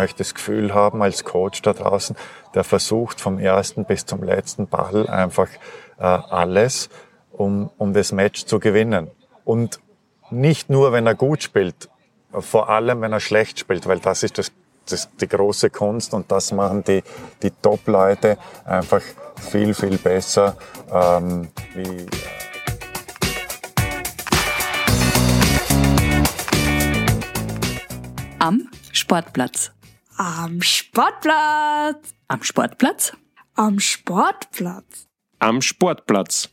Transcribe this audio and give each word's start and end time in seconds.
möchte 0.00 0.18
das 0.18 0.34
Gefühl 0.34 0.72
haben 0.72 1.02
als 1.02 1.24
Coach 1.24 1.60
da 1.60 1.74
draußen, 1.74 2.16
der 2.54 2.64
versucht 2.64 3.20
vom 3.20 3.38
ersten 3.38 3.84
bis 3.84 4.06
zum 4.06 4.22
letzten 4.22 4.66
Ball 4.66 5.06
einfach 5.08 5.48
äh, 5.98 6.04
alles, 6.04 6.88
um, 7.32 7.70
um 7.76 7.92
das 7.92 8.10
Match 8.10 8.46
zu 8.46 8.60
gewinnen. 8.60 9.10
Und 9.44 9.78
nicht 10.30 10.70
nur, 10.70 10.92
wenn 10.92 11.06
er 11.06 11.14
gut 11.14 11.42
spielt, 11.42 11.90
vor 12.32 12.70
allem, 12.70 13.02
wenn 13.02 13.12
er 13.12 13.20
schlecht 13.20 13.58
spielt, 13.58 13.86
weil 13.86 13.98
das 13.98 14.22
ist 14.22 14.38
das, 14.38 14.52
das 14.88 15.10
die 15.20 15.28
große 15.28 15.68
Kunst 15.68 16.14
und 16.14 16.32
das 16.32 16.50
machen 16.52 16.82
die, 16.82 17.02
die 17.42 17.50
Top-Leute 17.50 18.38
einfach 18.64 19.02
viel, 19.50 19.74
viel 19.74 19.98
besser 19.98 20.56
ähm, 20.90 21.48
wie 21.74 22.06
Am 28.38 28.70
Sportplatz. 28.92 29.72
Am 30.22 30.60
Sportplatz. 30.60 32.14
Am 32.28 32.42
Sportplatz. 32.42 33.16
Am 33.54 33.80
Sportplatz. 33.80 35.08
Am 35.38 35.62
Sportplatz. 35.62 36.50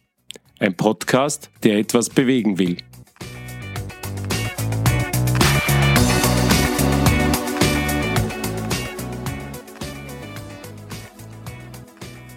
Ein 0.60 0.78
Podcast, 0.78 1.50
der 1.64 1.80
etwas 1.80 2.10
bewegen 2.10 2.58
will. 2.60 2.78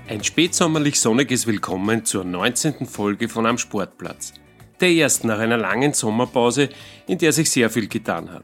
Ein 0.09 0.25
spätsommerlich 0.25 0.99
sonniges 0.99 1.47
Willkommen 1.47 2.05
zur 2.05 2.25
19. 2.25 2.87
Folge 2.87 3.29
von 3.29 3.47
Am 3.47 3.57
Sportplatz. 3.57 4.33
Der 4.81 4.91
ersten 4.91 5.29
nach 5.29 5.39
einer 5.39 5.59
langen 5.59 5.93
Sommerpause, 5.93 6.71
in 7.07 7.19
der 7.19 7.33
sich 7.33 7.49
sehr 7.49 7.71
viel 7.71 7.87
getan 7.87 8.33
hat. 8.33 8.43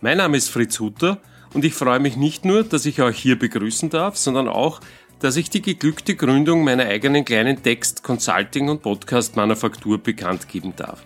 Mein 0.00 0.16
Name 0.16 0.38
ist 0.38 0.48
Fritz 0.48 0.80
Hutter 0.80 1.20
und 1.56 1.64
ich 1.64 1.72
freue 1.72 2.00
mich 2.00 2.18
nicht 2.18 2.44
nur, 2.44 2.64
dass 2.64 2.84
ich 2.84 3.00
euch 3.00 3.16
hier 3.16 3.38
begrüßen 3.38 3.88
darf, 3.88 4.18
sondern 4.18 4.46
auch, 4.46 4.82
dass 5.20 5.36
ich 5.36 5.48
die 5.48 5.62
geglückte 5.62 6.14
Gründung 6.14 6.62
meiner 6.64 6.84
eigenen 6.84 7.24
kleinen 7.24 7.62
Text-, 7.62 8.02
Consulting- 8.02 8.68
und 8.68 8.82
Podcast-Manufaktur 8.82 9.96
bekannt 9.96 10.50
geben 10.50 10.74
darf. 10.76 11.02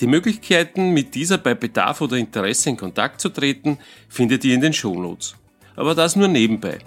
Die 0.00 0.06
Möglichkeiten, 0.06 0.90
mit 0.90 1.16
dieser 1.16 1.36
bei 1.36 1.54
Bedarf 1.54 2.00
oder 2.00 2.16
Interesse 2.16 2.70
in 2.70 2.76
Kontakt 2.76 3.20
zu 3.20 3.28
treten, 3.30 3.78
findet 4.08 4.44
ihr 4.44 4.54
in 4.54 4.60
den 4.60 4.72
Shownotes. 4.72 5.34
Aber 5.74 5.96
das 5.96 6.14
nur 6.14 6.28
nebenbei. 6.28 6.78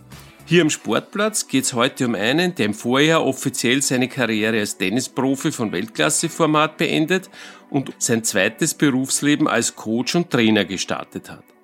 Hier 0.45 0.61
am 0.61 0.70
Sportplatz 0.70 1.50
geht 1.50 1.66
es 1.66 1.73
heute 1.73 2.05
um 2.05 2.16
einen, 2.16 2.55
der 2.55 2.67
im 2.67 2.73
Vorjahr 2.73 3.25
offiziell 3.25 3.81
seine 3.81 4.08
Karriere 4.08 4.59
als 4.59 4.77
Tennisprofi 4.77 5.52
von 5.52 5.73
Weltklasseformat 5.73 6.77
beendet 6.77 7.30
und 7.70 7.92
sein 7.98 8.23
zweites 8.23 8.73
Berufsleben 8.73 9.50
als 9.50 9.75
Coach 9.75 10.16
und 10.16 10.30
Trainer 10.30 10.64
gestartet 10.64 11.30
hat. 11.30 11.55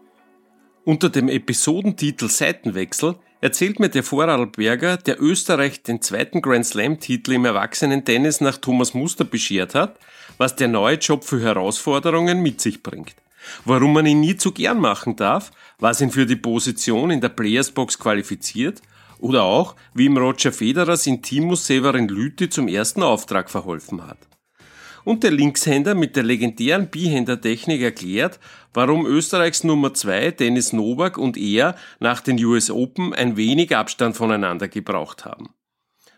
Unter 0.84 1.10
dem 1.10 1.30
Episodentitel 1.30 2.28
Seitenwechsel 2.28 3.16
erzählt 3.40 3.80
mir 3.80 3.90
der 3.90 4.02
Vorarlberger, 4.02 4.98
der 4.98 5.22
Österreich 5.22 5.84
den 5.84 6.02
zweiten 6.02 6.42
Grand 6.42 6.66
Slam-Titel 6.66 7.34
im 7.34 7.46
Erwachsenen-Tennis 7.46 8.42
nach 8.42 8.58
Thomas 8.58 8.96
Muster 8.96 9.24
beschert 9.24 9.76
hat, 9.76 10.00
was 10.40 10.56
der 10.56 10.70
neue 10.70 10.96
Job 10.96 11.24
für 11.24 11.40
Herausforderungen 11.40 12.42
mit 12.42 12.62
sich 12.62 12.82
bringt. 12.82 13.14
Warum 13.64 13.94
man 13.94 14.08
ihn 14.08 14.22
nie 14.22 14.38
zu 14.38 14.52
gern 14.52 14.80
machen 14.80 15.16
darf, 15.16 15.52
was 15.78 16.02
ihn 16.02 16.10
für 16.10 16.26
die 16.26 16.36
Position 16.36 17.12
in 17.12 17.22
der 17.22 17.30
Playersbox 17.30 18.00
qualifiziert 18.00 18.82
oder 19.20 19.44
auch, 19.44 19.76
wie 19.94 20.06
ihm 20.06 20.18
Roger 20.18 20.52
Federers 20.52 21.06
Intimus 21.06 21.68
Severin 21.68 22.08
Lüthi 22.08 22.50
zum 22.50 22.68
ersten 22.68 23.04
Auftrag 23.04 23.52
verholfen 23.52 24.08
hat 24.08 24.18
und 25.04 25.24
der 25.24 25.32
Linkshänder 25.32 25.96
mit 25.96 26.16
der 26.16 26.24
legendären 26.24 26.90
Bihänder-Technik 26.90 27.82
erklärt, 27.82 28.40
warum 28.74 29.06
Österreichs 29.06 29.64
Nummer 29.64 29.94
2 29.94 30.32
Dennis 30.32 30.74
Novak 30.74 31.18
und 31.18 31.38
er 31.38 31.76
nach 32.00 32.22
den 32.22 32.44
US 32.44 32.70
Open 32.70 33.14
ein 33.14 33.38
wenig 33.38 33.76
Abstand 33.76 34.16
voneinander 34.16 34.68
gebraucht 34.68 35.26
haben. 35.26 35.50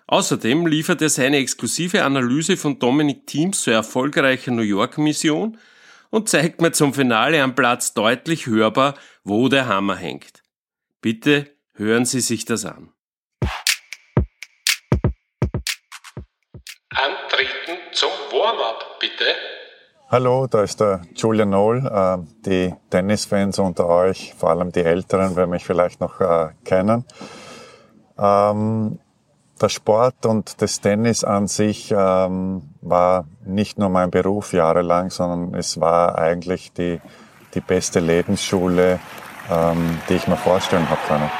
Außerdem 0.07 0.67
liefert 0.67 1.01
er 1.01 1.09
seine 1.09 1.37
exklusive 1.37 2.03
Analyse 2.03 2.57
von 2.57 2.77
Dominic 2.77 3.25
Thiems 3.25 3.61
zur 3.61 3.73
erfolgreichen 3.73 4.55
New 4.55 4.61
York 4.61 4.97
Mission 4.97 5.57
und 6.09 6.29
zeigt 6.29 6.61
mir 6.61 6.71
zum 6.71 6.93
Finale 6.93 7.41
am 7.41 7.55
Platz 7.55 7.93
deutlich 7.93 8.45
hörbar, 8.45 8.95
wo 9.23 9.49
der 9.49 9.67
Hammer 9.67 9.95
hängt. 9.95 10.43
Bitte 11.01 11.49
hören 11.73 12.05
Sie 12.05 12.21
sich 12.21 12.45
das 12.45 12.65
an. 12.65 12.92
Antreten 16.95 17.81
zum 17.91 18.09
Warm-up, 18.31 18.99
bitte. 18.99 19.25
Hallo, 20.11 20.45
da 20.45 20.61
ist 20.61 20.79
der 20.79 21.01
Julian 21.15 21.49
Noll. 21.49 21.87
Äh, 21.87 22.17
die 22.45 22.75
Tennisfans 22.91 23.57
unter 23.57 23.87
euch, 23.87 24.35
vor 24.37 24.51
allem 24.51 24.71
die 24.71 24.83
Älteren, 24.83 25.35
werden 25.35 25.49
mich 25.49 25.65
vielleicht 25.65 26.01
noch 26.01 26.21
äh, 26.21 26.49
kennen. 26.63 27.05
Ähm, 28.19 28.99
der 29.59 29.69
Sport 29.69 30.27
und 30.27 30.61
das 30.61 30.81
Tennis 30.81 31.23
an 31.23 31.47
sich 31.47 31.91
ähm, 31.91 32.75
war 32.81 33.25
nicht 33.43 33.79
nur 33.79 33.89
mein 33.89 34.11
Beruf 34.11 34.53
jahrelang, 34.53 35.09
sondern 35.09 35.59
es 35.59 35.79
war 35.79 36.19
eigentlich 36.19 36.73
die, 36.73 37.01
die 37.55 37.61
beste 37.61 38.01
Lebensschule, 38.01 38.99
ähm, 39.49 39.99
die 40.09 40.13
ich 40.13 40.27
mir 40.27 40.37
vorstellen 40.37 40.87
habe 40.89 41.01
können. 41.07 41.31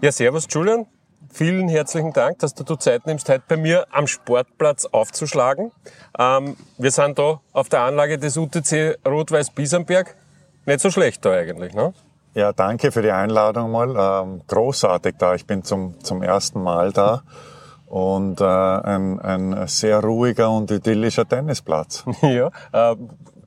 Ja, 0.00 0.10
servus 0.10 0.46
Julian 0.48 0.86
vielen 1.34 1.68
herzlichen 1.68 2.12
Dank, 2.12 2.38
dass 2.38 2.54
du 2.54 2.62
dir 2.62 2.78
Zeit 2.78 3.06
nimmst, 3.06 3.28
heute 3.28 3.42
bei 3.48 3.56
mir 3.56 3.86
am 3.90 4.06
Sportplatz 4.06 4.86
aufzuschlagen. 4.86 5.72
Ähm, 6.18 6.56
wir 6.78 6.90
sind 6.92 7.18
da 7.18 7.40
auf 7.52 7.68
der 7.68 7.80
Anlage 7.80 8.18
des 8.18 8.36
UTC 8.36 8.98
Rot-Weiß-Biesenberg. 9.06 10.14
Nicht 10.64 10.80
so 10.80 10.90
schlecht 10.90 11.24
da 11.24 11.32
eigentlich, 11.32 11.74
ne? 11.74 11.92
Ja, 12.34 12.52
danke 12.52 12.92
für 12.92 13.02
die 13.02 13.10
Einladung 13.10 13.72
mal. 13.72 14.22
Ähm, 14.24 14.42
großartig 14.46 15.16
da. 15.18 15.34
Ich 15.34 15.46
bin 15.46 15.62
zum, 15.64 16.00
zum 16.02 16.22
ersten 16.22 16.62
Mal 16.62 16.92
da. 16.92 17.22
Und 17.86 18.40
äh, 18.40 18.44
ein, 18.44 19.20
ein 19.20 19.66
sehr 19.68 20.00
ruhiger 20.00 20.50
und 20.50 20.70
idyllischer 20.70 21.28
Tennisplatz. 21.28 22.04
ja, 22.22 22.50
äh, 22.72 22.96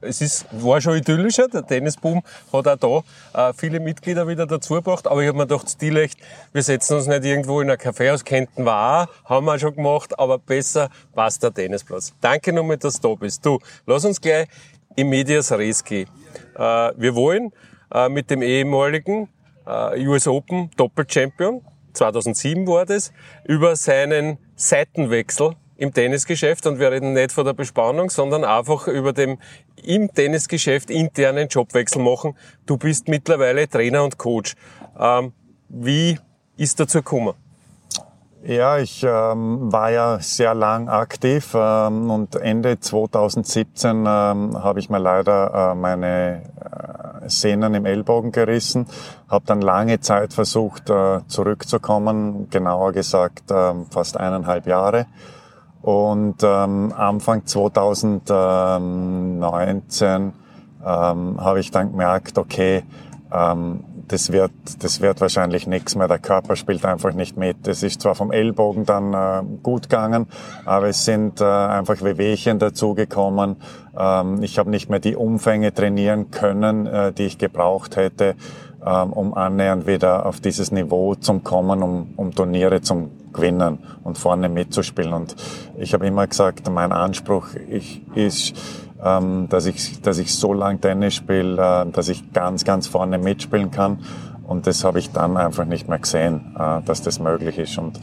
es 0.02 0.22
ist, 0.22 0.46
war 0.52 0.82
schon 0.82 0.98
idyllischer. 0.98 1.48
Der 1.48 1.66
Tennisboom 1.66 2.24
hat 2.54 2.84
auch 2.84 3.04
da 3.34 3.50
äh, 3.50 3.54
viele 3.54 3.80
Mitglieder 3.80 4.28
wieder 4.28 4.46
dazu 4.46 4.76
gebracht. 4.76 5.08
Aber 5.08 5.22
ich 5.22 5.28
habe 5.28 5.38
mir 5.38 5.48
gedacht, 5.48 5.70
Stilecht, 5.70 6.20
wir 6.54 6.64
setzen 6.64 6.98
uns 6.98 7.08
nicht 7.08 7.24
irgendwo 7.26 7.62
in 7.62 7.70
ein 7.70 7.78
Café 7.78 8.14
aus, 8.14 8.24
könnten 8.24 8.66
wir 8.66 8.74
auch, 8.74 9.08
haben 9.26 9.46
wir 9.46 9.60
schon 9.60 9.76
gemacht, 9.76 10.18
aber 10.18 10.38
besser 10.38 10.90
passt 11.14 11.44
der 11.44 11.54
Tennisplatz. 11.54 12.14
Danke 12.22 12.54
nochmal, 12.54 12.78
dass 12.78 13.00
du 13.00 13.10
da 13.10 13.16
bist. 13.16 13.46
Du, 13.46 13.60
lass 13.86 14.06
uns 14.06 14.22
gleich 14.22 14.48
im 14.96 15.10
Medias 15.10 15.52
Res 15.52 15.84
gehen. 15.84 16.10
Äh, 16.56 16.60
wir 16.62 17.16
wollen 17.16 17.52
äh, 17.94 18.10
mit 18.10 18.30
dem 18.30 18.42
ehemaligen 18.42 19.30
äh, 19.66 20.08
US 20.08 20.28
Open 20.28 20.70
Doppelchampion, 20.78 21.62
2007 21.94 22.68
war 22.68 22.86
das, 22.86 23.12
über 23.46 23.76
seinen 23.76 24.38
Seitenwechsel 24.56 25.56
im 25.78 25.94
Tennisgeschäft 25.94 26.66
und 26.66 26.80
wir 26.80 26.92
reden 26.92 27.14
nicht 27.14 27.32
von 27.32 27.46
der 27.46 27.54
Bespannung, 27.54 28.10
sondern 28.10 28.44
einfach 28.44 28.88
über 28.88 29.14
dem 29.14 29.38
im 29.84 30.12
Tennisgeschäft 30.14 30.90
internen 30.90 31.48
Jobwechsel 31.48 32.02
machen. 32.02 32.36
Du 32.66 32.78
bist 32.78 33.08
mittlerweile 33.08 33.70
Trainer 33.70 34.04
und 34.04 34.18
Coach. 34.18 34.56
Ähm, 35.00 35.34
wie 35.70 36.18
ist 36.58 36.80
dazu 36.80 37.00
gekommen? 37.00 37.34
Ja, 38.44 38.78
ich 38.78 39.04
ähm, 39.04 39.72
war 39.72 39.92
ja 39.92 40.20
sehr 40.20 40.54
lang 40.54 40.90
aktiv 40.90 41.54
ähm, 41.54 42.10
und 42.10 42.36
Ende 42.36 42.80
2017 42.80 44.06
ähm, 44.08 44.64
habe 44.64 44.80
ich 44.80 44.90
mir 44.90 45.00
leider 45.00 45.72
äh, 45.72 45.76
meine 45.76 46.44
äh, 46.62 47.30
Sehnen 47.30 47.74
im 47.74 47.86
Ellbogen 47.86 48.32
gerissen, 48.32 48.86
habe 49.28 49.44
dann 49.48 49.62
lange 49.62 50.00
Zeit 50.00 50.34
versucht 50.34 50.90
äh, 50.90 51.20
zurückzukommen, 51.28 52.50
genauer 52.50 52.94
gesagt 52.94 53.52
äh, 53.52 53.74
fast 53.90 54.18
eineinhalb 54.18 54.66
Jahre 54.68 55.08
und 55.88 56.44
ähm, 56.44 56.92
Anfang 56.98 57.46
2019 57.46 60.34
ähm, 60.86 61.40
habe 61.40 61.60
ich 61.62 61.72
dann 61.72 61.92
gemerkt, 61.92 62.38
okay, 62.38 62.84
ähm, 63.34 63.86
das 64.10 64.34
wird, 64.34 64.52
das 64.80 65.00
wird 65.00 65.22
wahrscheinlich 65.22 65.66
nichts 65.66 65.96
mehr. 65.96 66.10
Der 66.10 66.20
Körper 66.20 66.58
spielt 66.58 66.84
einfach 66.84 67.14
nicht 67.14 67.38
mit. 67.38 67.66
Es 67.70 67.84
ist 67.84 68.02
zwar 68.02 68.16
vom 68.16 68.34
Ellbogen 68.34 68.86
dann 68.86 69.14
äh, 69.14 69.44
gut 69.64 69.84
gegangen, 69.84 70.28
aber 70.66 70.90
es 70.90 71.06
sind 71.06 71.40
äh, 71.40 71.46
einfach 71.46 72.02
Wehwehchen 72.02 72.60
dazugekommen. 72.60 73.56
Ähm, 73.98 74.44
ich 74.44 74.60
habe 74.60 74.70
nicht 74.70 74.90
mehr 74.90 75.00
die 75.00 75.16
Umfänge 75.16 75.74
trainieren 75.74 76.32
können, 76.32 76.86
äh, 76.86 77.14
die 77.14 77.28
ich 77.28 77.38
gebraucht 77.38 77.96
hätte, 77.96 78.36
um 78.90 79.34
annähernd 79.34 79.88
wieder 79.88 80.26
auf 80.26 80.40
dieses 80.40 80.72
Niveau 80.72 81.16
zu 81.16 81.40
kommen, 81.40 81.84
um, 81.84 82.14
um 82.16 82.34
Turniere 82.34 82.82
zum 82.82 83.10
gewinnen 83.34 83.80
und 84.04 84.18
vorne 84.18 84.50
mitzuspielen. 84.50 85.14
Und 85.14 85.36
ich 85.78 85.94
habe 85.94 86.08
immer 86.08 86.26
gesagt, 86.26 86.70
mein 86.72 86.92
Anspruch 86.92 87.48
ich, 87.70 88.02
ist, 88.16 88.56
ähm, 89.04 89.48
dass 89.50 89.68
ich, 89.68 90.02
dass 90.02 90.18
ich 90.18 90.34
so 90.34 90.54
lang 90.54 90.82
Tennis 90.82 91.16
spiele, 91.16 91.84
äh, 91.86 91.92
dass 91.92 92.10
ich 92.10 92.34
ganz, 92.34 92.64
ganz 92.64 92.88
vorne 92.88 93.18
mitspielen 93.18 93.70
kann. 93.72 94.00
Und 94.48 94.66
das 94.66 94.84
habe 94.84 95.00
ich 95.00 95.12
dann 95.12 95.38
einfach 95.38 95.66
nicht 95.66 95.88
mehr 95.88 96.00
gesehen, 96.00 96.56
äh, 96.58 96.82
dass 96.84 97.02
das 97.04 97.20
möglich 97.20 97.58
ist. 97.60 97.78
Und 97.78 98.00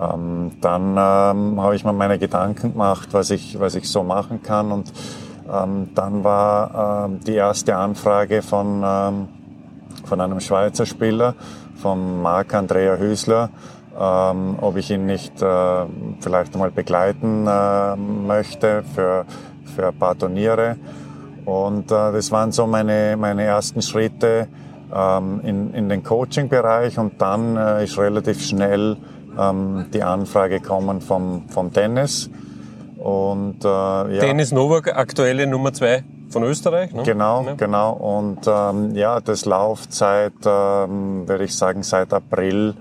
ähm, 0.00 0.52
dann 0.60 0.90
ähm, 0.90 1.60
habe 1.60 1.74
ich 1.74 1.84
mir 1.84 1.92
meine 1.92 2.18
Gedanken 2.18 2.72
gemacht, 2.72 3.08
was 3.12 3.30
ich, 3.30 3.58
was 3.58 3.74
ich 3.74 3.88
so 3.88 4.02
machen 4.02 4.42
kann. 4.42 4.72
Und 4.72 4.92
Ähm, 5.52 5.88
dann 5.96 6.22
war 6.22 7.08
ähm, 7.08 7.18
die 7.26 7.34
erste 7.34 7.74
Anfrage 7.74 8.40
von, 8.40 8.82
ähm, 8.84 9.28
von 10.10 10.20
einem 10.20 10.40
Schweizer 10.40 10.86
Spieler, 10.86 11.36
von 11.76 12.20
Marc 12.20 12.52
Andrea 12.52 12.96
Hüsler, 12.96 13.48
ähm, 13.96 14.56
ob 14.60 14.76
ich 14.76 14.90
ihn 14.90 15.06
nicht 15.06 15.40
äh, 15.40 15.86
vielleicht 16.18 16.52
einmal 16.54 16.72
begleiten 16.72 17.46
äh, 17.46 17.94
möchte 17.94 18.82
für, 18.92 19.24
für 19.72 19.86
ein 19.86 19.94
paar 19.94 20.18
Turniere. 20.18 20.76
Und 21.44 21.92
äh, 21.92 22.12
das 22.12 22.32
waren 22.32 22.50
so 22.50 22.66
meine, 22.66 23.16
meine 23.16 23.44
ersten 23.44 23.82
Schritte 23.82 24.48
ähm, 24.92 25.42
in, 25.44 25.74
in 25.74 25.88
den 25.88 26.02
Coaching-Bereich 26.02 26.98
und 26.98 27.22
dann 27.22 27.56
äh, 27.56 27.84
ist 27.84 27.96
relativ 27.96 28.42
schnell 28.44 28.96
ähm, 29.38 29.86
die 29.94 30.02
Anfrage 30.02 30.58
gekommen 30.58 31.00
vom, 31.00 31.48
vom 31.48 31.72
Dennis. 31.72 32.28
Und, 33.00 33.64
äh, 33.64 33.68
ja. 33.68 34.20
Dennis 34.20 34.52
Nowak, 34.52 34.94
aktuelle 34.94 35.46
Nummer 35.46 35.72
zwei 35.72 36.04
von 36.28 36.42
Österreich. 36.42 36.92
Ne? 36.92 37.02
Genau, 37.02 37.44
ja. 37.44 37.54
genau. 37.54 37.92
Und 37.92 38.40
ähm, 38.46 38.94
ja, 38.94 39.20
das 39.20 39.46
läuft 39.46 39.94
seit, 39.94 40.34
ähm, 40.44 41.26
würde 41.26 41.44
ich 41.44 41.56
sagen, 41.56 41.82
seit 41.82 42.12
April 42.12 42.74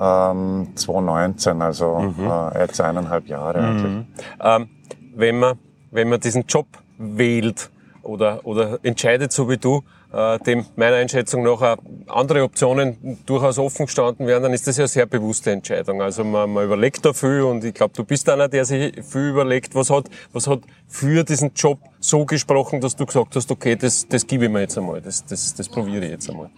ähm, 0.00 0.68
2019, 0.74 1.60
also 1.60 1.98
mhm. 1.98 2.14
äh, 2.26 2.60
jetzt 2.60 2.80
eineinhalb 2.80 3.28
Jahre 3.28 3.58
eigentlich. 3.60 3.92
Mhm. 3.92 4.06
Ähm, 4.40 4.68
wenn, 5.14 5.38
man, 5.38 5.58
wenn 5.90 6.08
man 6.08 6.20
diesen 6.20 6.44
Job 6.48 6.66
wählt 6.96 7.70
oder, 8.02 8.40
oder 8.44 8.78
entscheidet, 8.82 9.32
so 9.32 9.50
wie 9.50 9.58
du, 9.58 9.82
dem 10.10 10.64
meiner 10.76 10.96
Einschätzung 10.96 11.42
nach 11.42 11.76
andere 12.06 12.42
Optionen 12.42 13.18
durchaus 13.26 13.58
offen 13.58 13.84
gestanden 13.84 14.26
werden, 14.26 14.44
dann 14.44 14.52
ist 14.54 14.66
das 14.66 14.78
ja 14.78 14.84
eine 14.84 14.88
sehr 14.88 15.04
bewusste 15.04 15.50
Entscheidung. 15.50 16.00
Also 16.00 16.24
man, 16.24 16.50
man 16.50 16.64
überlegt 16.64 17.04
da 17.04 17.12
viel 17.12 17.42
und 17.42 17.62
ich 17.62 17.74
glaube, 17.74 17.92
du 17.94 18.04
bist 18.04 18.26
einer, 18.30 18.48
der 18.48 18.64
sich 18.64 19.04
viel 19.04 19.28
überlegt, 19.28 19.74
was 19.74 19.90
hat, 19.90 20.08
was 20.32 20.46
hat 20.46 20.60
für 20.86 21.24
diesen 21.24 21.52
Job 21.54 21.78
so 22.00 22.24
gesprochen, 22.24 22.80
dass 22.80 22.96
du 22.96 23.04
gesagt 23.04 23.36
hast, 23.36 23.50
okay, 23.50 23.76
das, 23.76 24.08
das 24.08 24.26
gebe 24.26 24.46
ich 24.46 24.50
mir 24.50 24.60
jetzt 24.60 24.78
einmal, 24.78 25.02
das, 25.02 25.26
das, 25.26 25.54
das 25.54 25.68
probiere 25.68 26.06
ich 26.06 26.12
jetzt 26.12 26.30
einmal. 26.30 26.48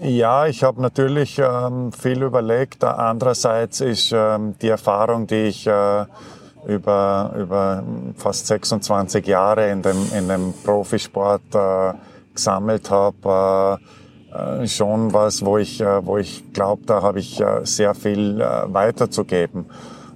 Ja, 0.00 0.46
ich 0.46 0.62
habe 0.62 0.80
natürlich 0.80 1.40
ähm, 1.40 1.90
viel 1.92 2.22
überlegt. 2.22 2.84
Andererseits 2.84 3.80
ist 3.80 4.12
ähm, 4.14 4.54
die 4.62 4.68
Erfahrung, 4.68 5.26
die 5.26 5.46
ich 5.46 5.66
äh, 5.66 6.04
über, 6.68 7.34
über 7.36 7.82
fast 8.16 8.46
26 8.46 9.26
Jahre 9.26 9.70
in 9.70 9.82
dem, 9.82 9.96
in 10.16 10.28
dem 10.28 10.54
Profisport 10.64 11.42
äh, 11.52 11.94
gesammelt 12.38 12.90
habe, 12.90 13.78
äh, 14.32 14.62
äh, 14.62 14.66
schon 14.68 15.12
was, 15.12 15.44
wo 15.44 15.58
ich, 15.58 15.80
äh, 15.80 16.06
wo 16.06 16.18
ich 16.18 16.52
glaube, 16.52 16.82
da 16.86 17.02
habe 17.02 17.18
ich 17.18 17.40
äh, 17.40 17.64
sehr 17.64 17.94
viel 17.94 18.40
äh, 18.40 18.72
weiterzugeben. 18.72 19.66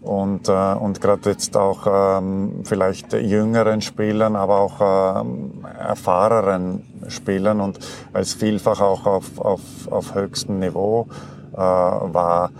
Und, 0.01 0.49
äh, 0.49 0.75
und 0.75 1.01
gerade 1.01 1.31
jetzt 1.31 1.57
auch 1.57 1.87
ähm, 1.87 2.63
vielleicht 2.65 3.13
jüngeren 3.13 3.81
Spielern, 3.81 4.35
aber 4.35 4.59
auch 4.59 5.21
ähm, 5.23 5.65
erfahrenen 5.79 6.85
Spielern 7.09 7.61
und 7.61 7.79
als 8.13 8.35
vielfach 8.35 8.81
auch 8.81 9.07
auf, 9.07 9.39
auf, 9.39 9.61
auf 9.91 10.15
höchstem 10.15 10.59
Niveau 10.59 11.07
äh, 11.53 11.57
war. 11.57 12.51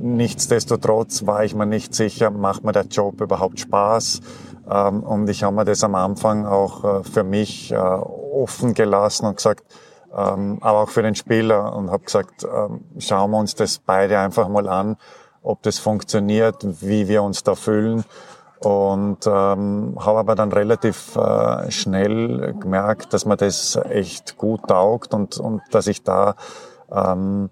Nichtsdestotrotz 0.00 1.26
war 1.26 1.44
ich 1.44 1.54
mir 1.54 1.66
nicht 1.66 1.94
sicher, 1.94 2.30
macht 2.30 2.64
mir 2.64 2.72
der 2.72 2.86
Job 2.86 3.20
überhaupt 3.20 3.60
Spaß? 3.60 4.20
Ähm, 4.70 5.02
und 5.02 5.28
ich 5.28 5.42
habe 5.42 5.56
mir 5.56 5.64
das 5.64 5.82
am 5.84 5.94
Anfang 5.94 6.46
auch 6.46 6.84
äh, 6.84 7.04
für 7.04 7.24
mich 7.24 7.72
äh, 7.72 7.76
offen 7.76 8.74
gelassen 8.74 9.26
und 9.26 9.36
gesagt, 9.36 9.64
ähm, 10.16 10.58
aber 10.60 10.80
auch 10.80 10.88
für 10.88 11.02
den 11.02 11.14
Spieler 11.14 11.74
und 11.74 11.90
habe 11.90 12.04
gesagt, 12.04 12.44
ähm, 12.44 12.84
schauen 12.98 13.30
wir 13.30 13.38
uns 13.38 13.54
das 13.54 13.78
beide 13.78 14.18
einfach 14.18 14.48
mal 14.48 14.68
an, 14.68 14.96
ob 15.42 15.62
das 15.62 15.78
funktioniert, 15.78 16.56
wie 16.82 17.08
wir 17.08 17.22
uns 17.22 17.42
da 17.42 17.54
fühlen. 17.54 18.04
Und 18.60 19.24
ähm, 19.26 19.96
habe 20.00 20.18
aber 20.18 20.34
dann 20.34 20.50
relativ 20.50 21.14
äh, 21.14 21.70
schnell 21.70 22.54
gemerkt, 22.58 23.12
dass 23.12 23.24
mir 23.24 23.36
das 23.36 23.76
echt 23.88 24.36
gut 24.36 24.66
taugt 24.66 25.14
und, 25.14 25.38
und 25.38 25.62
dass 25.70 25.86
ich 25.86 26.02
da 26.02 26.34
ähm, 26.90 27.50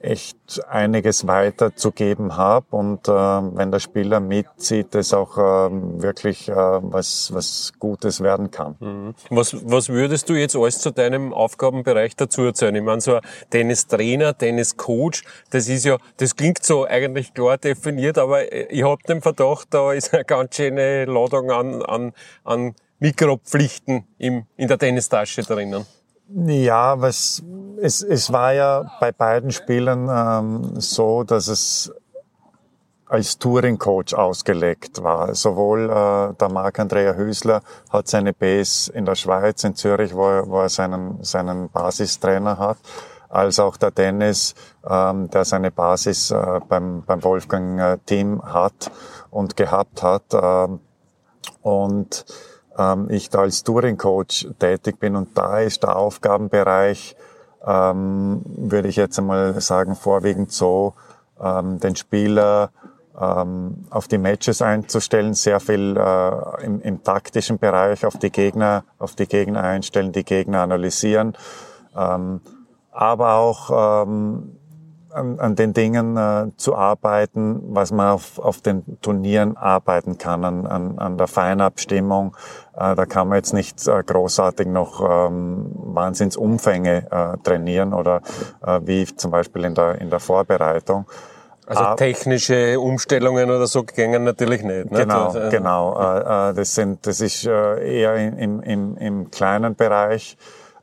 echt 0.00 0.62
einiges 0.68 1.26
weiterzugeben 1.26 2.36
habe 2.36 2.66
und 2.70 3.08
äh, 3.08 3.12
wenn 3.12 3.70
der 3.70 3.80
Spieler 3.80 4.20
mitzieht, 4.20 4.94
das 4.94 5.12
auch 5.14 5.36
äh, 5.36 5.70
wirklich 6.02 6.48
äh, 6.48 6.54
was, 6.54 7.32
was 7.32 7.72
Gutes 7.78 8.20
werden 8.20 8.50
kann. 8.50 8.76
Mhm. 8.80 9.14
Was, 9.30 9.56
was 9.68 9.88
würdest 9.88 10.28
du 10.28 10.34
jetzt 10.34 10.56
alles 10.56 10.78
zu 10.78 10.90
deinem 10.90 11.32
Aufgabenbereich 11.32 12.16
dazu 12.16 12.42
erzählen? 12.42 12.74
Ich 12.76 12.82
meine, 12.82 13.00
so 13.00 13.16
ein 13.16 13.22
Tennistrainer, 13.50 14.36
Tenniscoach, 14.36 15.22
das 15.50 15.68
ist 15.68 15.84
ja, 15.84 15.98
das 16.18 16.36
klingt 16.36 16.62
so 16.64 16.84
eigentlich 16.84 17.34
klar 17.34 17.58
definiert, 17.58 18.18
aber 18.18 18.52
ich 18.52 18.84
habe 18.84 19.02
den 19.08 19.22
Verdacht, 19.22 19.68
da 19.70 19.92
ist 19.92 20.14
eine 20.14 20.24
ganz 20.24 20.56
schöne 20.56 21.04
Ladung 21.06 21.50
an, 21.50 21.82
an, 21.82 22.12
an 22.44 22.74
Mikropflichten 22.98 24.06
im, 24.18 24.46
in 24.56 24.68
der 24.68 24.78
Tennistasche 24.78 25.42
drinnen. 25.42 25.84
Ja, 26.28 27.00
was, 27.00 27.42
es, 27.80 28.02
es 28.02 28.32
war 28.32 28.52
ja 28.52 28.90
bei 29.00 29.12
beiden 29.12 29.52
Spielen 29.52 30.08
ähm, 30.10 30.80
so, 30.80 31.22
dass 31.22 31.46
es 31.46 31.92
als 33.08 33.38
Touring-Coach 33.38 34.12
ausgelegt 34.14 35.04
war. 35.04 35.34
Sowohl 35.36 35.84
äh, 35.84 36.34
der 36.34 36.48
Marc-Andrea 36.48 37.14
Hüsler 37.14 37.62
hat 37.90 38.08
seine 38.08 38.32
Base 38.32 38.90
in 38.92 39.04
der 39.04 39.14
Schweiz, 39.14 39.62
in 39.62 39.76
Zürich, 39.76 40.14
wo 40.16 40.28
er, 40.28 40.48
wo 40.48 40.60
er 40.60 40.68
seinen, 40.68 41.22
seinen 41.22 41.70
Basistrainer 41.70 42.58
hat, 42.58 42.78
als 43.28 43.60
auch 43.60 43.76
der 43.76 43.92
Dennis, 43.92 44.56
ähm, 44.88 45.30
der 45.30 45.44
seine 45.44 45.70
Basis 45.70 46.32
äh, 46.32 46.60
beim, 46.68 47.04
beim 47.06 47.22
Wolfgang-Team 47.22 48.40
äh, 48.40 48.48
hat 48.48 48.90
und 49.30 49.56
gehabt 49.56 50.02
hat. 50.02 50.34
Äh, 50.34 50.68
und 51.62 52.24
ähm, 52.78 53.08
ich 53.10 53.30
da 53.30 53.40
als 53.40 53.62
Touring-Coach 53.64 54.48
tätig 54.58 54.98
bin 54.98 55.16
und 55.16 55.36
da 55.36 55.60
ist 55.60 55.82
der 55.82 55.96
Aufgabenbereich, 55.96 57.16
ähm, 57.66 58.42
würde 58.44 58.88
ich 58.88 58.96
jetzt 58.96 59.18
einmal 59.18 59.60
sagen, 59.60 59.96
vorwiegend 59.96 60.52
so, 60.52 60.94
ähm, 61.40 61.80
den 61.80 61.96
Spieler 61.96 62.70
ähm, 63.18 63.86
auf 63.90 64.08
die 64.08 64.18
Matches 64.18 64.62
einzustellen, 64.62 65.34
sehr 65.34 65.60
viel 65.60 65.96
äh, 65.96 66.64
im, 66.64 66.80
im, 66.82 67.02
taktischen 67.02 67.58
Bereich 67.58 68.04
auf 68.04 68.18
die 68.18 68.30
Gegner, 68.30 68.84
auf 68.98 69.14
die 69.14 69.26
Gegner 69.26 69.62
einstellen, 69.62 70.12
die 70.12 70.24
Gegner 70.24 70.60
analysieren, 70.60 71.36
ähm, 71.96 72.40
aber 72.92 73.34
auch 73.34 74.04
ähm, 74.04 74.58
an, 75.16 75.40
an 75.40 75.54
den 75.56 75.72
Dingen 75.72 76.16
äh, 76.16 76.46
zu 76.56 76.76
arbeiten, 76.76 77.60
was 77.68 77.90
man 77.90 78.10
auf, 78.10 78.38
auf 78.38 78.60
den 78.60 79.00
Turnieren 79.00 79.56
arbeiten 79.56 80.18
kann, 80.18 80.44
an, 80.44 80.66
an, 80.66 80.98
an 80.98 81.18
der 81.18 81.26
Feinabstimmung. 81.26 82.36
Äh, 82.76 82.94
da 82.94 83.06
kann 83.06 83.28
man 83.28 83.36
jetzt 83.36 83.54
nicht 83.54 83.86
äh, 83.88 84.02
großartig 84.02 84.68
noch 84.68 85.00
ähm, 85.00 85.72
Wahnsinnsumfänge 85.74 87.06
äh, 87.10 87.36
trainieren 87.42 87.92
oder 87.92 88.20
äh, 88.64 88.80
wie 88.84 89.04
zum 89.04 89.30
Beispiel 89.30 89.64
in 89.64 89.74
der, 89.74 90.00
in 90.00 90.10
der 90.10 90.20
Vorbereitung. 90.20 91.06
Also 91.66 91.82
ah, 91.82 91.94
technische 91.96 92.78
Umstellungen 92.78 93.50
oder 93.50 93.66
so 93.66 93.82
gängen 93.82 94.22
natürlich 94.22 94.62
nicht. 94.62 94.92
Ne? 94.92 95.00
Genau, 95.00 95.34
äh, 95.34 95.50
genau. 95.50 95.98
Äh, 95.98 96.50
äh, 96.50 96.54
das 96.54 96.76
sind, 96.76 97.04
das 97.06 97.20
ist 97.20 97.44
äh, 97.44 98.00
eher 98.00 98.14
im, 98.14 98.62
im, 98.62 98.96
im 98.96 99.30
kleinen 99.32 99.74
Bereich. 99.74 100.36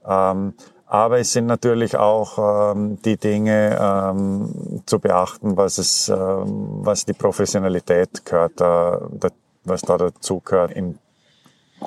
Ähm, 0.06 0.56
aber 0.94 1.18
es 1.18 1.34
sind 1.34 1.48
natürlich 1.48 1.98
auch 1.98 2.76
ähm, 2.76 3.02
die 3.02 3.18
Dinge 3.18 3.80
ähm, 3.82 4.84
zu 4.86 5.00
beachten, 5.00 5.58
was 5.58 5.80
es, 5.80 6.08
ähm, 6.08 6.82
was 6.86 7.06
die 7.06 7.14
Professionalität 7.14 8.24
gehört, 8.24 8.62
äh, 8.62 9.30
was 9.64 9.82
da 9.82 9.98
dazu 9.98 10.40
gehört 10.42 10.72
im 10.74 11.00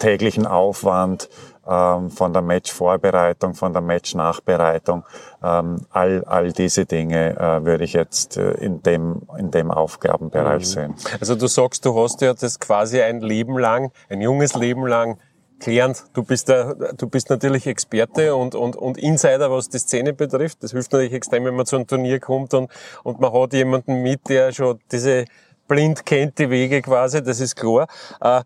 täglichen 0.01 0.45
Aufwand 0.45 1.29
ähm, 1.69 2.11
von 2.11 2.33
der 2.33 2.43
Matchvorbereitung, 2.43 3.55
von 3.55 3.73
der 3.73 3.81
Matchnachbereitung. 3.81 5.05
Ähm, 5.41 5.87
all, 5.91 6.25
all 6.25 6.53
diese 6.53 6.85
Dinge 6.85 7.39
äh, 7.39 7.65
würde 7.65 7.85
ich 7.85 7.93
jetzt 7.93 8.37
äh, 8.37 8.55
in 8.55 8.83
dem, 8.83 9.23
in 9.39 9.53
dem 9.53 9.71
Aufgabenbereich 9.71 10.63
mhm. 10.63 10.65
sehen. 10.65 10.95
Also 11.21 11.37
du 11.37 11.47
sagst, 11.47 11.85
du 11.85 11.97
hast 11.97 12.23
ja 12.23 12.35
das 12.35 12.59
quasi 12.59 13.01
ein 13.01 13.21
Leben 13.21 13.57
lang, 13.57 13.93
ein 14.09 14.21
junges 14.21 14.57
Leben 14.57 14.85
lang 14.85 15.19
klärend. 15.59 16.05
Du 16.13 16.23
bist, 16.23 16.49
der, 16.49 16.75
du 16.95 17.09
bist 17.09 17.31
natürlich 17.31 17.67
Experte 17.67 18.35
und, 18.35 18.55
und, 18.55 18.77
und 18.77 18.99
Insider, 18.99 19.51
was 19.51 19.69
die 19.69 19.79
Szene 19.79 20.13
betrifft. 20.13 20.63
Das 20.63 20.73
hilft 20.73 20.93
natürlich 20.93 21.13
extrem, 21.13 21.45
wenn 21.45 21.57
man 21.57 21.67
zu 21.67 21.77
einem 21.77 21.87
Turnier 21.87 22.21
kommt 22.21 22.55
und, 22.55 22.71
und 23.03 23.21
man 23.21 23.33
hat 23.33 23.53
jemanden 23.53 24.03
mit, 24.03 24.29
der 24.29 24.53
schon 24.53 24.79
diese 24.93 25.25
blind 25.69 26.07
kennt 26.07 26.39
die 26.39 26.51
Wege 26.51 26.83
quasi, 26.83 27.23
das 27.23 27.41
ist 27.41 27.57
klar. 27.57 27.89
Äh, 28.21 28.43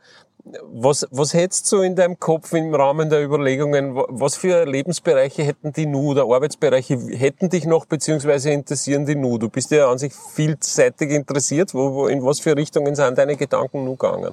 was, 0.72 1.06
was 1.10 1.34
hättest 1.34 1.70
du 1.70 1.82
in 1.82 1.96
deinem 1.96 2.18
Kopf 2.18 2.52
im 2.52 2.74
Rahmen 2.74 3.10
der 3.10 3.22
Überlegungen, 3.22 3.94
was 3.94 4.36
für 4.36 4.64
Lebensbereiche 4.64 5.42
hätten 5.42 5.72
die 5.72 5.86
nu 5.86 6.10
oder 6.10 6.22
Arbeitsbereiche 6.22 6.96
hätten 6.96 7.50
dich 7.50 7.66
noch 7.66 7.84
beziehungsweise 7.84 8.50
interessieren 8.50 9.04
die 9.04 9.16
nu? 9.16 9.38
Du 9.38 9.48
bist 9.48 9.70
ja 9.70 9.90
an 9.90 9.98
sich 9.98 10.14
vielseitig 10.14 11.10
interessiert. 11.10 11.74
Wo, 11.74 11.94
wo, 11.94 12.06
in 12.06 12.24
was 12.24 12.40
für 12.40 12.56
Richtungen 12.56 12.94
sind 12.94 13.18
deine 13.18 13.36
Gedanken 13.36 13.84
nu 13.84 13.96
gegangen? 13.96 14.32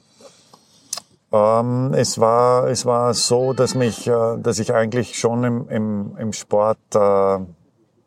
Ähm, 1.32 1.94
es 1.94 2.20
war 2.20 2.68
es 2.68 2.86
war 2.86 3.14
so, 3.14 3.54
dass 3.54 3.76
mich, 3.76 4.08
äh, 4.08 4.38
dass 4.38 4.60
ich 4.60 4.74
eigentlich 4.74 5.18
schon 5.20 5.44
im, 5.44 5.70
im, 5.70 6.18
im 6.18 6.34
Sport 6.34 6.78
äh, 6.94 7.40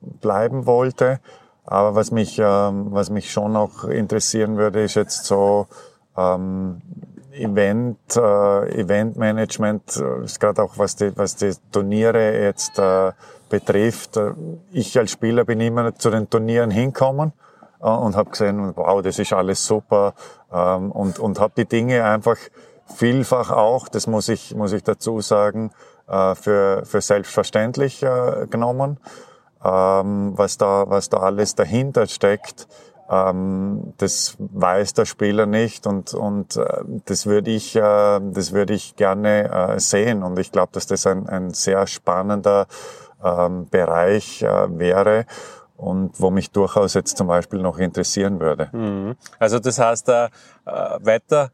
bleiben 0.00 0.66
wollte. 0.66 1.20
Aber 1.64 1.94
was 1.94 2.10
mich, 2.10 2.38
äh, 2.38 2.44
was 2.44 3.10
mich 3.10 3.30
schon 3.30 3.52
noch 3.52 3.84
interessieren 3.84 4.56
würde, 4.56 4.82
ist 4.82 4.94
jetzt 4.94 5.24
so, 5.26 5.66
ähm, 6.16 6.80
Event, 7.32 8.16
äh, 8.16 8.80
Eventmanagement, 8.80 9.96
äh, 9.96 10.24
ist 10.24 10.40
gerade 10.40 10.62
auch 10.62 10.78
was 10.78 10.96
die, 10.96 11.16
was 11.16 11.36
die 11.36 11.52
Turniere 11.70 12.42
jetzt 12.42 12.78
äh, 12.78 13.12
betrifft. 13.48 14.16
Äh, 14.16 14.32
ich 14.72 14.98
als 14.98 15.12
Spieler 15.12 15.44
bin 15.44 15.60
immer 15.60 15.94
zu 15.94 16.10
den 16.10 16.28
Turnieren 16.28 16.70
hinkommen 16.70 17.32
äh, 17.80 17.88
und 17.88 18.16
habe 18.16 18.30
gesehen, 18.30 18.72
wow, 18.74 19.00
das 19.00 19.18
ist 19.18 19.32
alles 19.32 19.64
super 19.64 20.14
ähm, 20.52 20.90
und, 20.90 21.18
und 21.18 21.38
habe 21.38 21.52
die 21.56 21.66
Dinge 21.66 22.04
einfach 22.04 22.36
vielfach 22.94 23.50
auch, 23.50 23.88
das 23.88 24.06
muss 24.06 24.28
ich, 24.28 24.54
muss 24.54 24.72
ich 24.72 24.82
dazu 24.82 25.20
sagen, 25.20 25.70
äh, 26.10 26.34
für, 26.34 26.84
für 26.84 27.00
selbstverständlich 27.00 28.02
äh, 28.02 28.46
genommen, 28.50 28.98
ähm, 29.64 30.32
was, 30.36 30.58
da, 30.58 30.84
was 30.88 31.08
da 31.08 31.18
alles 31.18 31.54
dahinter 31.54 32.06
steckt. 32.08 32.66
Ähm, 33.08 33.94
das 33.98 34.36
weiß 34.38 34.94
der 34.94 35.04
Spieler 35.04 35.46
nicht 35.46 35.86
und, 35.86 36.12
und 36.14 36.56
äh, 36.56 36.82
das 37.04 37.26
würde 37.26 37.50
ich, 37.52 37.74
das 37.74 38.52
würde 38.52 38.74
ich 38.74 38.96
gerne 38.96 39.74
sehen 39.78 40.22
und 40.22 40.38
ich 40.38 40.50
glaube, 40.50 40.70
dass 40.72 40.86
das 40.86 41.06
ein, 41.06 41.28
ein 41.28 41.50
sehr 41.50 41.86
spannender 41.86 42.66
ähm, 43.22 43.68
Bereich 43.68 44.42
wäre 44.42 45.26
und 45.80 46.20
wo 46.20 46.30
mich 46.30 46.50
durchaus 46.50 46.94
jetzt 46.94 47.16
zum 47.16 47.26
Beispiel 47.26 47.60
noch 47.60 47.78
interessieren 47.78 48.38
würde. 48.40 48.68
Mhm. 48.72 49.16
Also 49.38 49.58
das 49.58 49.78
heißt, 49.78 50.08
äh, 50.08 50.28
weiter 50.64 51.50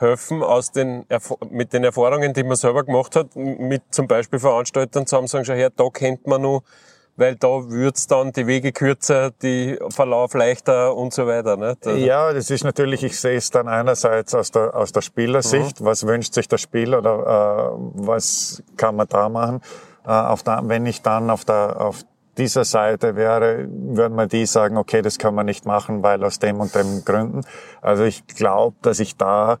helfen 0.00 0.42
aus 0.42 0.72
den, 0.72 1.04
mit 1.50 1.72
den 1.72 1.84
Erfahrungen, 1.84 2.32
die 2.32 2.42
man 2.42 2.56
selber 2.56 2.84
gemacht 2.84 3.16
hat, 3.16 3.36
mit 3.36 3.82
zum 3.90 4.08
Beispiel 4.08 4.38
Veranstaltern 4.38 5.06
zusammen 5.06 5.28
sagen, 5.28 5.44
schau 5.44 5.54
her, 5.54 5.70
da 5.70 5.88
kennt 5.90 6.26
man 6.26 6.42
nur, 6.42 6.62
weil 7.16 7.36
da 7.36 7.48
wird's 7.48 8.06
dann 8.06 8.32
die 8.32 8.46
Wege 8.46 8.72
kürzer, 8.72 9.30
die 9.42 9.78
Verlauf 9.90 10.34
leichter 10.34 10.96
und 10.96 11.12
so 11.12 11.26
weiter. 11.26 11.56
Nicht? 11.56 11.86
Also 11.86 11.98
ja, 11.98 12.32
das 12.32 12.50
ist 12.50 12.64
natürlich, 12.64 13.04
ich 13.04 13.20
sehe 13.20 13.36
es 13.36 13.50
dann 13.50 13.68
einerseits 13.68 14.34
aus 14.34 14.50
der, 14.50 14.74
aus 14.74 14.92
der 14.92 15.02
Spielersicht, 15.02 15.80
mhm. 15.80 15.84
was 15.84 16.06
wünscht 16.06 16.32
sich 16.32 16.48
der 16.48 16.58
Spieler 16.58 16.98
oder 16.98 17.74
äh, 17.76 18.06
was 18.06 18.62
kann 18.76 18.96
man 18.96 19.06
da 19.06 19.28
machen. 19.28 19.60
Äh, 20.06 20.10
auf 20.10 20.42
der, 20.42 20.62
wenn 20.64 20.86
ich 20.86 21.02
dann 21.02 21.28
auf 21.28 21.44
der, 21.44 21.80
auf 21.80 22.04
dieser 22.40 22.64
Seite 22.64 23.14
wäre, 23.16 23.68
würden 23.68 24.16
wir 24.16 24.26
die 24.26 24.46
sagen, 24.46 24.76
okay, 24.78 25.02
das 25.02 25.18
kann 25.18 25.34
man 25.34 25.46
nicht 25.46 25.66
machen, 25.66 26.02
weil 26.02 26.24
aus 26.24 26.38
dem 26.38 26.60
und 26.60 26.74
dem 26.74 27.04
Gründen. 27.04 27.42
Also 27.82 28.04
ich 28.04 28.26
glaube, 28.26 28.76
dass 28.82 28.98
ich 28.98 29.16
da 29.16 29.58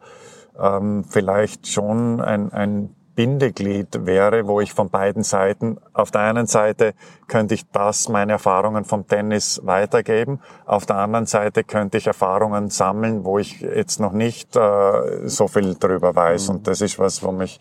ähm, 0.58 1.04
vielleicht 1.08 1.68
schon 1.68 2.20
ein, 2.20 2.52
ein 2.52 2.94
Bindeglied 3.14 4.06
wäre, 4.06 4.46
wo 4.46 4.60
ich 4.60 4.72
von 4.72 4.88
beiden 4.88 5.22
Seiten, 5.22 5.78
auf 5.92 6.10
der 6.10 6.22
einen 6.22 6.46
Seite 6.46 6.94
könnte 7.28 7.52
ich 7.52 7.68
das, 7.70 8.08
meine 8.08 8.32
Erfahrungen 8.32 8.86
vom 8.86 9.06
Tennis 9.06 9.60
weitergeben, 9.62 10.40
auf 10.64 10.86
der 10.86 10.96
anderen 10.96 11.26
Seite 11.26 11.62
könnte 11.64 11.98
ich 11.98 12.06
Erfahrungen 12.06 12.70
sammeln, 12.70 13.24
wo 13.24 13.38
ich 13.38 13.60
jetzt 13.60 14.00
noch 14.00 14.12
nicht 14.12 14.56
äh, 14.56 15.28
so 15.28 15.48
viel 15.48 15.74
darüber 15.74 16.16
weiß. 16.16 16.48
Mhm. 16.48 16.54
Und 16.54 16.66
das 16.66 16.80
ist 16.80 16.98
was, 16.98 17.22
wo 17.22 17.30
mich, 17.30 17.60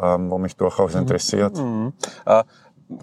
ähm, 0.00 0.30
wo 0.30 0.38
mich 0.38 0.56
durchaus 0.56 0.94
mhm. 0.94 1.00
interessiert. 1.02 1.56
Mhm. 1.58 1.92
Äh, 2.24 2.44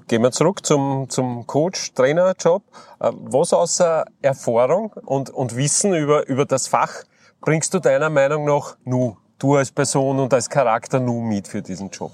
gehen 0.07 0.21
wir 0.21 0.31
zurück 0.31 0.65
zum, 0.65 1.09
zum 1.09 1.45
Coach-Trainer-Job. 1.47 2.63
Äh, 2.99 3.11
was 3.13 3.53
außer 3.53 4.05
Erfahrung 4.21 4.93
und, 5.05 5.29
und 5.29 5.55
Wissen 5.55 5.93
über, 5.93 6.27
über 6.27 6.45
das 6.45 6.67
Fach 6.67 7.03
bringst 7.41 7.73
du 7.73 7.79
deiner 7.79 8.09
Meinung 8.09 8.45
nach 8.45 8.77
nu, 8.85 9.17
du 9.39 9.55
als 9.55 9.71
Person 9.71 10.19
und 10.19 10.33
als 10.33 10.49
Charakter 10.49 10.99
nu 10.99 11.21
mit 11.21 11.47
für 11.47 11.61
diesen 11.61 11.89
Job? 11.89 12.11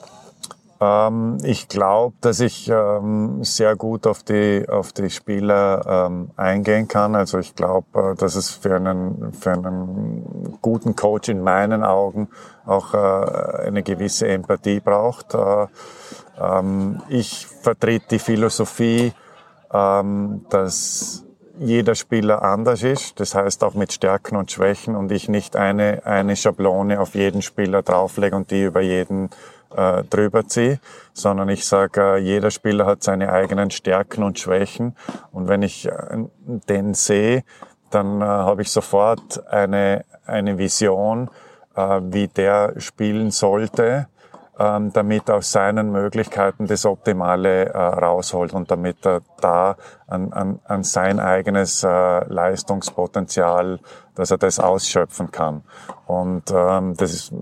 Ähm, 0.82 1.38
ich 1.44 1.68
glaube, 1.68 2.16
dass 2.22 2.40
ich 2.40 2.70
ähm, 2.70 3.44
sehr 3.44 3.76
gut 3.76 4.08
auf 4.08 4.24
die, 4.24 4.66
auf 4.70 4.94
die 4.94 5.10
Spieler 5.10 6.08
ähm, 6.08 6.32
eingehen 6.38 6.88
kann. 6.88 7.16
Also 7.16 7.38
ich 7.38 7.56
glaube, 7.56 8.14
äh, 8.14 8.16
dass 8.16 8.36
es 8.36 8.50
für 8.50 8.76
einen, 8.76 9.34
für 9.34 9.52
einen 9.52 10.58
guten 10.62 10.96
Coach 10.96 11.30
in 11.30 11.42
meinen 11.42 11.84
Augen 11.84 12.30
auch 12.66 12.94
äh, 12.94 13.68
eine 13.68 13.84
gewisse 13.84 14.28
Empathie 14.30 14.80
braucht. 14.80 15.34
Äh, 15.34 15.68
ich 17.10 17.48
vertrete 17.48 18.06
die 18.12 18.20
Philosophie, 18.20 19.12
dass 19.70 21.26
jeder 21.60 21.96
Spieler 21.96 22.42
anders 22.42 22.82
ist, 22.84 23.20
das 23.20 23.36
heißt 23.36 23.62
auch 23.66 23.74
mit 23.74 23.92
Stärken 23.92 24.38
und 24.38 24.50
Schwächen 24.50 24.96
und 24.96 25.12
ich 25.12 25.28
nicht 25.28 25.58
eine, 25.58 26.06
eine 26.06 26.38
Schablone 26.38 27.02
auf 27.02 27.14
jeden 27.14 27.42
Spieler 27.42 27.82
drauflege 27.82 28.38
und 28.38 28.52
die 28.52 28.64
über 28.64 28.80
jeden 28.80 29.30
äh, 29.76 30.04
drüber 30.04 30.48
ziehe, 30.48 30.80
sondern 31.14 31.50
ich 31.50 31.66
sage, 31.66 32.02
äh, 32.02 32.18
jeder 32.18 32.52
Spieler 32.52 32.86
hat 32.86 33.04
seine 33.04 33.32
eigenen 33.32 33.72
Stärken 33.72 34.24
und 34.24 34.40
Schwächen 34.40 34.96
und 35.32 35.48
wenn 35.48 35.62
ich 35.62 35.88
äh, 35.88 35.92
den 36.46 36.94
sehe, 36.94 37.44
dann 37.90 38.22
äh, 38.22 38.26
habe 38.26 38.62
ich 38.62 38.72
sofort 38.72 39.46
eine, 39.48 40.06
eine 40.26 40.58
Vision, 40.58 41.30
äh, 41.76 42.02
wie 42.04 42.28
der 42.28 42.80
spielen 42.80 43.32
sollte 43.32 44.08
ähm, 44.60 44.92
damit 44.92 45.32
aus 45.32 45.52
seinen 45.52 45.92
Möglichkeiten 45.92 46.68
das 46.68 46.86
Optimale 46.86 47.68
äh, 47.68 47.78
rausholt 47.78 48.54
und 48.54 48.70
damit 48.70 49.06
er 49.06 49.22
da 49.40 49.78
an, 50.06 50.34
an, 50.34 50.60
an 50.66 50.84
sein 50.84 51.20
eigenes 51.20 51.84
äh, 51.84 52.26
Leistungspotenzial, 52.26 53.80
dass 54.16 54.32
er 54.32 54.38
das 54.38 54.60
ausschöpfen 54.60 55.32
kann. 55.32 55.64
Und 56.08 56.52
ähm, 56.54 56.94
das 56.98 57.14
ist, 57.14 57.34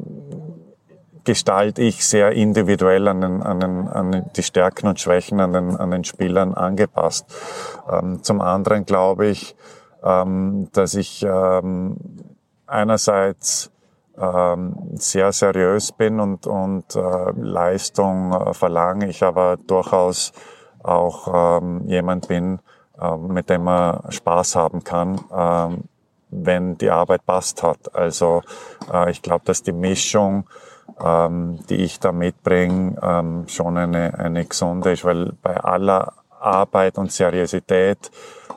gestalte 1.27 1.81
ich 1.81 2.05
sehr 2.05 2.31
individuell 2.31 3.05
an, 3.09 3.19
den, 3.19 3.43
an, 3.43 3.59
den, 3.59 3.87
an 3.89 4.31
die 4.33 4.43
Stärken 4.43 4.87
und 4.87 4.97
Schwächen 4.97 5.41
an 5.41 5.51
den, 5.51 5.75
an 5.75 5.91
den 5.91 6.05
Spielern 6.05 6.53
angepasst. 6.53 7.25
Ähm, 7.91 8.23
zum 8.23 8.39
anderen 8.39 8.85
glaube 8.85 9.27
ich, 9.27 9.57
ähm, 10.01 10.69
dass 10.71 10.93
ich 10.93 11.25
ähm, 11.27 11.97
einerseits 12.65 13.73
ähm, 14.17 14.75
sehr 14.95 15.33
seriös 15.33 15.91
bin 15.91 16.21
und, 16.21 16.47
und 16.47 16.95
äh, 16.95 17.31
Leistung 17.35 18.31
äh, 18.31 18.53
verlange. 18.53 19.09
Ich 19.09 19.21
aber 19.21 19.57
durchaus 19.57 20.31
auch 20.81 21.59
ähm, 21.59 21.81
jemand 21.87 22.29
bin, 22.29 22.59
äh, 23.01 23.17
mit 23.17 23.49
dem 23.49 23.65
man 23.65 24.09
Spaß 24.09 24.55
haben 24.55 24.81
kann, 24.85 25.19
ähm, 25.35 25.83
wenn 26.29 26.77
die 26.77 26.89
Arbeit 26.89 27.25
passt 27.25 27.63
hat. 27.63 27.93
Also 27.93 28.43
äh, 28.93 29.11
ich 29.11 29.21
glaube, 29.21 29.43
dass 29.43 29.61
die 29.61 29.73
Mischung, 29.73 30.47
ähm, 31.03 31.59
die 31.69 31.77
ich 31.77 31.99
da 31.99 32.11
mitbringe, 32.11 32.97
ähm, 33.01 33.47
schon 33.47 33.77
eine, 33.77 34.17
eine 34.17 34.45
gesunde 34.45 34.91
ist, 34.91 35.05
weil 35.05 35.33
bei 35.41 35.57
aller 35.57 36.13
Arbeit 36.39 36.97
und 36.97 37.11
Seriosität 37.11 38.11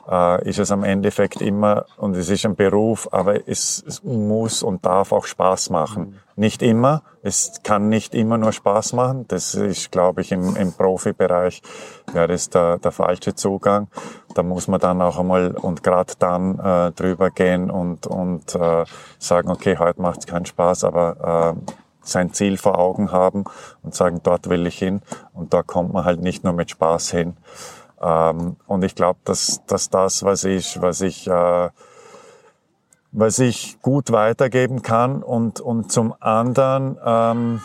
äh, 0.09 0.47
ist 0.47 0.59
es 0.59 0.71
am 0.71 0.83
Endeffekt 0.83 1.41
immer, 1.41 1.85
und 1.97 2.15
es 2.15 2.29
ist 2.29 2.45
ein 2.45 2.55
Beruf, 2.55 3.07
aber 3.11 3.47
es, 3.47 3.83
es 3.87 4.03
muss 4.03 4.63
und 4.63 4.85
darf 4.85 5.11
auch 5.11 5.25
Spaß 5.25 5.69
machen. 5.69 6.03
Mhm. 6.03 6.15
Nicht 6.35 6.63
immer, 6.63 7.03
es 7.21 7.61
kann 7.63 7.89
nicht 7.89 8.15
immer 8.15 8.37
nur 8.37 8.51
Spaß 8.51 8.93
machen. 8.93 9.25
Das 9.27 9.53
ist, 9.53 9.91
glaube 9.91 10.21
ich, 10.21 10.31
im, 10.31 10.55
im 10.55 10.73
Profibereich 10.73 11.61
wäre 12.13 12.29
das 12.29 12.49
der, 12.49 12.79
der 12.79 12.91
falsche 12.91 13.35
Zugang. 13.35 13.87
Da 14.33 14.41
muss 14.41 14.67
man 14.67 14.79
dann 14.79 15.01
auch 15.01 15.19
einmal 15.19 15.51
und 15.51 15.83
gerade 15.83 16.13
dann 16.17 16.57
äh, 16.57 16.91
drüber 16.93 17.29
gehen 17.29 17.69
und, 17.69 18.07
und 18.07 18.55
äh, 18.55 18.85
sagen, 19.19 19.49
okay, 19.49 19.77
heute 19.77 20.01
macht 20.01 20.21
es 20.21 20.27
keinen 20.27 20.45
Spaß, 20.45 20.85
aber 20.85 21.55
äh, 21.57 21.73
sein 22.11 22.33
Ziel 22.33 22.57
vor 22.57 22.77
Augen 22.77 23.11
haben 23.11 23.45
und 23.81 23.95
sagen, 23.95 24.21
dort 24.23 24.49
will 24.49 24.67
ich 24.67 24.77
hin. 24.77 25.01
Und 25.33 25.53
da 25.53 25.63
kommt 25.63 25.93
man 25.93 26.05
halt 26.05 26.21
nicht 26.21 26.43
nur 26.43 26.53
mit 26.53 26.71
Spaß 26.71 27.11
hin. 27.11 27.37
Ähm, 28.01 28.57
und 28.67 28.83
ich 28.83 28.95
glaube, 28.95 29.19
dass, 29.23 29.65
dass 29.65 29.89
das, 29.89 30.23
was 30.23 30.43
ich, 30.43 30.81
was 30.81 31.01
ich, 31.01 31.27
äh, 31.27 31.69
was 33.11 33.39
ich 33.39 33.81
gut 33.81 34.11
weitergeben 34.11 34.81
kann 34.81 35.21
und, 35.21 35.59
und 35.59 35.91
zum 35.91 36.13
anderen 36.19 36.97
ähm, 37.03 37.61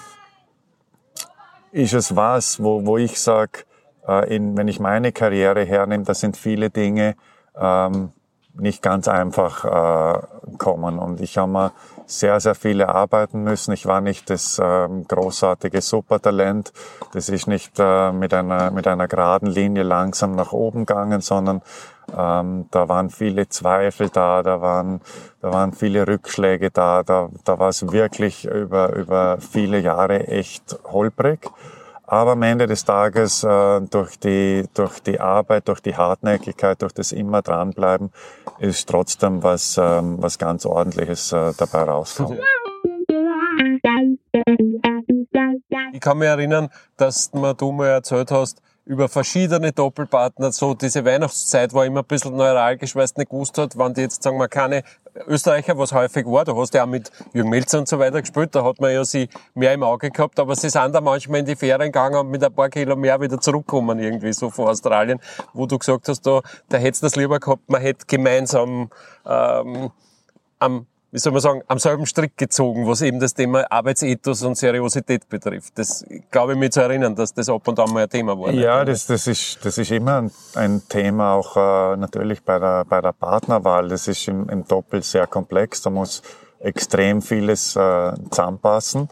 ist 1.73 1.95
es 1.95 2.17
was, 2.17 2.63
wo, 2.63 2.85
wo 2.85 2.97
ich 2.97 3.21
sage, 3.21 3.65
äh, 4.07 4.39
wenn 4.41 4.69
ich 4.69 4.81
meine 4.81 5.13
Karriere 5.13 5.65
hernehme, 5.65 6.05
da 6.05 6.15
sind 6.15 6.37
viele 6.37 6.71
Dinge 6.71 7.17
ähm, 7.57 8.13
nicht 8.55 8.83
ganz 8.83 9.09
einfach 9.09 9.65
äh, 9.65 10.57
kommen. 10.59 10.99
Und 10.99 11.21
ich 11.21 11.39
habe 11.39 11.51
mir 11.51 11.73
sehr, 12.07 12.41
sehr 12.41 12.55
viele 12.55 12.89
arbeiten 12.89 13.43
müssen. 13.43 13.73
Ich 13.73 13.87
war 13.87 14.01
nicht 14.01 14.31
das 14.31 14.61
ähm, 14.63 15.05
großartige 15.07 15.83
Supertalent. 15.83 16.73
Das 17.13 17.29
ist 17.29 17.47
nicht 17.47 17.73
äh, 17.79 18.13
mit, 18.13 18.33
einer, 18.33 18.71
mit 18.71 18.87
einer 18.87 19.09
geraden 19.09 19.49
Linie 19.49 19.83
langsam 19.83 20.35
nach 20.37 20.53
oben 20.53 20.87
gegangen, 20.87 21.21
sondern 21.21 21.63
ähm, 22.17 22.67
da 22.71 22.89
waren 22.89 23.11
viele 23.11 23.49
Zweifel 23.49 24.09
da, 24.09 24.43
da 24.43 24.61
waren, 24.61 25.01
da 25.41 25.53
waren 25.53 25.73
viele 25.73 26.07
Rückschläge 26.07 26.71
da, 26.71 27.03
da, 27.03 27.29
da 27.45 27.59
war 27.59 27.69
es 27.69 27.91
wirklich 27.91 28.45
über, 28.45 28.95
über 28.95 29.39
viele 29.41 29.81
Jahre 29.81 30.29
echt 30.29 30.79
holprig. 30.85 31.41
Aber 32.07 32.33
am 32.33 32.43
Ende 32.43 32.67
des 32.69 32.85
Tages, 32.85 33.43
äh, 33.43 33.81
durch, 33.81 34.19
die, 34.19 34.65
durch 34.75 35.01
die 35.01 35.19
Arbeit, 35.19 35.67
durch 35.67 35.81
die 35.81 35.97
Hartnäckigkeit, 35.97 36.81
durch 36.81 36.93
das 36.93 37.11
immer 37.11 37.43
dranbleiben, 37.43 38.11
ist 38.61 38.89
trotzdem 38.89 39.43
was, 39.43 39.77
ähm, 39.77 40.17
was 40.21 40.39
ganz 40.39 40.65
Ordentliches 40.67 41.33
äh, 41.33 41.53
dabei 41.59 41.83
rauskommt. 41.83 42.41
Ich 45.93 46.01
kann 46.01 46.19
mich 46.19 46.29
erinnern, 46.29 46.69
dass 46.97 47.31
du 47.31 47.73
mir 47.73 47.87
erzählt 47.89 48.31
hast, 48.31 48.61
über 48.87 49.09
verschiedene 49.09 49.73
Doppelpartner. 49.73 50.53
So 50.53 50.75
diese 50.75 51.05
Weihnachtszeit 51.05 51.75
war 51.75 51.85
immer 51.85 52.01
ein 52.01 52.07
bisschen 52.07 52.37
neuralgisch, 52.37 52.95
weil 52.95 53.05
es 53.05 53.17
nicht 53.17 53.31
gewusst 53.31 53.59
hat, 53.59 53.77
wann 53.77 53.95
die 53.95 54.03
jetzt, 54.03 54.23
sagen 54.23 54.39
wir, 54.39 54.49
keine 54.49 54.85
Österreicher, 55.27 55.77
was 55.77 55.93
häufig 55.93 56.25
war. 56.27 56.45
Du 56.45 56.57
hast 56.57 56.73
ja 56.73 56.85
auch 56.85 56.89
mit 56.89 57.11
Jürgen 57.33 57.51
Melzer 57.51 57.81
und 57.81 57.89
so 57.89 57.99
weiter 57.99 58.21
gespielt, 58.21 58.55
da 58.55 58.63
hat 58.65 58.81
man 58.81 58.93
ja 58.93 59.05
sie 59.05 59.29
mehr 59.55 59.75
im 59.75 59.83
Auge 59.83 60.11
gehabt, 60.11 60.39
aber 60.39 60.55
sie 60.55 60.71
sind 60.71 60.95
da 60.95 61.01
manchmal 61.01 61.41
in 61.41 61.47
die 61.47 61.57
Ferien 61.57 61.91
gegangen 61.91 62.17
und 62.17 62.31
mit 62.31 62.45
ein 62.45 62.55
paar 62.55 62.69
Kilo 62.69 62.95
mehr 62.95 63.21
wieder 63.21 63.41
zurückkommen 63.41 63.99
irgendwie, 63.99 64.33
so 64.33 64.51
von 64.51 64.69
Australien, 64.69 65.21
wo 65.53 65.67
du 65.67 65.79
gesagt 65.79 66.09
hast, 66.09 66.25
da, 66.25 66.43
da 66.69 66.79
hättest 66.79 67.03
du 67.03 67.07
das 67.07 67.17
lieber 67.17 67.41
gehabt, 67.41 67.69
man 67.69 67.81
hätte 67.81 68.07
gemeinsam 68.07 68.91
ähm, 69.27 69.91
am 70.61 70.87
wie 71.13 71.19
soll 71.19 71.33
man 71.33 71.41
sagen, 71.41 71.63
am 71.69 71.79
selben 71.79 72.05
Strick 72.07 72.37
gezogen, 72.37 72.87
was 72.87 73.01
eben 73.01 73.21
das 73.21 73.35
Thema 73.35 73.65
Arbeitsethos 73.71 74.43
und 74.43 74.57
Seriosität 74.57 75.29
betrifft. 75.29 75.79
Das 75.79 76.05
glaube 76.31 76.53
ich 76.53 76.59
mir 76.59 76.71
zu 76.71 76.81
erinnern, 76.81 77.15
dass 77.15 77.33
das 77.33 77.49
ab 77.49 77.67
und 77.69 77.79
an 77.79 77.93
mal 77.93 78.03
ein 78.03 78.11
Thema 78.11 78.39
war. 78.39 78.51
Ja, 78.51 78.85
das, 78.85 79.07
das, 79.07 79.27
ist, 79.27 79.65
das 79.65 79.79
ist 79.79 79.91
immer 79.91 80.23
ein, 80.23 80.31
ein 80.55 80.83
Thema, 80.89 81.35
auch 81.35 81.57
äh, 81.57 81.97
natürlich 81.97 82.43
bei 82.43 82.59
der, 82.59 82.85
bei 82.85 83.01
der 83.01 83.13
Partnerwahl. 83.13 83.89
Das 83.89 84.09
ist 84.09 84.27
im, 84.29 84.49
im 84.49 84.67
Doppel 84.67 85.03
sehr 85.03 85.27
komplex. 85.27 85.83
Da 85.83 85.91
muss 85.91 86.23
extrem 86.67 87.23
vieles 87.23 87.77
äh, 87.77 88.13
zusammenpassen. 88.31 89.09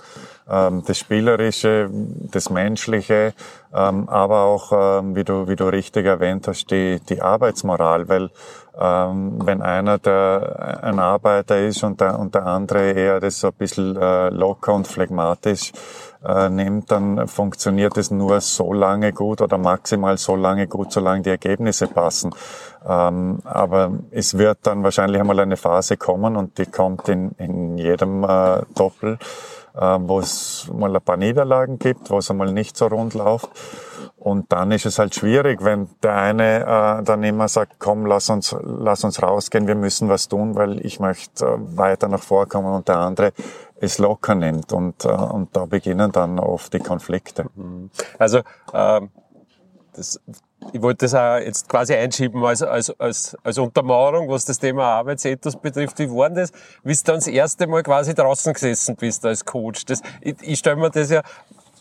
Ähm, 0.49 0.83
das 0.87 0.99
Spielerische, 0.99 1.89
das 1.91 2.51
Menschliche, 2.51 3.33
ähm, 3.73 4.09
aber 4.09 4.43
auch, 4.43 4.73
ähm, 4.73 5.17
wie, 5.17 5.25
du, 5.25 5.49
wie 5.49 5.57
du 5.57 5.65
richtig 5.65 6.05
erwähnt 6.05 6.47
hast, 6.49 6.71
die, 6.71 7.01
die 7.09 7.23
Arbeitsmoral, 7.23 8.09
weil 8.09 8.31
ähm, 8.79 9.39
wenn 9.45 9.63
einer 9.63 9.99
der 9.99 10.81
ein 10.83 10.99
Arbeiter 10.99 11.59
ist 11.59 11.83
und 11.83 12.01
der, 12.01 12.19
und 12.19 12.35
der 12.35 12.47
andere 12.47 12.91
eher 12.93 13.21
das 13.21 13.41
so 13.41 13.49
ein 13.49 13.55
bisschen 13.55 13.97
äh, 13.97 14.29
locker 14.31 14.75
und 14.75 14.87
phlegmatisch 14.87 15.73
äh, 16.25 16.49
nimmt, 16.49 16.91
dann 16.91 17.29
funktioniert 17.29 17.97
es 17.97 18.11
nur 18.11 18.41
so 18.41 18.73
lange 18.73 19.13
gut 19.13 19.41
oder 19.41 19.59
maximal 19.59 20.17
so 20.19 20.37
lange 20.37 20.67
gut, 20.67 20.93
solange 20.93 21.23
die 21.23 21.31
Ergebnisse 21.31 21.87
passen. 21.87 22.35
Ähm, 22.87 23.41
aber 23.45 23.93
es 24.11 24.37
wird 24.39 24.59
dann 24.63 24.83
wahrscheinlich 24.83 25.21
einmal 25.21 25.41
eine 25.41 25.57
Phase 25.57 25.97
kommen 25.97 26.37
und 26.37 26.59
die 26.59 26.67
kommt 26.67 27.09
in, 27.09 27.33
in 27.39 27.79
jedem 27.79 28.25
äh, 28.25 28.63
Doppel, 28.75 29.19
äh, 29.75 29.99
wo 30.01 30.19
es 30.19 30.71
mal 30.73 30.95
ein 30.95 31.03
paar 31.03 31.17
Niederlagen 31.17 31.79
gibt, 31.79 32.11
wo 32.11 32.19
es 32.19 32.31
einmal 32.31 32.53
nicht 32.53 32.77
so 32.77 32.87
rund 32.87 33.15
läuft. 33.15 33.49
Und 34.25 34.51
dann 34.53 34.71
ist 34.71 34.87
es 34.87 34.99
halt 34.99 35.15
schwierig, 35.15 35.63
wenn 35.63 35.87
der 36.03 36.17
eine 36.17 36.61
äh, 36.63 37.03
dann 37.05 37.23
immer 37.25 37.47
sagt, 37.47 37.75
komm, 37.79 38.07
lass 38.07 38.31
uns, 38.31 38.57
lass 38.63 39.05
uns 39.05 39.23
rausgehen, 39.23 39.67
wir 39.67 39.75
müssen 39.75 40.09
was 40.09 40.29
tun, 40.29 40.55
weil 40.55 40.81
ich 40.85 40.99
möchte 40.99 41.45
äh, 41.45 41.77
weiter 41.77 42.09
nach 42.09 42.23
vorkommen 42.23 42.73
und 42.73 42.89
der 42.89 42.97
andere 42.97 43.35
es 43.79 43.99
locker 43.99 44.35
nimmt. 44.35 44.73
Und, 44.73 45.05
äh, 45.05 45.09
und 45.09 45.55
da 45.55 45.67
beginnen 45.67 46.11
dann 46.11 46.39
oft 46.39 46.73
die 46.73 46.79
Konflikte. 46.79 47.51
Also 48.19 48.41
ähm, 48.73 49.11
das, 49.93 50.19
ich 50.73 50.81
wollte 50.81 51.05
das 51.05 51.15
auch 51.15 51.37
jetzt 51.37 51.69
quasi 51.69 51.93
einschieben 51.93 52.43
als, 52.47 52.63
als, 52.63 52.99
als, 52.99 53.37
als 53.43 53.59
Untermauerung, 53.59 54.31
was 54.31 54.47
das 54.47 54.59
Thema 54.59 54.85
Arbeitsethos 54.85 55.57
betrifft. 55.57 55.99
Wie 55.99 56.11
war 56.11 56.31
denn 56.31 56.39
das, 56.39 56.53
wie 56.83 56.95
du 56.95 57.01
dann 57.05 57.17
das 57.17 57.27
erste 57.27 57.67
Mal 57.67 57.83
quasi 57.83 58.15
draußen 58.15 58.55
gesessen 58.55 58.97
bist 58.97 59.27
als 59.27 59.45
Coach? 59.45 59.85
Das, 59.85 60.01
ich, 60.23 60.37
ich 60.41 60.59
stelle 60.59 60.77
mir 60.77 60.89
das 60.89 61.11
ja 61.11 61.21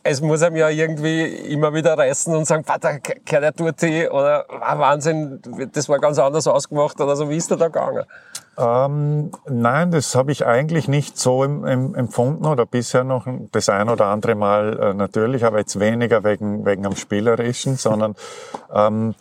es 0.03 0.21
muss 0.21 0.41
einem 0.41 0.57
ja 0.57 0.69
irgendwie 0.69 1.23
immer 1.23 1.73
wieder 1.73 1.97
reißen 1.97 2.35
und 2.35 2.45
sagen, 2.45 2.63
Vater, 2.63 2.99
gehört 2.99 3.43
der 3.43 3.53
tut 3.53 4.11
oder 4.11 4.45
ah, 4.49 4.77
Wahnsinn, 4.77 5.41
das 5.71 5.87
war 5.87 5.99
ganz 5.99 6.19
anders 6.19 6.45
ausgemacht 6.47 6.99
oder 6.99 7.15
so. 7.15 7.29
Wie 7.29 7.37
ist 7.37 7.49
der 7.49 7.57
da 7.57 7.67
gegangen? 7.67 8.03
Ähm, 8.57 9.31
nein, 9.47 9.91
das 9.91 10.13
habe 10.13 10.31
ich 10.31 10.45
eigentlich 10.45 10.87
nicht 10.87 11.17
so 11.17 11.43
im, 11.43 11.65
im, 11.65 11.95
empfunden 11.95 12.45
oder 12.45 12.65
bisher 12.65 13.03
noch 13.03 13.25
das 13.51 13.69
ein 13.69 13.89
oder 13.89 14.07
andere 14.07 14.35
Mal 14.35 14.79
äh, 14.79 14.93
natürlich, 14.93 15.43
aber 15.45 15.59
jetzt 15.59 15.79
weniger 15.79 16.23
wegen, 16.23 16.65
wegen 16.65 16.85
am 16.85 16.95
Spielerischen, 16.95 17.77
sondern 17.77 18.15
ähm, 18.73 19.15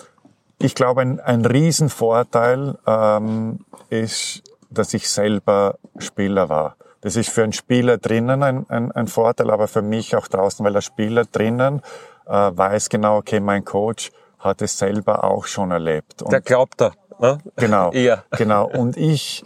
ich 0.58 0.74
glaube, 0.74 1.00
ein, 1.00 1.20
ein 1.20 1.44
Riesenvorteil 1.44 2.76
ähm, 2.86 3.60
ist, 3.88 4.42
dass 4.70 4.94
ich 4.94 5.08
selber 5.08 5.76
Spieler 5.98 6.48
war. 6.48 6.76
Das 7.02 7.16
ist 7.16 7.28
für 7.28 7.42
einen 7.42 7.52
Spieler 7.52 7.98
drinnen 7.98 8.42
ein, 8.42 8.64
ein, 8.70 8.90
ein 8.92 9.08
Vorteil, 9.08 9.50
aber 9.50 9.68
für 9.68 9.82
mich 9.82 10.16
auch 10.16 10.28
draußen, 10.28 10.64
weil 10.64 10.72
der 10.72 10.80
Spieler 10.80 11.24
drinnen 11.24 11.82
äh, 12.26 12.32
weiß 12.32 12.88
genau, 12.88 13.18
okay, 13.18 13.40
mein 13.40 13.64
Coach 13.64 14.10
hat 14.38 14.62
es 14.62 14.78
selber 14.78 15.24
auch 15.24 15.46
schon 15.46 15.70
erlebt. 15.70 16.22
Und 16.22 16.32
der 16.32 16.40
glaubt 16.40 16.80
da. 16.80 16.92
Ne? 17.18 17.38
Genau, 17.56 17.92
ja. 17.92 18.24
genau. 18.30 18.66
Und 18.66 18.96
ich 18.96 19.44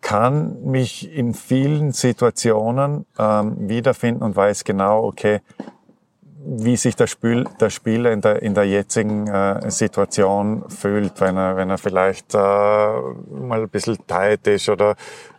kann 0.00 0.62
mich 0.62 1.12
in 1.12 1.34
vielen 1.34 1.92
Situationen 1.92 3.06
ähm, 3.18 3.68
wiederfinden 3.68 4.22
und 4.22 4.34
weiß 4.34 4.64
genau, 4.64 5.04
okay, 5.04 5.40
wie 6.42 6.76
sich 6.76 6.96
der, 6.96 7.06
Spiel, 7.06 7.44
der 7.60 7.70
Spieler 7.70 8.12
in 8.12 8.20
der, 8.22 8.42
in 8.42 8.54
der 8.54 8.64
jetzigen 8.64 9.26
äh, 9.26 9.70
Situation 9.70 10.64
fühlt, 10.68 11.20
wenn 11.20 11.36
er, 11.36 11.56
wenn 11.56 11.68
er 11.68 11.78
vielleicht 11.78 12.34
äh, 12.34 12.38
mal 12.38 13.62
ein 13.62 13.68
bisschen 13.68 13.98
tight 14.06 14.46
ist 14.46 14.68
oder 14.68 14.92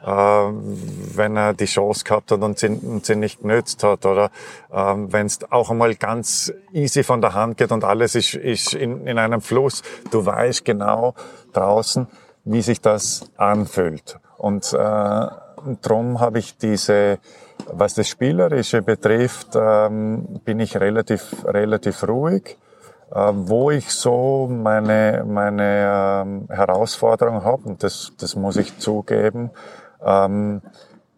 äh, 0.03 0.07
wenn 0.07 1.37
er 1.37 1.53
die 1.53 1.65
Chance 1.65 2.03
gehabt 2.03 2.31
hat 2.31 2.41
und 2.41 2.59
sie, 2.59 2.67
und 2.67 3.05
sie 3.05 3.15
nicht 3.15 3.41
genützt 3.41 3.83
hat 3.83 4.05
oder 4.05 4.25
äh, 4.71 4.75
wenn 4.77 5.25
es 5.25 5.39
auch 5.49 5.71
einmal 5.71 5.95
ganz 5.95 6.53
easy 6.71 7.03
von 7.03 7.21
der 7.21 7.33
Hand 7.33 7.57
geht 7.57 7.71
und 7.71 7.83
alles 7.83 8.13
ist, 8.15 8.35
ist 8.35 8.73
in, 8.73 9.07
in 9.07 9.17
einem 9.17 9.41
Fluss. 9.41 9.81
Du 10.11 10.25
weißt 10.25 10.63
genau 10.65 11.15
draußen, 11.53 12.07
wie 12.45 12.61
sich 12.61 12.79
das 12.79 13.31
anfühlt. 13.37 14.19
Und 14.37 14.71
äh, 14.73 15.27
drum 15.81 16.19
habe 16.19 16.39
ich 16.39 16.57
diese 16.57 17.19
was 17.71 17.93
das 17.93 18.07
Spielerische 18.07 18.81
betrifft, 18.81 19.49
ähm, 19.55 20.41
bin 20.45 20.59
ich 20.59 20.77
relativ, 20.79 21.45
relativ 21.45 22.07
ruhig. 22.07 22.57
Ähm, 23.13 23.49
wo 23.49 23.71
ich 23.71 23.89
so 23.89 24.47
meine, 24.49 25.25
meine 25.27 26.23
ähm, 26.23 26.47
Herausforderung 26.49 27.43
habe, 27.43 27.63
und 27.67 27.83
das, 27.83 28.13
das 28.17 28.37
muss 28.37 28.55
ich 28.55 28.77
zugeben, 28.77 29.51
ähm, 30.01 30.61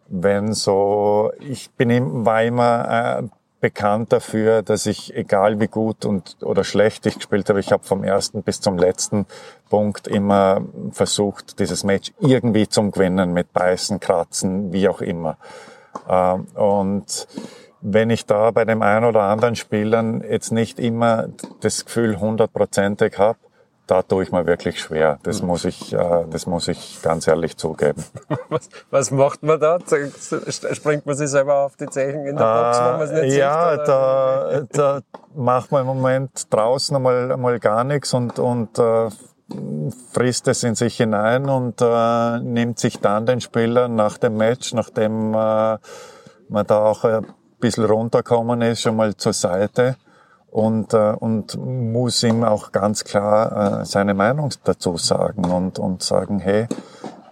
wenn 0.08 0.54
so, 0.54 1.30
ich 1.38 1.70
bin, 1.70 2.26
war 2.26 2.42
immer 2.42 3.20
äh, 3.20 3.28
bekannt 3.60 4.12
dafür, 4.12 4.62
dass 4.62 4.86
ich, 4.86 5.14
egal 5.14 5.60
wie 5.60 5.68
gut 5.68 6.04
und 6.04 6.36
oder 6.42 6.64
schlecht 6.64 7.06
ich 7.06 7.14
gespielt 7.14 7.48
habe, 7.48 7.60
ich 7.60 7.70
habe 7.70 7.84
vom 7.84 8.02
ersten 8.02 8.42
bis 8.42 8.60
zum 8.60 8.76
letzten 8.76 9.26
Punkt 9.70 10.08
immer 10.08 10.62
versucht, 10.90 11.60
dieses 11.60 11.84
Match 11.84 12.12
irgendwie 12.18 12.68
zum 12.68 12.90
Gewinnen 12.90 13.32
mit 13.32 13.52
Beißen, 13.52 14.00
Kratzen, 14.00 14.72
wie 14.72 14.88
auch 14.88 15.00
immer. 15.00 15.36
Ähm, 16.08 16.46
und 16.54 17.26
wenn 17.80 18.10
ich 18.10 18.26
da 18.26 18.50
bei 18.50 18.64
dem 18.64 18.82
einen 18.82 19.04
oder 19.04 19.22
anderen 19.22 19.56
Spielern 19.56 20.22
jetzt 20.22 20.52
nicht 20.52 20.78
immer 20.78 21.28
das 21.60 21.84
Gefühl 21.84 22.18
hundertprozentig 22.18 23.18
habe, 23.18 23.38
da 23.86 24.02
tue 24.02 24.22
ich 24.22 24.32
mir 24.32 24.46
wirklich 24.46 24.80
schwer. 24.80 25.18
Das 25.24 25.42
mhm. 25.42 25.48
muss 25.48 25.64
ich, 25.64 25.92
äh, 25.92 26.24
das 26.30 26.46
muss 26.46 26.68
ich 26.68 27.00
ganz 27.02 27.26
ehrlich 27.26 27.56
zugeben. 27.56 28.02
Was, 28.48 28.68
was 28.90 29.10
macht 29.10 29.42
man 29.42 29.60
da? 29.60 29.78
Springt 29.80 31.04
man 31.06 31.14
sich 31.16 31.28
selber 31.28 31.64
auf 31.64 31.76
die 31.76 31.86
Zeichen 31.86 32.24
in 32.24 32.36
der 32.36 32.44
Box, 32.44 32.78
wenn 32.78 32.92
man 32.92 33.00
es 33.02 33.12
nicht 33.12 33.36
ja, 33.36 33.70
sieht? 33.70 33.78
Ja, 33.78 33.84
da, 33.84 34.62
da 34.70 35.00
macht 35.34 35.70
man 35.72 35.82
im 35.82 35.86
Moment 35.88 36.52
draußen 36.52 36.96
einmal, 36.96 37.32
einmal 37.32 37.58
gar 37.58 37.84
nichts 37.84 38.14
und, 38.14 38.38
und 38.38 38.78
äh, 38.78 39.08
frisst 40.12 40.48
es 40.48 40.62
in 40.62 40.74
sich 40.74 40.96
hinein 40.96 41.48
und 41.48 41.80
äh, 41.80 42.38
nimmt 42.40 42.78
sich 42.78 42.98
dann 43.00 43.26
den 43.26 43.40
Spieler 43.40 43.88
nach 43.88 44.18
dem 44.18 44.36
Match, 44.36 44.72
nachdem 44.72 45.34
äh, 45.34 45.78
man 46.48 46.66
da 46.66 46.84
auch 46.84 47.04
ein 47.04 47.26
bisschen 47.60 47.84
runterkommen 47.84 48.62
ist, 48.62 48.82
schon 48.82 48.96
mal 48.96 49.14
zur 49.16 49.32
Seite 49.32 49.96
und, 50.50 50.94
äh, 50.94 51.12
und 51.18 51.56
muss 51.56 52.22
ihm 52.22 52.44
auch 52.44 52.72
ganz 52.72 53.04
klar 53.04 53.80
äh, 53.80 53.84
seine 53.84 54.14
Meinung 54.14 54.50
dazu 54.64 54.96
sagen 54.96 55.44
und, 55.50 55.78
und 55.78 56.02
sagen, 56.02 56.38
hey, 56.38 56.66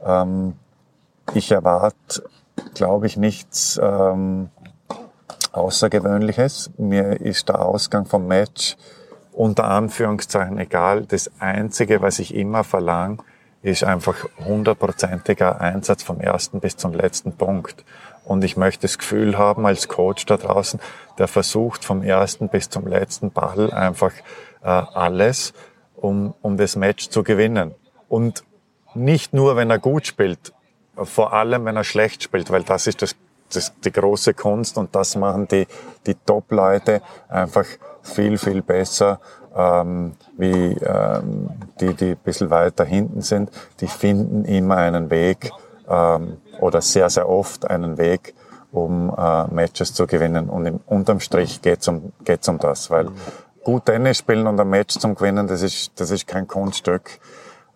ähm, 0.05 0.55
ich 1.35 1.51
erwarte, 1.51 2.25
glaube 2.75 3.07
ich, 3.07 3.17
nichts 3.17 3.81
ähm, 3.83 4.51
Außergewöhnliches. 5.53 6.71
Mir 6.79 7.21
ist 7.21 7.49
der 7.49 7.65
Ausgang 7.65 8.07
vom 8.07 8.27
Match 8.27 8.77
unter 9.33 9.65
Anführungszeichen 9.65 10.59
egal. 10.59 11.03
Das 11.03 11.31
Einzige, 11.41 12.03
was 12.03 12.19
ich 12.19 12.35
immer 12.35 12.65
verlange, 12.65 13.19
ist 13.63 13.85
einfach 13.85 14.27
hundertprozentiger 14.45 15.61
Einsatz 15.61 16.03
vom 16.03 16.21
ersten 16.21 16.61
bis 16.61 16.77
zum 16.77 16.93
letzten 16.93 17.33
Punkt. 17.33 17.85
Und 18.25 18.45
ich 18.45 18.57
möchte 18.57 18.83
das 18.83 18.99
Gefühl 18.99 19.39
haben 19.39 19.67
als 19.67 19.89
Coach 19.89 20.27
da 20.27 20.37
draußen, 20.37 20.81
der 21.19 21.29
versucht 21.29 21.85
vom 21.85 22.03
ersten 22.03 22.49
bis 22.49 22.69
zum 22.69 22.87
letzten 22.87 23.31
Ball 23.31 23.73
einfach 23.73 24.13
äh, 24.63 24.67
alles, 24.69 25.53
um, 25.97 26.35
um 26.43 26.57
das 26.57 26.77
Match 26.77 27.09
zu 27.09 27.23
gewinnen. 27.23 27.75
Und 28.09 28.45
nicht 28.95 29.33
nur, 29.33 29.57
wenn 29.57 29.71
er 29.71 29.79
gut 29.79 30.07
spielt, 30.07 30.53
vor 30.97 31.33
allem, 31.33 31.65
wenn 31.65 31.77
er 31.77 31.85
schlecht 31.85 32.23
spielt, 32.23 32.51
weil 32.51 32.63
das 32.63 32.87
ist 32.87 33.03
das, 33.03 33.17
das 33.53 33.73
die 33.81 33.93
große 33.93 34.35
Kunst 34.35 34.77
und 34.77 34.95
das 34.95 35.17
machen 35.17 35.49
die, 35.49 35.67
die 36.07 36.15
Top-Leute 36.15 37.01
einfach 37.29 37.67
viel, 38.03 38.39
viel 38.39 38.63
besser 38.63 39.21
ähm, 39.57 40.13
wie 40.37 40.73
ähm, 40.73 41.51
die, 41.81 41.95
die 41.95 42.11
ein 42.11 42.17
bisschen 42.17 42.51
weiter 42.51 42.85
hinten 42.85 43.21
sind. 43.21 43.51
Die 43.81 43.87
finden 43.87 44.45
immer 44.45 44.77
einen 44.77 45.11
Weg 45.11 45.53
ähm, 45.89 46.39
oder 46.61 46.81
sehr, 46.81 47.11
sehr 47.11 47.29
oft 47.29 47.69
einen 47.69 47.99
Weg, 47.99 48.35
um 48.71 49.15
äh, 49.17 49.47
Matches 49.53 49.95
zu 49.95 50.07
gewinnen. 50.07 50.49
Und 50.49 50.67
im, 50.67 50.81
unterm 50.87 51.21
Strich 51.21 51.63
geht's 51.63 51.89
um, 51.89 52.13
geht's 52.25 52.49
um 52.49 52.59
das, 52.59 52.91
weil 52.91 53.09
gut 53.65 53.87
Tennis 53.87 54.19
spielen 54.19 54.47
und 54.47 54.59
ein 54.59 54.69
Match 54.69 54.99
zum 54.99 55.15
Gewinnen, 55.15 55.47
das 55.47 55.63
ist, 55.63 55.93
das 55.97 56.11
ist 56.11 56.27
kein 56.27 56.49
Kunststück. 56.49 57.21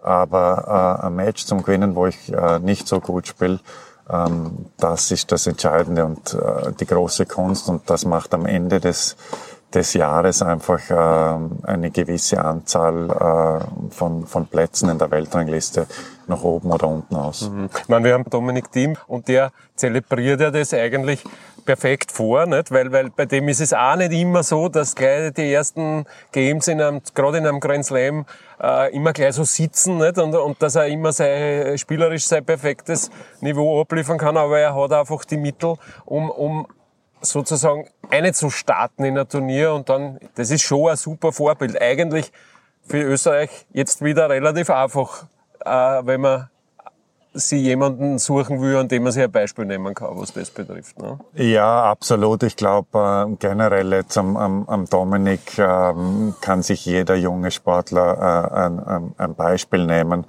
Aber 0.02 1.00
äh, 1.02 1.06
ein 1.06 1.16
Match 1.16 1.46
zum 1.46 1.62
Gewinnen, 1.62 1.94
wo 1.94 2.06
ich 2.06 2.32
äh, 2.32 2.60
nicht 2.60 2.86
so 2.86 3.00
gut 3.00 3.26
spiele, 3.26 3.58
ähm, 4.08 4.66
das 4.76 5.10
ist 5.10 5.32
das 5.32 5.46
Entscheidende 5.48 6.04
und 6.04 6.32
äh, 6.32 6.72
die 6.78 6.86
große 6.86 7.26
Kunst 7.26 7.68
und 7.68 7.90
das 7.90 8.04
macht 8.04 8.34
am 8.34 8.46
Ende 8.46 8.78
des, 8.78 9.16
des 9.76 9.92
Jahres 9.92 10.40
einfach 10.40 10.90
äh, 10.90 11.66
eine 11.66 11.90
gewisse 11.90 12.42
Anzahl 12.42 13.10
äh, 13.10 13.94
von, 13.94 14.26
von 14.26 14.46
Plätzen 14.46 14.88
in 14.88 14.98
der 14.98 15.10
Weltrangliste 15.10 15.86
nach 16.26 16.42
oben 16.42 16.72
oder 16.72 16.88
unten 16.88 17.14
aus. 17.14 17.50
Mhm. 17.50 17.68
Ich 17.82 17.88
meine, 17.88 18.04
wir 18.06 18.14
haben 18.14 18.24
Dominik 18.24 18.72
Thiem 18.72 18.96
und 19.06 19.28
der 19.28 19.52
zelebriert 19.74 20.40
ja 20.40 20.50
das 20.50 20.72
eigentlich 20.72 21.22
perfekt 21.66 22.10
vor, 22.10 22.46
nicht? 22.46 22.70
Weil, 22.70 22.90
weil 22.90 23.10
bei 23.10 23.26
dem 23.26 23.48
ist 23.48 23.60
es 23.60 23.74
auch 23.74 23.96
nicht 23.96 24.12
immer 24.12 24.42
so, 24.42 24.68
dass 24.70 24.94
gleich 24.94 25.34
die 25.34 25.52
ersten 25.52 26.06
Games 26.32 26.68
in 26.68 26.80
einem, 26.80 27.02
gerade 27.14 27.38
in 27.38 27.46
einem 27.46 27.60
Grand 27.60 27.84
Slam, 27.84 28.24
äh, 28.62 28.94
immer 28.94 29.12
gleich 29.12 29.34
so 29.34 29.44
sitzen, 29.44 29.98
nicht? 29.98 30.16
Und, 30.16 30.34
und 30.34 30.62
dass 30.62 30.76
er 30.76 30.86
immer 30.86 31.12
sein, 31.12 31.76
spielerisch 31.76 32.26
sein 32.26 32.44
perfektes 32.46 33.10
Niveau 33.40 33.80
abliefern 33.80 34.16
kann, 34.16 34.38
aber 34.38 34.58
er 34.58 34.74
hat 34.74 34.92
einfach 34.92 35.24
die 35.26 35.36
Mittel, 35.36 35.74
um, 36.06 36.30
um 36.30 36.66
sozusagen 37.20 37.88
eine 38.10 38.32
zu 38.32 38.50
starten 38.50 39.04
in 39.04 39.18
ein 39.18 39.28
Turnier 39.28 39.74
und 39.74 39.88
dann, 39.88 40.18
das 40.34 40.50
ist 40.50 40.62
schon 40.62 40.90
ein 40.90 40.96
super 40.96 41.32
Vorbild. 41.32 41.80
Eigentlich 41.80 42.32
für 42.86 43.02
Österreich 43.02 43.66
jetzt 43.72 44.02
wieder 44.02 44.28
relativ 44.28 44.70
einfach, 44.70 45.24
äh, 45.64 45.70
wenn 45.70 46.20
man 46.20 46.50
sie 47.36 47.58
jemanden 47.58 48.18
suchen 48.18 48.62
will, 48.62 48.76
an 48.76 48.88
dem 48.88 49.02
man 49.02 49.12
sich 49.12 49.22
ein 49.22 49.30
Beispiel 49.30 49.66
nehmen 49.66 49.94
kann, 49.94 50.10
was 50.12 50.32
das 50.32 50.50
betrifft. 50.50 50.98
Ne? 50.98 51.18
Ja, 51.34 51.84
absolut. 51.84 52.42
Ich 52.42 52.56
glaube, 52.56 53.28
äh, 53.28 53.36
generell 53.38 53.92
jetzt 53.92 54.16
am, 54.16 54.36
am, 54.36 54.66
am 54.68 54.86
Dominik 54.86 55.58
äh, 55.58 55.92
kann 56.40 56.62
sich 56.62 56.86
jeder 56.86 57.14
junge 57.14 57.50
Sportler 57.50 58.52
äh, 58.54 58.58
ein, 58.58 59.14
ein, 59.18 59.34
Beispiel 59.34 59.84
nehmen. 59.84 60.24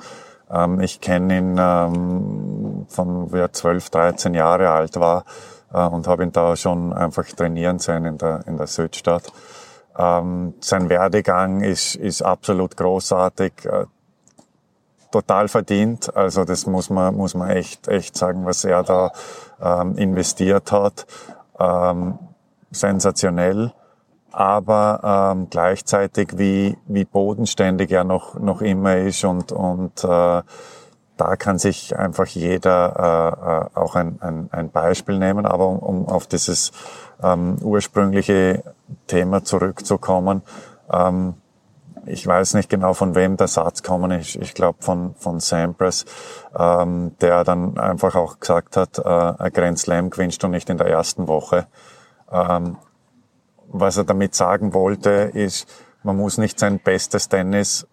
Ähm, 0.52 0.82
ich 0.82 1.00
kenne 1.00 1.38
ihn 1.38 1.56
ähm, 1.58 2.86
von, 2.90 3.32
wie 3.32 3.40
er 3.40 3.54
12, 3.54 3.90
13 3.90 4.34
Jahre 4.34 4.70
alt 4.70 5.00
war 5.00 5.24
und 5.72 6.08
habe 6.08 6.24
ihn 6.24 6.32
da 6.32 6.56
schon 6.56 6.94
einfach 6.94 7.26
trainieren 7.26 7.80
sehen 7.80 8.06
in 8.06 8.18
der, 8.18 8.46
in 8.48 8.58
der 8.58 8.68
Südstadt. 8.68 9.32
Ähm, 9.98 10.54
sein 10.60 10.90
Werdegang 10.90 11.62
ist, 11.62 11.96
ist 11.96 12.22
absolut 12.22 12.78
großartig, 12.78 13.66
äh, 13.66 13.86
total 15.12 15.48
verdient. 15.48 16.16
Also 16.16 16.44
das 16.44 16.66
muss 16.68 16.90
man, 16.90 17.16
muss 17.16 17.34
man 17.34 17.50
echt, 17.50 17.88
echt 17.88 18.16
sagen, 18.16 18.46
was 18.46 18.64
er 18.64 18.84
da 18.84 19.12
ähm, 19.62 19.98
investiert 19.98 20.72
hat. 20.72 21.08
Ähm, 21.60 22.20
sensationell 22.70 23.74
aber 24.38 25.34
ähm, 25.34 25.48
gleichzeitig 25.50 26.38
wie, 26.38 26.78
wie 26.86 27.06
bodenständig 27.06 27.92
er 27.92 28.04
noch, 28.04 28.36
noch 28.36 28.62
immer 28.62 28.96
ist 28.98 29.26
und, 29.26 29.52
und 29.52 30.04
äh, 30.04 30.44
da 31.18 31.36
kann 31.36 31.58
sich 31.58 31.98
einfach 31.98 32.28
jeder 32.28 33.70
äh, 33.76 33.78
äh, 33.78 33.80
auch 33.80 33.96
ein, 33.96 34.22
ein, 34.22 34.50
ein 34.52 34.72
Beispiel 34.72 35.18
nehmen. 35.20 35.46
Aber 35.46 35.68
um, 35.68 35.80
um 35.80 36.08
auf 36.08 36.28
dieses 36.28 36.72
ähm, 37.22 37.58
ursprüngliche 37.62 38.64
Thema 39.08 39.44
zurückzukommen, 39.44 40.44
ähm, 40.92 41.36
ich 42.06 42.26
weiß 42.26 42.54
nicht 42.54 42.70
genau, 42.70 42.94
von 42.94 43.16
wem 43.16 43.36
der 43.36 43.48
Satz 43.48 43.84
kommen 43.84 44.12
ist. 44.12 44.36
Ich 44.38 44.54
glaube 44.54 44.78
von, 44.82 45.14
von 45.16 45.40
Sampras, 45.40 46.06
ähm, 46.58 47.16
der 47.20 47.44
dann 47.44 47.78
einfach 47.78 48.16
auch 48.16 48.40
gesagt 48.40 48.78
hat, 48.78 49.00
äh, 49.00 49.04
ein 49.04 49.52
Grand 49.52 49.80
Slam 49.80 50.10
gewinnst 50.10 50.42
du 50.42 50.48
nicht 50.48 50.70
in 50.70 50.78
der 50.78 50.88
ersten 50.88 51.28
Woche. 51.28 51.68
Ähm, 52.32 52.78
was 53.68 53.98
er 53.98 54.06
damit 54.06 54.36
sagen 54.36 54.74
wollte, 54.74 55.10
ist, 55.34 55.68
man 56.04 56.16
muss 56.16 56.38
nicht 56.38 56.58
sein 56.60 56.80
bestes 56.80 57.28
Tennis 57.28 57.86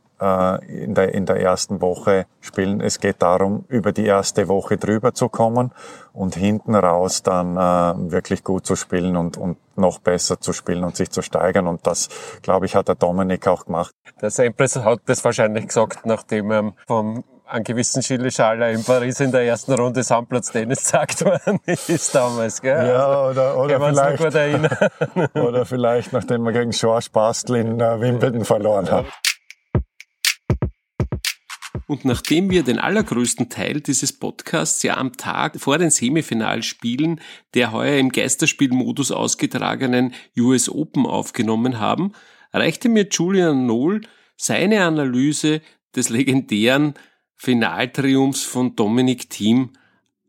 in, 0.66 0.94
der, 0.94 1.14
in 1.14 1.26
der 1.26 1.40
ersten 1.40 1.80
Woche 1.80 2.26
spielen. 2.40 2.80
Es 2.80 3.00
geht 3.00 3.22
darum, 3.22 3.64
über 3.68 3.92
die 3.92 4.06
erste 4.06 4.48
Woche 4.48 4.76
drüber 4.76 5.14
zu 5.14 5.28
kommen 5.28 5.72
und 6.12 6.34
hinten 6.36 6.74
raus 6.74 7.22
dann 7.22 7.56
äh, 7.56 8.10
wirklich 8.10 8.44
gut 8.44 8.66
zu 8.66 8.76
spielen 8.76 9.16
und, 9.16 9.36
und 9.36 9.58
noch 9.76 9.98
besser 9.98 10.40
zu 10.40 10.52
spielen 10.52 10.84
und 10.84 10.96
sich 10.96 11.10
zu 11.10 11.22
steigern. 11.22 11.66
Und 11.66 11.86
das, 11.86 12.08
glaube 12.42 12.66
ich, 12.66 12.74
hat 12.76 12.88
der 12.88 12.94
Dominik 12.94 13.46
auch 13.46 13.66
gemacht. 13.66 13.94
Der 14.20 14.30
Sampras 14.30 14.76
hat 14.76 15.00
das 15.06 15.24
wahrscheinlich 15.24 15.66
gesagt, 15.66 16.06
nachdem 16.06 16.50
er 16.50 16.72
vom 16.86 17.24
einen 17.46 17.64
gewissen 17.64 18.02
Chile 18.02 18.30
Schaller 18.30 18.70
in 18.70 18.82
Paris 18.84 19.20
in 19.20 19.30
der 19.30 19.42
ersten 19.42 19.74
Runde 19.74 20.02
Sandplatz 20.02 20.50
Tennis 20.50 20.84
gesagt 20.84 21.24
worden 21.24 21.60
ist 21.66 22.14
damals, 22.14 22.60
gell? 22.60 22.88
Ja, 22.88 23.28
oder, 23.28 23.56
oder 23.56 23.80
vielleicht, 23.80 25.34
oder 25.36 25.66
vielleicht 25.66 26.12
nachdem 26.12 26.42
wir 26.42 26.52
gegen 26.52 26.70
George 26.70 27.08
Bastel 27.12 27.56
in 27.56 27.80
äh, 27.80 28.00
Wimbledon 28.00 28.44
verloren 28.44 28.90
haben. 28.90 29.08
Und 31.86 32.04
nachdem 32.04 32.50
wir 32.50 32.62
den 32.62 32.78
allergrößten 32.78 33.50
Teil 33.50 33.80
dieses 33.80 34.12
Podcasts 34.12 34.82
ja 34.82 34.96
am 34.96 35.16
Tag 35.16 35.60
vor 35.60 35.78
den 35.78 35.90
Semifinalspielen 35.90 37.20
der 37.52 37.72
heuer 37.72 37.98
im 37.98 38.10
Geisterspielmodus 38.10 39.12
ausgetragenen 39.12 40.14
US 40.38 40.68
Open 40.68 41.06
aufgenommen 41.06 41.78
haben, 41.78 42.12
reichte 42.52 42.88
mir 42.88 43.08
Julian 43.10 43.66
Nohl 43.66 44.00
seine 44.36 44.84
Analyse 44.84 45.60
des 45.94 46.08
legendären 46.08 46.94
Finaltriumphs 47.36 48.44
von 48.44 48.74
Dominic 48.76 49.28
Thiem 49.28 49.70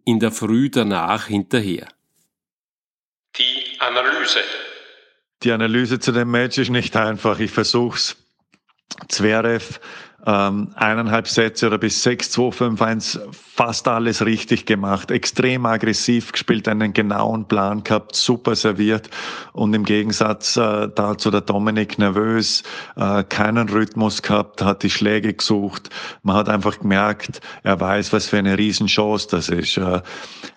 in 0.03 0.19
der 0.19 0.31
Früh 0.31 0.69
danach 0.69 1.27
hinterher. 1.27 1.87
Die 3.37 3.79
Analyse. 3.79 4.39
Die 5.43 5.51
Analyse 5.51 5.99
zu 5.99 6.11
dem 6.11 6.31
Match 6.31 6.57
ist 6.57 6.69
nicht 6.69 6.95
einfach. 6.95 7.39
Ich 7.39 7.51
versuch's. 7.51 8.17
Zverev 9.09 9.79
ähm, 10.25 10.69
eineinhalb 10.75 11.27
Sätze 11.27 11.67
oder 11.67 11.77
bis 11.77 12.01
6, 12.01 12.31
2, 12.31 12.51
5, 12.51 12.81
1 12.81 13.19
fast 13.31 13.87
alles 13.87 14.25
richtig 14.25 14.65
gemacht, 14.65 15.11
extrem 15.11 15.65
aggressiv 15.65 16.31
gespielt, 16.31 16.67
einen 16.67 16.93
genauen 16.93 17.47
Plan 17.47 17.83
gehabt, 17.83 18.15
super 18.15 18.55
serviert 18.55 19.09
und 19.53 19.73
im 19.73 19.85
Gegensatz 19.85 20.57
äh, 20.57 20.89
dazu 20.93 21.29
der 21.29 21.41
Dominik 21.41 21.99
nervös, 21.99 22.63
äh, 22.95 23.23
keinen 23.23 23.69
Rhythmus 23.69 24.21
gehabt, 24.21 24.63
hat 24.63 24.83
die 24.83 24.89
Schläge 24.89 25.33
gesucht. 25.33 25.89
Man 26.23 26.35
hat 26.35 26.49
einfach 26.49 26.79
gemerkt, 26.79 27.41
er 27.63 27.79
weiß, 27.79 28.11
was 28.11 28.25
für 28.25 28.37
eine 28.37 28.57
Riesenchance 28.57 29.27
das 29.29 29.49
ist. 29.49 29.77
Äh, 29.77 30.01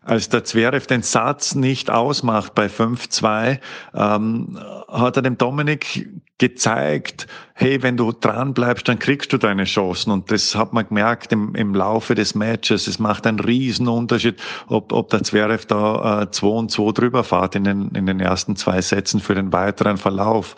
als 0.03 0.31
der 0.31 0.45
Zverev 0.45 0.87
den 0.87 1.03
Satz 1.03 1.55
nicht 1.55 1.91
ausmacht 1.91 2.55
bei 2.55 2.67
5-2, 2.67 3.61
ähm, 3.95 4.59
hat 4.89 5.17
er 5.17 5.23
dem 5.23 5.37
Dominik 5.37 6.09
gezeigt, 6.39 7.27
hey, 7.55 7.83
wenn 7.83 7.97
du 7.97 8.13
dran 8.13 8.55
bleibst, 8.55 8.89
dann 8.89 9.01
kriegst 9.01 9.33
du 9.33 9.39
deine 9.39 9.65
Chancen. 9.65 10.13
Und 10.13 10.31
das 10.31 10.55
hat 10.55 10.73
man 10.73 10.87
gemerkt 10.87 11.33
im, 11.33 11.55
im 11.57 11.75
Laufe 11.75 12.15
des 12.15 12.37
Matches. 12.37 12.87
Es 12.87 13.01
macht 13.01 13.27
einen 13.27 13.41
riesen 13.41 13.89
Unterschied, 13.89 14.41
ob, 14.69 14.93
ob 14.93 15.11
der 15.11 15.25
Zverev 15.25 15.67
da 15.67 16.29
2 16.31 16.47
äh, 16.47 16.51
und 16.51 16.71
2 16.71 16.93
drüber 16.93 17.25
fährt 17.25 17.57
in 17.57 17.65
den, 17.65 17.89
in 17.91 18.07
den 18.07 18.21
ersten 18.21 18.55
zwei 18.55 18.81
Sätzen 18.81 19.21
für 19.21 19.35
den 19.35 19.53
weiteren 19.53 19.97
Verlauf. 19.97 20.55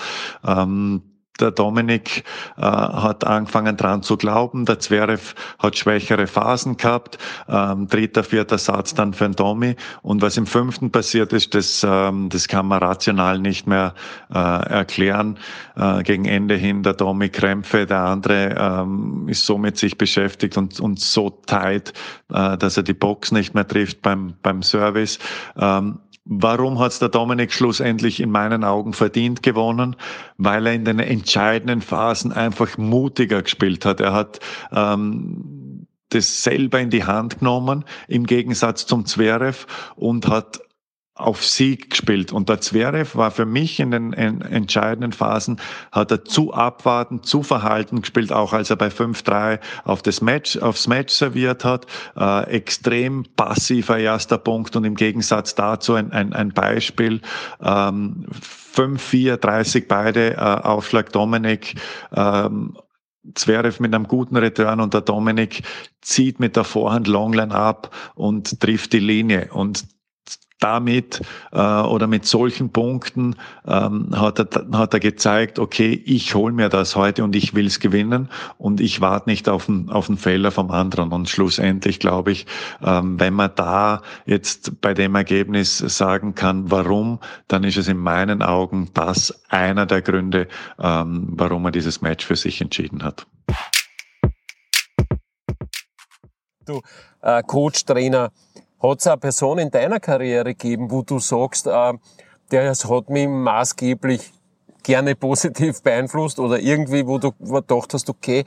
Ähm, 0.46 1.02
der 1.40 1.50
Dominik 1.50 2.24
äh, 2.56 2.62
hat 2.62 3.24
angefangen 3.24 3.76
dran 3.76 4.02
zu 4.02 4.16
glauben. 4.16 4.64
Der 4.64 4.78
Zverev 4.78 5.34
hat 5.58 5.76
schwächere 5.76 6.26
Phasen 6.26 6.76
gehabt. 6.76 7.18
Ähm, 7.48 7.88
dritter, 7.88 8.24
vierter 8.24 8.58
Satz 8.58 8.94
dann 8.94 9.14
für 9.14 9.24
den 9.24 9.36
Domi. 9.36 9.76
Und 10.02 10.22
was 10.22 10.36
im 10.36 10.46
fünften 10.46 10.90
passiert 10.90 11.32
ist, 11.32 11.54
das, 11.54 11.84
ähm, 11.88 12.28
das 12.28 12.48
kann 12.48 12.66
man 12.66 12.80
rational 12.80 13.38
nicht 13.38 13.66
mehr 13.66 13.94
äh, 14.32 14.38
erklären. 14.38 15.38
Äh, 15.76 16.02
gegen 16.02 16.24
Ende 16.24 16.56
hin 16.56 16.82
der 16.82 16.94
Domi 16.94 17.28
Krämpfe, 17.28 17.86
der 17.86 18.00
andere 18.00 18.54
ähm, 18.58 19.28
ist 19.28 19.46
so 19.46 19.58
mit 19.58 19.78
sich 19.78 19.96
beschäftigt 19.96 20.56
und, 20.56 20.80
und 20.80 21.00
so 21.00 21.30
tight, 21.30 21.92
äh, 22.32 22.56
dass 22.58 22.76
er 22.76 22.82
die 22.82 22.94
Box 22.94 23.32
nicht 23.32 23.54
mehr 23.54 23.66
trifft 23.66 24.02
beim, 24.02 24.34
beim 24.42 24.62
Service. 24.62 25.18
Ähm, 25.58 26.00
Warum 26.24 26.78
hat 26.78 26.92
es 26.92 26.98
der 26.98 27.08
Dominik 27.08 27.52
schlussendlich 27.52 28.20
in 28.20 28.30
meinen 28.30 28.62
Augen 28.62 28.92
verdient 28.92 29.42
gewonnen? 29.42 29.96
Weil 30.36 30.66
er 30.66 30.74
in 30.74 30.84
den 30.84 30.98
entscheidenden 30.98 31.80
Phasen 31.80 32.32
einfach 32.32 32.76
mutiger 32.78 33.42
gespielt 33.42 33.84
hat. 33.84 34.00
Er 34.00 34.12
hat 34.12 34.40
ähm, 34.70 35.86
das 36.10 36.42
selber 36.42 36.80
in 36.80 36.90
die 36.90 37.04
Hand 37.04 37.38
genommen, 37.38 37.84
im 38.06 38.26
Gegensatz 38.26 38.86
zum 38.86 39.06
Zverev, 39.06 39.66
und 39.96 40.28
hat 40.28 40.60
auf 41.20 41.44
Sieg 41.44 41.90
gespielt. 41.90 42.32
Und 42.32 42.48
der 42.48 42.60
Zverev 42.60 43.16
war 43.16 43.30
für 43.30 43.46
mich 43.46 43.80
in 43.80 43.90
den 43.90 44.12
entscheidenden 44.12 45.12
Phasen, 45.12 45.60
hat 45.92 46.10
er 46.10 46.24
zu 46.24 46.52
abwarten, 46.52 47.22
zu 47.22 47.42
verhalten 47.42 48.00
gespielt, 48.00 48.32
auch 48.32 48.52
als 48.52 48.70
er 48.70 48.76
bei 48.76 48.88
5-3 48.88 49.60
auf 49.84 50.02
das 50.02 50.20
Match, 50.20 50.56
aufs 50.58 50.88
Match 50.88 51.14
serviert 51.14 51.64
hat. 51.64 51.86
Äh, 52.16 52.50
extrem 52.50 53.24
passiver 53.36 53.98
erster 53.98 54.38
Punkt 54.38 54.76
und 54.76 54.84
im 54.84 54.94
Gegensatz 54.94 55.54
dazu 55.54 55.94
ein, 55.94 56.12
ein, 56.12 56.32
ein 56.32 56.50
Beispiel. 56.50 57.20
Ähm, 57.62 58.26
5-4, 58.74 59.36
30 59.36 59.88
beide, 59.88 60.34
äh, 60.34 60.36
Aufschlag 60.36 61.12
Dominik. 61.12 61.74
Ähm, 62.14 62.76
Zverev 63.34 63.80
mit 63.80 63.94
einem 63.94 64.08
guten 64.08 64.36
Return 64.36 64.80
und 64.80 64.94
der 64.94 65.02
Dominik 65.02 65.62
zieht 66.00 66.40
mit 66.40 66.56
der 66.56 66.64
Vorhand 66.64 67.06
Longline 67.06 67.54
ab 67.54 67.94
und 68.14 68.60
trifft 68.60 68.94
die 68.94 68.98
Linie. 68.98 69.50
Und 69.52 69.84
damit 70.60 71.22
äh, 71.52 71.58
oder 71.58 72.06
mit 72.06 72.26
solchen 72.26 72.70
Punkten 72.70 73.36
ähm, 73.66 74.10
hat, 74.14 74.38
er, 74.38 74.78
hat 74.78 74.94
er 74.94 75.00
gezeigt, 75.00 75.58
okay, 75.58 76.00
ich 76.04 76.34
hole 76.34 76.52
mir 76.52 76.68
das 76.68 76.94
heute 76.94 77.24
und 77.24 77.34
ich 77.34 77.54
will 77.54 77.66
es 77.66 77.80
gewinnen 77.80 78.28
und 78.58 78.80
ich 78.80 79.00
warte 79.00 79.28
nicht 79.28 79.48
auf 79.48 79.68
einen, 79.68 79.90
auf 79.90 80.08
einen 80.08 80.18
Fehler 80.18 80.50
vom 80.50 80.70
anderen. 80.70 81.12
Und 81.12 81.28
schlussendlich 81.28 81.98
glaube 81.98 82.32
ich, 82.32 82.46
ähm, 82.84 83.18
wenn 83.18 83.34
man 83.34 83.50
da 83.56 84.02
jetzt 84.26 84.80
bei 84.80 84.94
dem 84.94 85.14
Ergebnis 85.14 85.78
sagen 85.78 86.34
kann, 86.34 86.70
warum, 86.70 87.18
dann 87.48 87.64
ist 87.64 87.76
es 87.76 87.88
in 87.88 87.98
meinen 87.98 88.42
Augen 88.42 88.90
das 88.94 89.42
einer 89.48 89.86
der 89.86 90.02
Gründe, 90.02 90.46
ähm, 90.78 91.28
warum 91.32 91.64
er 91.64 91.72
dieses 91.72 92.02
Match 92.02 92.24
für 92.24 92.36
sich 92.36 92.60
entschieden 92.60 93.02
hat. 93.02 93.26
Du, 96.66 96.82
äh, 97.22 97.42
Coach, 97.42 97.84
Trainer, 97.84 98.30
hat 98.82 99.00
es 99.00 99.06
eine 99.06 99.16
Person 99.18 99.58
in 99.58 99.70
deiner 99.70 100.00
Karriere 100.00 100.54
gegeben, 100.54 100.90
wo 100.90 101.02
du 101.02 101.18
sagst, 101.18 101.66
äh, 101.66 101.92
der 102.50 102.70
hat 102.70 103.10
mich 103.10 103.28
maßgeblich 103.28 104.32
gerne 104.82 105.14
positiv 105.14 105.82
beeinflusst 105.82 106.38
oder 106.38 106.58
irgendwie, 106.58 107.06
wo 107.06 107.18
du 107.18 107.32
gedacht 107.32 107.94
hast, 107.94 108.08
okay, 108.08 108.44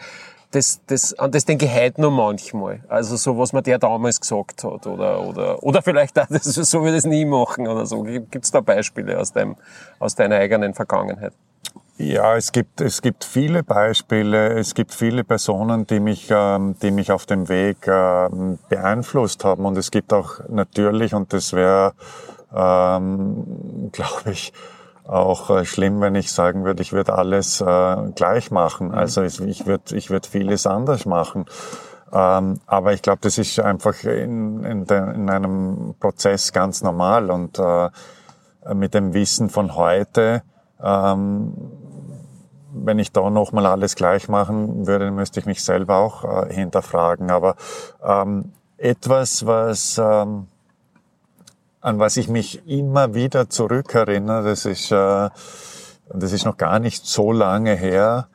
das, 0.51 0.81
das, 0.85 1.13
an 1.17 1.31
das 1.31 1.45
denke 1.45 1.65
ich 1.65 1.73
heute 1.73 2.01
noch 2.01 2.11
manchmal. 2.11 2.83
Also 2.87 3.15
so, 3.15 3.37
was 3.37 3.53
mir 3.53 3.61
der 3.63 3.79
damals 3.79 4.21
gesagt 4.21 4.63
hat 4.63 4.85
oder, 4.85 5.27
oder, 5.27 5.63
oder 5.63 5.81
vielleicht 5.81 6.19
auch, 6.19 6.27
das, 6.29 6.43
so 6.43 6.85
wie 6.85 6.91
das 6.91 7.05
nie 7.05 7.25
machen 7.25 7.67
oder 7.67 7.85
so. 7.85 8.03
Gibt 8.03 8.43
es 8.43 8.51
da 8.51 8.61
Beispiele 8.61 9.19
aus, 9.19 9.33
deinem, 9.33 9.55
aus 9.99 10.15
deiner 10.15 10.35
eigenen 10.35 10.73
Vergangenheit? 10.73 11.33
Ja, 11.97 12.35
es 12.35 12.51
gibt, 12.51 12.81
es 12.81 13.03
gibt 13.03 13.23
viele 13.23 13.61
Beispiele, 13.61 14.53
es 14.53 14.73
gibt 14.73 14.93
viele 14.93 15.23
Personen, 15.23 15.85
die 15.85 15.99
mich, 15.99 16.27
ähm, 16.31 16.75
die 16.81 16.89
mich 16.89 17.11
auf 17.11 17.27
dem 17.27 17.49
Weg 17.49 17.87
ähm, 17.87 18.57
beeinflusst 18.67 19.45
haben. 19.45 19.65
Und 19.65 19.77
es 19.77 19.91
gibt 19.91 20.11
auch 20.11 20.39
natürlich, 20.49 21.13
und 21.13 21.33
das 21.33 21.53
wäre, 21.53 21.93
ähm, 22.51 23.89
glaube 23.91 24.31
ich, 24.31 24.53
auch 25.05 25.51
äh, 25.51 25.65
schlimm, 25.65 26.01
wenn 26.01 26.15
ich 26.15 26.31
sagen 26.31 26.63
würde, 26.65 26.81
ich 26.81 26.93
würde 26.93 27.13
alles 27.13 27.61
äh, 27.61 27.95
gleich 28.15 28.49
machen. 28.49 28.87
Mhm. 28.87 28.95
Also 28.95 29.21
ich 29.21 29.65
würde 29.67 29.95
ich 29.95 30.09
würd 30.09 30.25
vieles 30.25 30.65
anders 30.65 31.05
machen. 31.05 31.45
Ähm, 32.11 32.59
aber 32.65 32.93
ich 32.93 33.03
glaube, 33.03 33.19
das 33.21 33.37
ist 33.37 33.59
einfach 33.59 34.03
in, 34.03 34.63
in, 34.63 34.85
de, 34.85 35.13
in 35.13 35.29
einem 35.29 35.93
Prozess 35.99 36.51
ganz 36.53 36.81
normal. 36.81 37.29
Und 37.29 37.59
äh, 37.59 37.89
mit 38.73 38.95
dem 38.95 39.13
Wissen 39.13 39.49
von 39.49 39.75
heute, 39.75 40.41
ähm, 40.81 41.82
wenn 42.73 42.99
ich 42.99 43.11
da 43.11 43.29
nochmal 43.29 43.65
alles 43.65 43.95
gleich 43.95 44.29
machen 44.29 44.87
würde, 44.87 45.11
müsste 45.11 45.39
ich 45.39 45.45
mich 45.45 45.63
selber 45.63 45.97
auch 45.97 46.23
äh, 46.47 46.53
hinterfragen. 46.53 47.31
Aber 47.31 47.55
ähm, 48.03 48.53
etwas, 48.77 49.45
was 49.45 49.97
ähm, 49.97 50.47
an 51.83 51.99
was 51.99 52.15
ich 52.17 52.29
mich 52.29 52.65
immer 52.67 53.13
wieder 53.13 53.49
zurückerinnere, 53.49 54.49
das 54.49 54.65
ist, 54.65 54.91
äh, 54.91 55.29
das 56.09 56.31
ist 56.31 56.45
noch 56.45 56.57
gar 56.57 56.79
nicht 56.79 57.05
so 57.05 57.31
lange 57.31 57.75
her, 57.75 58.27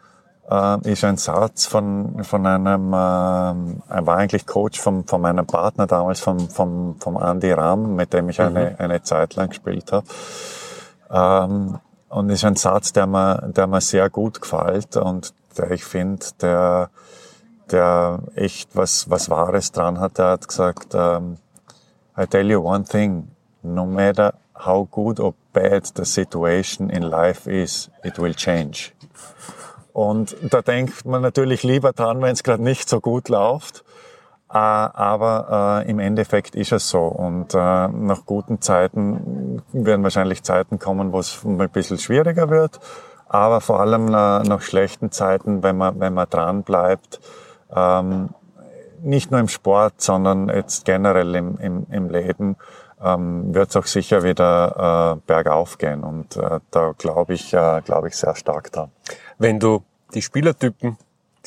äh, 0.51 0.91
ist 0.91 1.05
ein 1.05 1.17
Satz 1.17 1.67
von, 1.67 2.23
von 2.25 2.47
einem, 2.47 2.93
äh, 2.93 2.97
er 2.97 4.07
war 4.07 4.17
eigentlich 4.19 4.47
Coach 4.47 4.79
von, 4.79 5.05
von 5.05 5.21
meinem 5.21 5.47
Partner 5.47 5.87
damals, 5.87 6.21
vom, 6.21 6.51
vom, 6.51 6.97
vom 7.01 7.17
Andy 7.17 7.53
Ram, 7.53 7.95
mit 7.95 8.13
dem 8.13 8.29
ich 8.29 8.41
eine, 8.41 8.71
mhm. 8.71 8.77
eine 8.79 9.03
Zeit 9.03 9.35
lang 9.37 9.49
gespielt 9.49 9.93
habe. 9.93 10.07
Ähm, 11.11 11.79
und 12.09 12.31
ist 12.31 12.45
ein 12.45 12.57
Satz, 12.57 12.93
der 12.93 13.07
mir, 13.07 13.51
der 13.55 13.67
mir 13.67 13.81
sehr 13.81 14.11
gut 14.11 14.41
gefällt 14.41 14.97
und 14.97 15.35
der 15.57 15.71
ich 15.71 15.85
finde, 15.85 16.25
der, 16.41 16.91
der 17.71 18.21
echt 18.35 18.75
was, 18.75 19.11
was 19.11 19.31
Wahres 19.31 19.73
dran 19.73 20.01
hat. 20.01 20.19
Er 20.19 20.31
hat 20.31 20.49
gesagt, 20.49 20.95
ähm, 20.95 21.39
I 22.17 22.27
tell 22.27 22.51
you 22.51 22.61
one 22.61 22.85
thing, 22.85 23.29
no 23.63 23.87
matter 23.87 24.35
how 24.55 24.89
good 24.91 25.21
or 25.21 25.35
bad 25.53 25.87
the 25.97 26.05
situation 26.05 26.91
in 26.91 27.03
life 27.03 27.51
is, 27.51 27.91
it 28.03 28.19
will 28.19 28.35
change. 28.35 28.93
Und 29.93 30.37
da 30.43 30.63
denkt 30.63 31.05
man 31.05 31.23
natürlich 31.23 31.63
lieber 31.63 31.93
dran, 31.93 32.23
wenn 32.23 32.33
es 32.33 32.43
gerade 32.43 32.63
nicht 32.63 32.89
so 32.89 33.01
gut 33.01 33.29
läuft. 33.29 33.85
Äh, 34.51 34.57
aber 34.57 35.83
äh, 35.85 35.91
im 35.91 35.99
Endeffekt 35.99 36.55
ist 36.55 36.73
es 36.73 36.89
so. 36.89 37.03
Und 37.03 37.55
äh, 37.55 37.59
nach 37.59 38.25
guten 38.25 38.61
Zeiten 38.61 39.63
werden 39.73 40.03
wahrscheinlich 40.03 40.43
Zeiten 40.43 40.79
kommen, 40.79 41.13
wo 41.13 41.21
es 41.21 41.45
ein 41.45 41.59
bisschen 41.71 41.99
schwieriger 41.99 42.49
wird. 42.49 42.81
Aber 43.29 43.61
vor 43.61 43.81
allem 43.81 44.07
nach 44.07 44.63
schlechten 44.63 45.11
Zeiten, 45.13 45.63
wenn 45.63 45.77
man, 45.77 46.01
wenn 46.01 46.15
man 46.15 46.31
dran 46.31 46.63
bleibt, 46.63 47.21
ähm, 47.75 48.31
nicht 49.03 49.31
nur 49.31 49.39
im 49.39 49.49
Sport, 49.49 50.01
sondern 50.01 50.49
jetzt 50.49 50.87
generell 50.87 51.35
im, 51.35 51.59
im, 51.59 51.87
im 51.91 52.09
Leben, 52.09 52.57
ähm, 53.05 53.55
wird 53.55 53.69
es 53.69 53.77
auch 53.77 53.85
sicher 53.85 54.23
wieder 54.23 55.19
äh, 55.19 55.21
bergauf 55.27 55.77
gehen. 55.77 56.03
Und 56.03 56.37
äh, 56.37 56.61
da 56.71 56.95
glaube 56.97 57.35
ich, 57.35 57.53
äh, 57.53 57.83
glaube 57.85 58.09
ich 58.09 58.17
sehr 58.17 58.35
stark 58.35 58.73
dran. 58.73 58.91
Wenn 59.39 59.61
du 59.61 59.85
die 60.15 60.23
Spielertypen, 60.23 60.97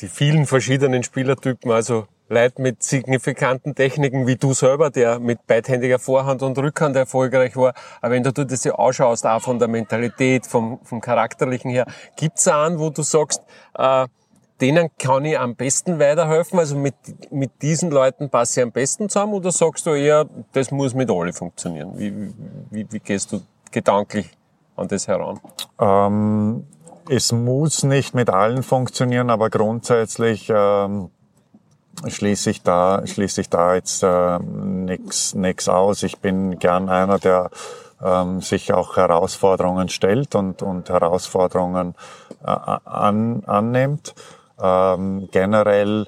die 0.00 0.08
vielen 0.08 0.46
verschiedenen 0.46 1.02
Spielertypen, 1.02 1.70
also 1.72 2.06
Leute 2.32 2.62
mit 2.62 2.82
signifikanten 2.82 3.74
Techniken 3.74 4.26
wie 4.26 4.36
du 4.36 4.54
selber, 4.54 4.88
der 4.90 5.18
mit 5.18 5.46
beidhändiger 5.46 5.98
Vorhand 5.98 6.42
und 6.42 6.56
Rückhand 6.58 6.96
erfolgreich 6.96 7.56
war. 7.56 7.74
Aber 8.00 8.14
wenn 8.14 8.22
du 8.22 8.32
dir 8.32 8.46
das 8.46 8.64
ja 8.64 8.72
ausschaust, 8.72 9.26
auch 9.26 9.42
von 9.42 9.58
der 9.58 9.68
Mentalität, 9.68 10.46
vom, 10.46 10.80
vom 10.82 11.02
Charakterlichen 11.02 11.70
her, 11.70 11.84
gibt's 12.16 12.48
einen, 12.48 12.78
wo 12.78 12.88
du 12.88 13.02
sagst, 13.02 13.42
äh, 13.74 14.06
denen 14.62 14.88
kann 14.98 15.26
ich 15.26 15.38
am 15.38 15.56
besten 15.56 15.98
weiterhelfen? 15.98 16.58
Also 16.58 16.74
mit, 16.74 16.94
mit 17.30 17.50
diesen 17.60 17.90
Leuten 17.90 18.30
passe 18.30 18.60
ich 18.60 18.64
am 18.64 18.72
besten 18.72 19.10
zusammen? 19.10 19.34
Oder 19.34 19.52
sagst 19.52 19.84
du 19.84 19.90
eher, 19.90 20.26
das 20.52 20.70
muss 20.70 20.94
mit 20.94 21.10
alle 21.10 21.34
funktionieren? 21.34 21.98
Wie, 21.98 22.32
wie, 22.70 22.86
wie 22.90 23.00
gehst 23.00 23.32
du 23.32 23.42
gedanklich 23.70 24.30
an 24.76 24.88
das 24.88 25.06
heran? 25.06 25.38
Ähm, 25.78 26.64
es 27.10 27.30
muss 27.30 27.82
nicht 27.82 28.14
mit 28.14 28.30
allen 28.30 28.62
funktionieren, 28.62 29.28
aber 29.28 29.50
grundsätzlich 29.50 30.50
ähm, 30.54 31.10
schließe 32.06 32.50
ich 32.50 32.62
da, 32.62 33.06
schließe 33.06 33.42
ich 33.42 33.48
da 33.48 33.74
jetzt 33.74 34.02
äh, 34.02 34.38
nichts 34.38 35.68
aus. 35.68 36.02
Ich 36.02 36.18
bin 36.18 36.58
gern 36.58 36.88
einer, 36.88 37.18
der 37.18 37.50
ähm, 38.02 38.40
sich 38.40 38.72
auch 38.72 38.96
Herausforderungen 38.96 39.88
stellt 39.88 40.34
und, 40.34 40.62
und 40.62 40.90
Herausforderungen 40.90 41.94
äh, 42.44 42.50
an, 42.50 43.44
annimmt. 43.46 44.14
Ähm, 44.60 45.28
generell 45.30 46.06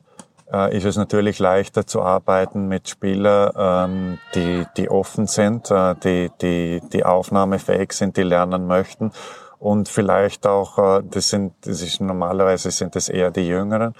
äh, 0.52 0.76
ist 0.76 0.84
es 0.84 0.96
natürlich 0.96 1.38
leichter 1.38 1.86
zu 1.86 2.02
arbeiten 2.02 2.68
mit 2.68 2.88
Spielern, 2.88 3.52
ähm, 3.56 4.18
die, 4.34 4.64
die 4.76 4.90
offen 4.90 5.26
sind, 5.26 5.70
äh, 5.70 5.94
die, 6.02 6.30
die, 6.40 6.82
die 6.92 7.04
aufnahmefähig 7.04 7.92
sind, 7.92 8.16
die 8.16 8.22
lernen 8.22 8.66
möchten. 8.66 9.12
Und 9.58 9.88
vielleicht 9.88 10.46
auch, 10.46 10.78
äh, 10.78 11.02
das 11.08 11.30
sind, 11.30 11.54
das 11.62 11.80
ist 11.80 12.00
normalerweise 12.00 12.70
sind 12.70 12.96
es 12.96 13.08
eher 13.08 13.30
die 13.30 13.46
Jüngeren, 13.46 13.94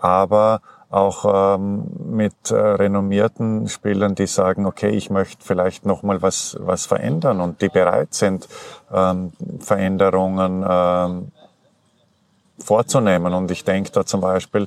aber 0.00 0.62
auch 0.90 1.56
ähm, 1.56 1.84
mit 2.10 2.50
äh, 2.50 2.56
renommierten 2.56 3.68
Spielern, 3.68 4.16
die 4.16 4.26
sagen, 4.26 4.66
okay, 4.66 4.90
ich 4.90 5.08
möchte 5.08 5.44
vielleicht 5.44 5.86
noch 5.86 6.02
mal 6.02 6.20
was 6.20 6.56
was 6.60 6.86
verändern 6.86 7.40
und 7.40 7.62
die 7.62 7.68
bereit 7.68 8.12
sind, 8.12 8.48
ähm, 8.92 9.32
Veränderungen 9.60 10.64
ähm, 10.68 11.32
vorzunehmen. 12.58 13.34
Und 13.34 13.50
ich 13.52 13.64
denke 13.64 13.92
da 13.92 14.04
zum 14.04 14.20
Beispiel 14.20 14.66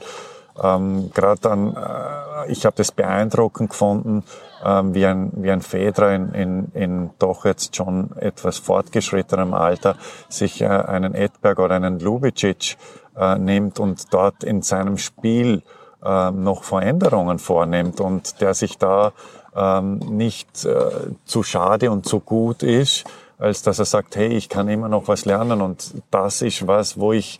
ähm, 0.62 1.12
gerade 1.13 1.51
an, 1.51 1.75
äh, 1.75 2.51
ich 2.51 2.65
habe 2.65 2.77
das 2.77 2.93
beeindruckend 2.93 3.71
gefunden, 3.71 4.23
ähm, 4.63 4.93
wie 4.93 5.05
ein 5.05 5.31
wie 5.36 5.51
ein 5.51 5.62
Federer 5.62 6.15
in, 6.15 6.33
in, 6.33 6.71
in 6.73 7.09
doch 7.19 7.43
jetzt 7.43 7.75
schon 7.75 8.15
etwas 8.15 8.59
fortgeschrittenem 8.59 9.53
Alter 9.53 9.97
sich 10.29 10.62
äh, 10.62 10.67
einen 10.67 11.15
Edberg 11.15 11.59
oder 11.59 11.75
einen 11.75 11.99
Lubicic 11.99 12.77
äh, 13.17 13.38
nimmt 13.38 13.77
und 13.79 14.13
dort 14.13 14.45
in 14.45 14.62
seinem 14.62 14.97
Spiel 14.97 15.63
ähm, 16.05 16.43
noch 16.43 16.63
Veränderungen 16.63 17.39
vornimmt 17.39 17.99
und 17.99 18.41
der 18.41 18.53
sich 18.53 18.77
da 18.77 19.13
ähm, 19.55 19.99
nicht 19.99 20.65
äh, 20.65 20.89
zu 21.25 21.43
schade 21.43 21.91
und 21.91 22.05
zu 22.05 22.19
gut 22.19 22.63
ist, 22.63 23.05
als 23.37 23.61
dass 23.61 23.79
er 23.79 23.85
sagt, 23.85 24.15
hey, 24.15 24.29
ich 24.29 24.49
kann 24.49 24.67
immer 24.67 24.89
noch 24.89 25.07
was 25.07 25.25
lernen 25.25 25.61
und 25.61 25.93
das 26.11 26.41
ist 26.41 26.67
was, 26.67 26.97
wo 26.97 27.13
ich 27.13 27.39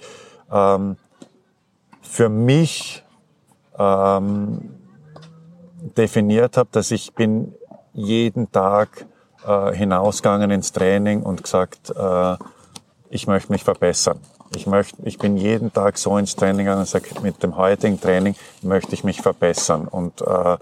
ähm, 0.52 0.98
für 2.02 2.30
mich 2.30 3.04
ähm, 3.78 4.70
definiert 5.98 6.58
habe, 6.58 6.70
dass 6.72 6.92
ich 6.92 7.14
bin 7.14 7.54
jeden 7.94 8.52
Tag 8.52 9.06
äh, 9.46 9.74
hinausgegangen 9.74 10.52
ins 10.52 10.72
Training 10.72 11.24
und 11.24 11.44
gesagt, 11.44 11.92
äh, 11.96 12.38
ich 13.10 13.28
möchte 13.28 13.52
mich 13.52 13.64
verbessern. 13.64 14.20
Ich 14.56 14.68
möchte, 14.68 14.98
ich 15.04 15.18
bin 15.18 15.38
jeden 15.38 15.74
Tag 15.74 15.98
so 15.98 16.18
ins 16.18 16.36
Training 16.36 16.70
und 16.70 16.88
sage, 16.88 17.10
mit 17.22 17.42
dem 17.42 17.58
heutigen 17.58 18.00
Training 18.00 18.36
möchte 18.62 18.94
ich 18.94 19.04
mich 19.04 19.22
verbessern. 19.22 19.88
Und 19.88 20.22
äh, 20.22 20.58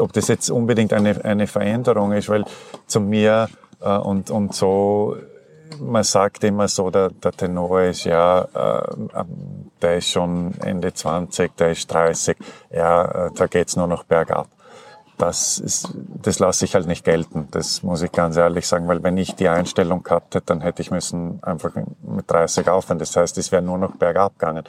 ob 0.00 0.12
das 0.12 0.28
jetzt 0.28 0.50
unbedingt 0.50 0.92
eine, 0.92 1.24
eine 1.24 1.46
Veränderung 1.46 2.12
ist, 2.12 2.28
weil 2.28 2.44
zu 2.86 3.00
mir 3.00 3.48
äh, 3.80 3.96
und, 3.96 4.30
und 4.30 4.54
so, 4.54 5.16
man 5.80 6.04
sagt 6.04 6.44
immer 6.44 6.68
so, 6.68 6.90
der, 6.90 7.10
der 7.10 7.32
Tenor 7.32 7.82
ist 7.82 8.04
ja, 8.04 8.42
äh, 8.54 8.94
ähm, 9.14 9.70
der 9.82 9.98
ist 9.98 10.10
schon 10.10 10.54
Ende 10.60 10.92
20, 10.92 11.56
der 11.56 11.70
ist 11.70 11.92
30, 11.92 12.36
ja, 12.70 13.26
äh, 13.26 13.30
da 13.34 13.46
geht's 13.46 13.76
nur 13.76 13.86
noch 13.86 14.04
bergab. 14.04 14.48
Das, 15.18 15.58
ist, 15.58 15.90
das 16.22 16.38
lasse 16.38 16.64
ich 16.64 16.74
halt 16.74 16.86
nicht 16.86 17.04
gelten. 17.04 17.48
Das 17.50 17.82
muss 17.82 18.02
ich 18.02 18.12
ganz 18.12 18.36
ehrlich 18.36 18.66
sagen, 18.66 18.88
weil 18.88 19.02
wenn 19.02 19.16
ich 19.16 19.34
die 19.34 19.48
Einstellung 19.48 20.02
gehabt 20.02 20.34
hätte, 20.34 20.46
dann 20.46 20.60
hätte 20.60 20.80
ich 20.80 20.90
müssen 20.90 21.42
einfach 21.42 21.72
mit 22.02 22.30
30 22.30 22.68
aufhören. 22.68 22.98
Das 22.98 23.16
heißt, 23.16 23.36
es 23.36 23.52
wäre 23.52 23.62
nur 23.62 23.78
noch 23.78 23.96
bergab 23.96 24.38
gegangen. 24.38 24.64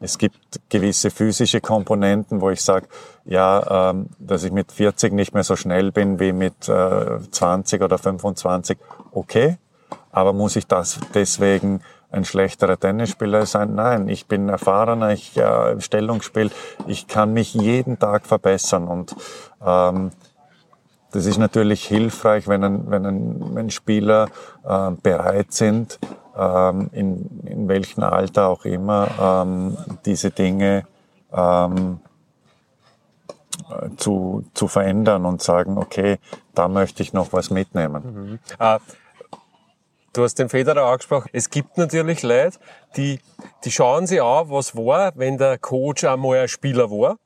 Es 0.00 0.16
gibt 0.16 0.60
gewisse 0.70 1.10
physische 1.10 1.60
Komponenten, 1.60 2.40
wo 2.40 2.50
ich 2.50 2.62
sage, 2.62 2.88
ja, 3.26 3.90
ähm, 3.90 4.06
dass 4.18 4.42
ich 4.42 4.52
mit 4.52 4.72
40 4.72 5.12
nicht 5.12 5.34
mehr 5.34 5.44
so 5.44 5.56
schnell 5.56 5.92
bin 5.92 6.18
wie 6.18 6.32
mit 6.32 6.68
äh, 6.68 7.20
20 7.30 7.82
oder 7.82 7.98
25, 7.98 8.78
okay. 9.12 9.58
Aber 10.12 10.32
muss 10.32 10.56
ich 10.56 10.66
das 10.66 10.98
deswegen 11.14 11.82
ein 12.10 12.24
schlechterer 12.24 12.78
Tennisspieler 12.78 13.46
sein. 13.46 13.74
Nein, 13.74 14.08
ich 14.08 14.26
bin 14.26 14.48
erfahrener, 14.48 15.10
ich 15.12 15.36
äh, 15.36 15.80
Stellungsspiel, 15.80 16.50
ich 16.86 17.06
kann 17.06 17.32
mich 17.32 17.54
jeden 17.54 17.98
Tag 17.98 18.26
verbessern 18.26 18.88
und 18.88 19.14
ähm, 19.64 20.10
das 21.12 21.26
ist 21.26 21.38
natürlich 21.38 21.84
hilfreich, 21.86 22.46
wenn 22.46 22.62
ein, 22.62 22.90
wenn 22.90 23.06
ein, 23.06 23.54
wenn 23.54 23.70
Spieler 23.70 24.28
äh, 24.64 24.90
bereit 25.02 25.52
sind, 25.52 25.98
ähm, 26.36 26.88
in, 26.92 27.40
in 27.46 27.68
welchem 27.68 28.04
Alter 28.04 28.48
auch 28.48 28.64
immer, 28.64 29.08
ähm, 29.20 29.76
diese 30.04 30.30
Dinge 30.30 30.84
ähm, 31.32 32.00
zu, 33.96 34.44
zu 34.54 34.68
verändern 34.68 35.24
und 35.24 35.42
sagen, 35.42 35.78
okay, 35.78 36.18
da 36.54 36.68
möchte 36.68 37.02
ich 37.02 37.12
noch 37.12 37.32
was 37.32 37.50
mitnehmen. 37.50 38.02
Mhm. 38.30 38.38
Äh, 38.58 38.78
Du 40.12 40.24
hast 40.24 40.34
den 40.40 40.48
Federer 40.48 40.86
angesprochen. 40.86 41.30
Es 41.32 41.50
gibt 41.50 41.78
natürlich 41.78 42.22
Leute, 42.22 42.58
die, 42.96 43.20
die 43.64 43.70
schauen 43.70 44.08
sich 44.08 44.20
an, 44.20 44.50
was 44.50 44.74
war, 44.74 45.12
wenn 45.14 45.38
der 45.38 45.58
Coach 45.58 46.04
einmal 46.04 46.38
ein 46.38 46.48
Spieler 46.48 46.90
war. 46.90 47.16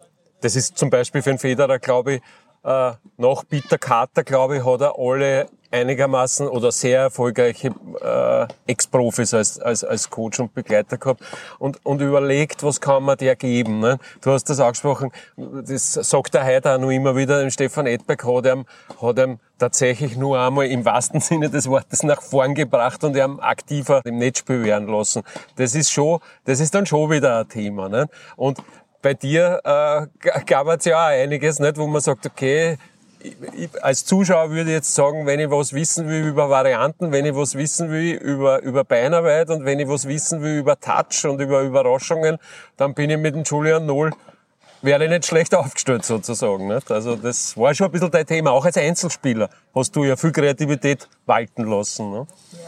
Das 0.43 0.55
ist 0.55 0.77
zum 0.77 0.91
Beispiel 0.91 1.23
für 1.23 1.31
den 1.31 1.39
Federer, 1.39 1.79
glaube 1.79 2.15
ich, 2.15 2.23
äh, 2.63 2.93
nach 3.17 3.45
Peter 3.49 3.79
Carter, 3.79 4.23
glaube 4.23 4.59
ich, 4.59 4.65
hat 4.65 4.83
er 4.83 4.99
alle 4.99 5.47
einigermaßen 5.71 6.49
oder 6.49 6.73
sehr 6.73 7.01
erfolgreiche 7.01 7.75
äh, 8.01 8.47
Ex-Profis 8.71 9.35
als, 9.35 9.59
als, 9.59 9.85
als 9.85 10.11
Coach 10.11 10.41
und 10.41 10.55
Begleiter 10.55 10.97
gehabt 10.97 11.23
und, 11.59 11.85
und 11.85 12.01
überlegt, 12.01 12.63
was 12.63 12.81
kann 12.81 13.03
man 13.03 13.17
dir 13.17 13.37
geben. 13.37 13.81
Ne? 13.81 13.99
Du 14.21 14.31
hast 14.31 14.45
das 14.51 14.61
angesprochen, 14.61 15.11
das 15.37 15.95
sagt 15.95 16.35
er 16.35 16.45
heute 16.45 16.75
auch 16.75 16.79
noch 16.79 16.91
immer 16.91 17.17
wieder, 17.17 17.51
Stefan 17.51 17.87
Edberg 17.87 18.25
hat 18.25 18.47
ihm, 18.47 18.65
hat 19.01 19.19
ihm 19.19 19.39
tatsächlich 19.59 20.17
nur 20.17 20.39
einmal 20.39 20.67
im 20.67 20.85
wahrsten 20.85 21.21
Sinne 21.21 21.51
des 21.51 21.69
Wortes 21.69 22.03
nach 22.03 22.23
vorn 22.23 22.55
gebracht 22.55 23.03
und 23.05 23.17
ihm 23.17 23.41
aktiver 23.41 24.01
im 24.05 24.19
Netzspiel 24.19 24.65
werden 24.65 24.89
lassen. 24.89 25.23
Das 25.57 25.75
ist 25.75 25.91
schon, 25.91 26.21
das 26.45 26.61
ist 26.61 26.75
dann 26.75 26.87
schon 26.87 27.11
wieder 27.11 27.41
ein 27.41 27.49
Thema. 27.49 27.89
Ne? 27.89 28.09
Und 28.37 28.59
bei 29.05 29.15
dir 29.15 29.61
äh, 29.65 30.41
gab 30.47 30.67
es 30.69 30.85
ja 30.87 30.97
auch 30.97 31.09
einiges, 31.09 31.59
nicht, 31.59 31.77
wo 31.77 31.87
man 31.87 32.01
sagt, 32.01 32.25
okay, 32.25 32.79
als 33.83 34.05
Zuschauer 34.05 34.51
würde 34.51 34.71
ich 34.71 34.77
jetzt 34.77 34.95
sagen, 34.95 35.27
wenn 35.27 35.41
ich 35.41 35.51
was 35.51 35.73
wissen 35.73 36.09
will 36.09 36.25
über 36.25 36.51
Varianten, 36.51 37.13
wenn 37.13 37.25
ich 37.25 37.35
was 37.35 37.55
wissen 37.55 37.91
will 37.91 38.15
über, 38.15 38.63
über 38.63 38.85
Beinarbeit 38.85 39.51
und 39.51 39.65
wenn 39.65 39.81
ich 39.81 39.89
was 39.89 40.07
wissen 40.07 40.43
will 40.43 40.59
über 40.59 40.79
Touch 40.79 41.25
und 41.25 41.41
über 41.41 41.63
Überraschungen, 41.63 42.39
dann 42.77 42.95
bin 42.95 43.11
ich 43.11 43.19
mit 43.19 43.35
dem 43.35 43.45
Julian 43.45 43.87
Noll 43.87 44.13
wäre 44.85 45.09
nicht 45.09 45.27
schlecht 45.27 45.55
aufgestellt 45.55 46.05
sozusagen. 46.05 46.69
Nicht? 46.69 46.91
Also 46.91 47.17
das 47.17 47.57
war 47.57 47.75
schon 47.75 47.87
ein 47.87 47.93
bisschen 47.93 48.11
dein 48.11 48.27
Thema. 48.27 48.53
Auch 48.53 48.65
als 48.65 48.77
Einzelspieler 48.77 49.49
hast 49.75 49.97
du 49.97 50.05
ja 50.05 50.17
viel 50.17 50.33
Kreativität 50.33 51.09
walten 51.27 51.65
lassen. 51.65 52.11
Ne? 52.11 52.27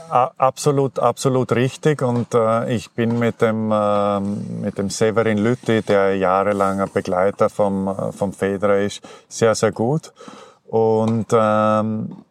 Absolut, 0.08 0.98
absolut 0.98 1.52
richtig. 1.52 2.02
Und 2.02 2.34
äh, 2.34 2.74
ich 2.74 2.90
bin 2.90 3.18
mit 3.18 3.42
dem, 3.42 3.70
äh, 3.70 4.20
mit 4.20 4.78
dem 4.78 4.88
Severin 4.88 5.38
Lütti, 5.38 5.82
der 5.82 6.16
jahrelanger 6.16 6.86
Begleiter 6.86 7.50
vom, 7.50 7.88
äh, 7.88 8.12
vom 8.12 8.32
Federer 8.32 8.78
ist, 8.78 9.02
sehr, 9.28 9.54
sehr 9.54 9.72
gut. 9.72 10.12
Und 10.68 11.26
ähm, 11.32 12.24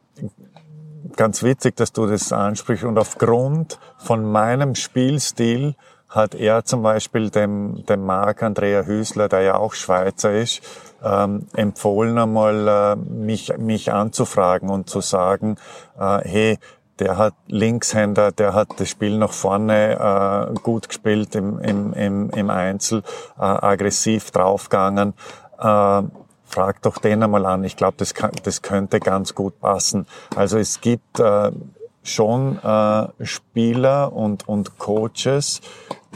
ganz 1.15 1.43
witzig, 1.43 1.76
dass 1.76 1.93
du 1.93 2.06
das 2.08 2.32
ansprichst. 2.32 2.84
Und 2.84 2.98
aufgrund 2.98 3.80
von 3.98 4.30
meinem 4.30 4.76
Spielstil 4.76 5.76
hat 6.10 6.36
er 6.36 6.63
zum 6.63 6.82
Beispiel 6.82 7.30
dem, 7.30 7.86
dem 7.86 8.06
Marc 8.06 8.41
Andrea 8.43 8.84
Hüsler, 8.84 9.28
der 9.28 9.41
ja 9.41 9.56
auch 9.58 9.74
Schweizer 9.74 10.34
ist, 10.34 10.62
ähm, 11.04 11.48
empfohlen 11.54 12.17
einmal 12.17 12.67
äh, 12.67 12.95
mich, 12.95 13.58
mich 13.58 13.91
anzufragen 13.91 14.69
und 14.69 14.89
zu 14.89 15.02
sagen, 15.02 15.58
äh, 16.00 16.19
hey, 16.24 16.60
der 17.00 17.17
hat 17.17 17.34
Linkshänder, 17.48 18.32
der 18.32 18.54
hat 18.54 18.69
das 18.78 18.89
Spiel 18.89 19.17
nach 19.17 19.34
vorne 19.34 20.54
äh, 20.54 20.60
gut 20.62 20.88
gespielt 20.88 21.36
im, 21.36 21.60
im, 21.60 21.93
im, 21.93 22.30
im 22.30 22.50
Einzel, 22.50 23.04
äh, 23.38 23.41
aggressiv 23.41 24.32
draufgegangen. 24.32 25.13
Äh, 25.60 26.04
frag 26.45 26.81
doch 26.81 26.97
den 26.97 27.23
einmal 27.23 27.45
an. 27.45 27.63
Ich 27.63 27.75
glaube, 27.75 27.95
das, 27.97 28.13
das 28.43 28.62
könnte 28.62 28.99
ganz 28.99 29.36
gut 29.36 29.60
passen. 29.60 30.08
Also 30.36 30.58
es 30.58 30.81
gibt 30.81 31.19
äh, 31.19 31.51
schon 32.03 32.60
äh, 32.63 33.08
Spieler 33.25 34.13
und, 34.13 34.47
und 34.47 34.77
Coaches, 34.77 35.62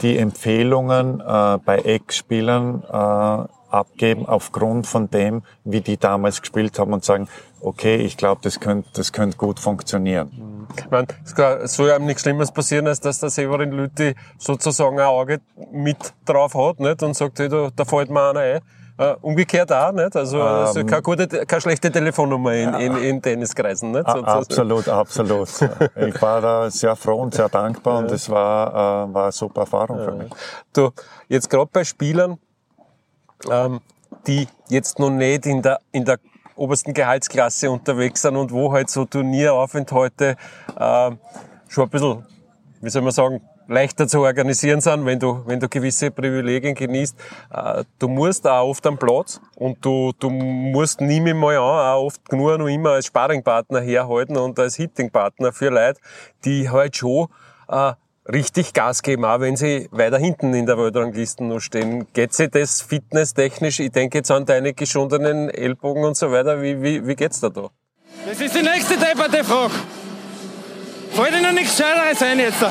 die 0.02 0.16
Empfehlungen 0.16 1.20
äh, 1.20 1.58
bei 1.64 1.78
Ex-Spielern 1.78 2.84
äh, 2.90 3.48
abgeben 3.70 4.26
aufgrund 4.26 4.86
von 4.86 5.10
dem, 5.10 5.42
wie 5.64 5.80
die 5.80 5.96
damals 5.96 6.40
gespielt 6.40 6.78
haben 6.78 6.92
und 6.92 7.04
sagen, 7.04 7.28
okay, 7.60 7.96
ich 7.96 8.16
glaube, 8.16 8.40
das 8.42 8.60
könnte 8.60 8.88
das 8.94 9.12
könnte 9.12 9.36
gut 9.36 9.60
funktionieren. 9.60 10.66
Ich 10.76 10.90
meine, 10.90 11.06
es 11.62 11.74
soll 11.74 11.90
einem 11.90 12.06
nichts 12.06 12.22
Schlimmes 12.22 12.52
passieren, 12.52 12.86
als 12.86 13.00
dass 13.00 13.20
der 13.20 13.30
Severin 13.30 13.72
Lüthi 13.72 14.14
sozusagen 14.38 14.98
ein 14.98 15.06
Auge 15.06 15.40
mit 15.72 16.14
drauf 16.24 16.54
hat 16.54 16.80
nicht? 16.80 17.02
und 17.02 17.14
sagt, 17.14 17.38
hey, 17.38 17.48
da, 17.48 17.70
da 17.74 17.84
fällt 17.84 18.10
mir 18.10 18.30
einer 18.30 18.40
ein. 18.40 18.60
Uh, 19.00 19.16
umgekehrt 19.22 19.72
auch, 19.72 19.92
nicht? 19.92 20.14
Also, 20.14 20.36
ähm, 20.36 20.46
also 20.46 20.84
keine, 20.84 21.00
gute, 21.00 21.26
keine 21.26 21.60
schlechte 21.62 21.90
Telefonnummer 21.90 22.52
in, 22.52 22.74
in, 22.74 22.96
in 22.96 23.22
Tenniskreisen, 23.22 23.92
nicht? 23.92 24.04
Absolut, 24.04 24.86
absolut. 24.88 25.48
ich 25.96 26.20
war 26.20 26.42
da 26.42 26.70
sehr 26.70 26.94
froh 26.96 27.22
und 27.22 27.32
sehr 27.32 27.48
dankbar 27.48 28.00
und 28.00 28.10
es 28.10 28.28
war, 28.28 29.08
äh, 29.08 29.14
war 29.14 29.22
eine 29.22 29.32
super 29.32 29.62
Erfahrung 29.62 30.00
ja. 30.00 30.04
für 30.04 30.12
mich. 30.12 30.30
Du, 30.74 30.90
jetzt 31.28 31.48
gerade 31.48 31.70
bei 31.72 31.82
Spielern, 31.82 32.36
ähm, 33.50 33.80
die 34.26 34.46
jetzt 34.68 34.98
noch 34.98 35.08
nicht 35.08 35.46
in 35.46 35.62
der, 35.62 35.78
in 35.92 36.04
der 36.04 36.18
obersten 36.54 36.92
Gehaltsklasse 36.92 37.70
unterwegs 37.70 38.20
sind 38.20 38.36
und 38.36 38.52
wo 38.52 38.70
halt 38.70 38.90
so 38.90 39.06
Turnieraufenthalte 39.06 40.36
äh, 40.78 41.10
schon 41.68 41.84
ein 41.84 41.90
bisschen, 41.90 42.26
wie 42.82 42.90
soll 42.90 43.00
man 43.00 43.12
sagen, 43.12 43.40
leichter 43.70 44.08
zu 44.08 44.20
organisieren 44.20 44.80
sind, 44.80 45.06
wenn 45.06 45.18
du, 45.18 45.42
wenn 45.46 45.60
du 45.60 45.68
gewisse 45.68 46.10
Privilegien 46.10 46.74
genießt. 46.74 47.16
Äh, 47.52 47.84
du 47.98 48.08
musst 48.08 48.46
auch 48.46 48.68
oft 48.68 48.86
am 48.86 48.98
Platz 48.98 49.40
und 49.54 49.82
du, 49.84 50.12
du 50.18 50.28
musst 50.28 51.00
nie 51.00 51.20
mehr 51.20 51.34
mal 51.34 51.56
an, 51.56 51.62
auch 51.62 52.06
oft 52.06 52.32
nur 52.32 52.58
noch 52.58 52.66
immer 52.66 52.90
als 52.90 53.06
Sparringpartner 53.06 53.80
herhalten 53.80 54.36
und 54.36 54.58
als 54.58 54.74
Hittingpartner 54.76 55.52
für 55.52 55.70
Leute, 55.70 56.00
die 56.44 56.68
halt 56.68 56.96
schon 56.96 57.28
äh, 57.68 57.92
richtig 58.30 58.74
Gas 58.74 59.02
geben, 59.02 59.24
auch 59.24 59.40
wenn 59.40 59.56
sie 59.56 59.88
weiter 59.92 60.18
hinten 60.18 60.52
in 60.52 60.66
der 60.66 60.76
Weltrangliste 60.76 61.44
noch 61.44 61.60
stehen. 61.60 62.06
Geht 62.12 62.34
sie 62.34 62.48
das 62.48 62.82
fitnesstechnisch? 62.82 63.78
Ich 63.78 63.92
denke 63.92 64.18
jetzt 64.18 64.30
an 64.32 64.46
deine 64.46 64.74
geschundenen 64.74 65.48
Ellbogen 65.48 66.04
und 66.04 66.16
so 66.16 66.32
weiter. 66.32 66.60
Wie, 66.60 66.82
wie, 66.82 67.06
wie 67.06 67.14
geht's 67.14 67.40
da 67.40 67.48
da? 67.48 67.68
Das 68.26 68.40
ist 68.40 68.54
die 68.54 68.62
nächste 68.62 68.96
debatte 68.96 69.44
Frage. 69.44 69.74
Fällt 71.12 71.42
noch 71.42 71.52
nichts 71.52 71.76
Schöneres 71.76 72.22
ein 72.22 72.38
jetzt? 72.38 72.64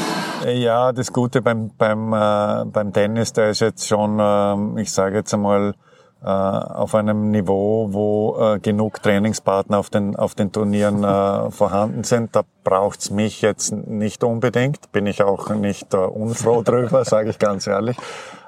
Ja, 0.46 0.92
das 0.92 1.12
Gute 1.12 1.42
beim, 1.42 1.72
beim, 1.78 2.14
äh, 2.14 2.66
beim 2.66 2.94
Tennis, 2.94 3.34
der 3.34 3.50
ist 3.50 3.60
jetzt 3.60 3.88
schon, 3.88 4.20
äh, 4.20 4.82
ich 4.82 4.92
sage 4.92 5.18
jetzt 5.18 5.34
einmal, 5.34 5.74
äh, 6.22 6.28
auf 6.28 6.96
einem 6.96 7.32
Niveau, 7.32 7.88
wo 7.92 8.38
äh, 8.40 8.60
genug 8.60 9.02
Trainingspartner 9.02 9.78
auf 9.78 9.90
den, 9.90 10.16
auf 10.16 10.36
den 10.36 10.52
Turnieren 10.52 11.04
äh, 11.04 11.52
vorhanden 11.52 12.04
sind. 12.04 12.36
Da 12.36 12.44
braucht's 12.64 13.10
mich 13.10 13.42
jetzt 13.42 13.72
nicht 13.72 14.24
unbedingt, 14.24 14.92
bin 14.92 15.06
ich 15.06 15.24
auch 15.24 15.50
nicht 15.50 15.94
äh, 15.94 15.98
unfroh 15.98 16.62
drüber, 16.66 17.06
sage 17.06 17.30
ich 17.30 17.40
ganz 17.40 17.68
ehrlich. 17.68 17.98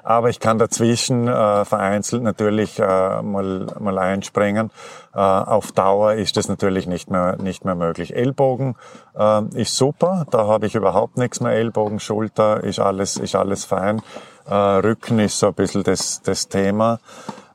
Aber 0.02 0.30
ich 0.30 0.40
kann 0.40 0.58
dazwischen 0.58 1.28
äh, 1.28 1.64
vereinzelt 1.64 2.22
natürlich 2.22 2.78
äh, 2.78 3.22
mal, 3.22 3.66
mal 3.78 3.98
einspringen. 3.98 4.70
Äh, 5.14 5.18
auf 5.18 5.72
Dauer 5.72 6.14
ist 6.14 6.36
das 6.36 6.48
natürlich 6.48 6.86
nicht 6.86 7.10
mehr, 7.10 7.36
nicht 7.36 7.64
mehr 7.64 7.74
möglich. 7.74 8.14
Ellbogen 8.14 8.74
äh, 9.16 9.42
ist 9.54 9.76
super, 9.76 10.26
da 10.30 10.46
habe 10.46 10.66
ich 10.66 10.74
überhaupt 10.74 11.18
nichts 11.18 11.40
mehr. 11.40 11.52
Ellbogen, 11.52 12.00
Schulter 12.00 12.62
ist 12.64 12.80
alles, 12.80 13.16
ist 13.16 13.34
alles 13.34 13.64
fein. 13.64 14.02
Äh, 14.48 14.54
Rücken 14.54 15.18
ist 15.20 15.38
so 15.38 15.48
ein 15.48 15.54
bisschen 15.54 15.84
das, 15.84 16.22
das 16.22 16.48
Thema. 16.48 16.98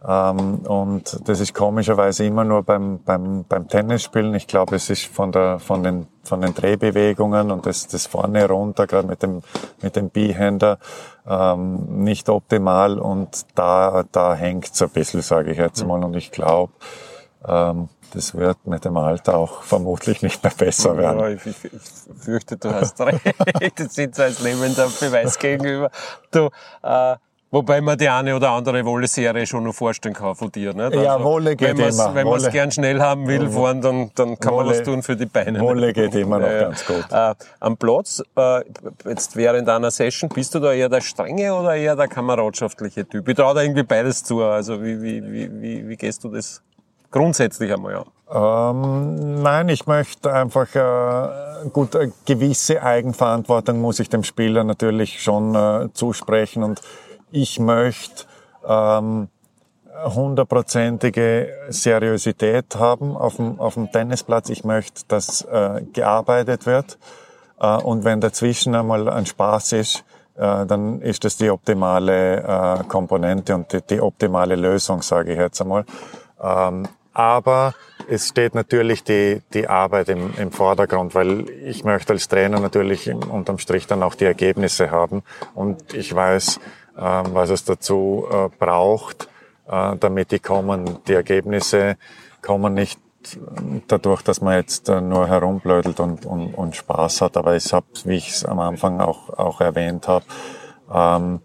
Ähm, 0.07 0.59
und 0.67 1.27
das 1.27 1.39
ist 1.39 1.53
komischerweise 1.53 2.25
immer 2.25 2.43
nur 2.43 2.63
beim, 2.63 2.99
beim, 3.03 3.45
beim 3.47 3.67
Tennisspielen. 3.67 4.35
Ich 4.35 4.47
glaube, 4.47 4.75
es 4.75 4.89
ist 4.89 5.05
von, 5.05 5.31
der, 5.31 5.59
von, 5.59 5.83
den, 5.83 6.07
von 6.27 6.41
den 6.41 6.53
Drehbewegungen 6.53 7.51
und 7.51 7.65
das, 7.65 7.87
das 7.87 8.05
vorne 8.05 8.47
runter, 8.47 8.87
gerade 8.87 9.07
mit 9.07 9.23
dem, 9.23 9.41
mit 9.81 9.95
dem 9.95 10.09
Bihänder, 10.09 10.79
ähm, 11.27 12.03
nicht 12.03 12.29
optimal. 12.29 12.99
Und 12.99 13.45
da, 13.55 14.03
da 14.11 14.35
hängt 14.35 14.71
es 14.71 14.81
ein 14.81 14.89
bisschen, 14.89 15.21
sage 15.21 15.51
ich 15.51 15.57
jetzt 15.57 15.85
mal. 15.85 16.03
Und 16.03 16.15
ich 16.15 16.31
glaube, 16.31 16.73
ähm, 17.47 17.89
das 18.13 18.35
wird 18.35 18.65
mit 18.65 18.85
dem 18.85 18.97
Alter 18.97 19.37
auch 19.37 19.63
vermutlich 19.63 20.21
nicht 20.21 20.41
mehr 20.43 20.53
besser 20.57 20.97
werden. 20.97 21.19
Ja, 21.19 21.29
ich, 21.29 21.45
ich, 21.45 21.65
ich 21.65 21.81
fürchte, 22.19 22.57
du 22.57 22.73
hast 22.73 22.99
recht. 23.01 23.21
Das 23.75 23.95
sind 23.95 24.15
so 24.15 24.23
als 24.23 24.39
lebender 24.39 24.87
Beweis 24.99 25.37
gegenüber. 25.37 25.91
Du, 26.31 26.49
äh, 26.83 27.15
Wobei 27.49 27.79
man 27.79 27.97
die 27.97 28.09
eine 28.09 28.35
oder 28.35 28.49
andere 28.51 28.83
Wolle-Serie 28.83 29.47
schon 29.47 29.63
noch 29.63 29.73
vorstellen 29.73 30.13
kann 30.13 30.35
von 30.35 30.51
dir. 30.51 30.73
Nicht? 30.73 30.95
Ja, 30.95 31.23
Wolle 31.23 31.55
geht 31.55 31.77
wenn 31.77 31.89
immer. 31.93 32.13
Wenn 32.13 32.27
man 32.27 32.41
es 32.41 32.49
gern 32.49 32.71
schnell 32.71 32.99
haben 32.99 33.25
will, 33.25 33.49
fahren, 33.49 33.79
dann, 33.81 34.11
dann 34.15 34.37
kann 34.37 34.53
man 34.53 34.65
Wolle- 34.65 34.77
was 34.77 34.83
tun 34.83 35.01
für 35.01 35.15
die 35.15 35.27
Beine. 35.27 35.61
Wolle 35.61 35.93
geht 35.93 36.13
immer 36.15 36.39
noch 36.39 36.47
Ja, 36.47 36.59
ganz 36.63 36.85
gut. 36.85 37.05
Äh, 37.09 37.33
am 37.61 37.77
Platz, 37.77 38.21
äh, 38.37 38.61
jetzt 39.05 39.37
während 39.37 39.69
einer 39.69 39.91
Session, 39.91 40.29
bist 40.29 40.55
du 40.55 40.59
da 40.59 40.73
eher 40.73 40.89
der 40.89 40.99
strenge 40.99 41.53
oder 41.53 41.73
eher 41.75 41.95
der 41.95 42.09
kameradschaftliche 42.09 43.07
Typ? 43.07 43.25
Ich 43.29 43.35
traue 43.37 43.55
da 43.55 43.61
irgendwie 43.61 43.83
beides 43.83 44.25
zu. 44.25 44.43
Also 44.43 44.83
wie, 44.83 45.01
wie, 45.01 45.23
wie, 45.31 45.61
wie, 45.61 45.87
wie 45.87 45.95
gehst 45.95 46.25
du 46.25 46.29
das 46.29 46.61
grundsätzlich 47.11 47.71
einmal 47.71 47.95
an? 47.95 48.05
Ähm, 48.29 49.41
nein, 49.41 49.69
ich 49.69 49.87
möchte 49.87 50.33
einfach, 50.33 50.67
äh, 50.75 51.69
gut, 51.69 51.95
eine 51.95 52.11
gewisse 52.25 52.83
Eigenverantwortung 52.83 53.79
muss 53.79 54.01
ich 54.01 54.09
dem 54.09 54.25
Spieler 54.25 54.65
natürlich 54.65 55.21
schon 55.23 55.55
äh, 55.55 55.87
zusprechen 55.93 56.63
und 56.63 56.81
ich 57.31 57.59
möchte 57.59 58.25
ähm, 58.67 59.29
hundertprozentige 60.03 61.49
Seriosität 61.69 62.75
haben 62.75 63.15
auf 63.15 63.37
dem, 63.37 63.59
auf 63.59 63.73
dem 63.73 63.91
Tennisplatz. 63.91 64.49
Ich 64.49 64.63
möchte, 64.63 65.03
dass 65.07 65.41
äh, 65.41 65.81
gearbeitet 65.93 66.65
wird 66.65 66.97
äh, 67.59 67.77
und 67.77 68.03
wenn 68.03 68.21
dazwischen 68.21 68.75
einmal 68.75 69.09
ein 69.09 69.25
Spaß 69.25 69.73
ist, 69.73 70.03
äh, 70.35 70.65
dann 70.65 71.01
ist 71.01 71.23
das 71.23 71.37
die 71.37 71.49
optimale 71.49 72.43
äh, 72.43 72.83
Komponente 72.87 73.55
und 73.55 73.71
die, 73.73 73.81
die 73.81 74.01
optimale 74.01 74.55
Lösung, 74.55 75.01
sage 75.01 75.33
ich 75.33 75.39
jetzt 75.39 75.61
einmal. 75.61 75.85
Ähm, 76.41 76.87
aber 77.13 77.73
es 78.07 78.27
steht 78.27 78.53
natürlich 78.53 79.03
die, 79.03 79.41
die 79.51 79.67
Arbeit 79.67 80.09
im, 80.09 80.35
im 80.37 80.51
Vordergrund, 80.51 81.15
weil 81.15 81.49
ich 81.49 81.83
möchte 81.83 82.13
als 82.13 82.27
Trainer 82.27 82.59
natürlich 82.59 83.11
unterm 83.11 83.57
Strich 83.57 83.87
dann 83.87 84.03
auch 84.03 84.13
die 84.13 84.25
Ergebnisse 84.25 84.91
haben 84.91 85.23
und 85.55 85.95
ich 85.95 86.13
weiß, 86.13 86.59
was 86.97 87.49
es 87.49 87.63
dazu 87.63 88.27
äh, 88.31 88.49
braucht, 88.57 89.29
äh, 89.67 89.95
damit 89.97 90.31
die 90.31 90.39
kommen. 90.39 90.99
Die 91.07 91.13
Ergebnisse 91.13 91.97
kommen 92.41 92.73
nicht 92.73 92.99
dadurch, 93.87 94.21
dass 94.21 94.41
man 94.41 94.55
jetzt 94.55 94.89
äh, 94.89 95.01
nur 95.01 95.27
herumblödelt 95.27 95.99
und, 95.99 96.25
und, 96.25 96.53
und 96.53 96.75
Spaß 96.75 97.21
hat, 97.21 97.37
aber 97.37 97.55
ich 97.55 97.73
habe, 97.73 97.85
wie 98.05 98.15
ich 98.15 98.29
es 98.29 98.45
am 98.45 98.59
Anfang 98.59 99.01
auch, 99.01 99.29
auch 99.37 99.61
erwähnt 99.61 100.07
habe, 100.07 100.25
ähm, 100.93 101.41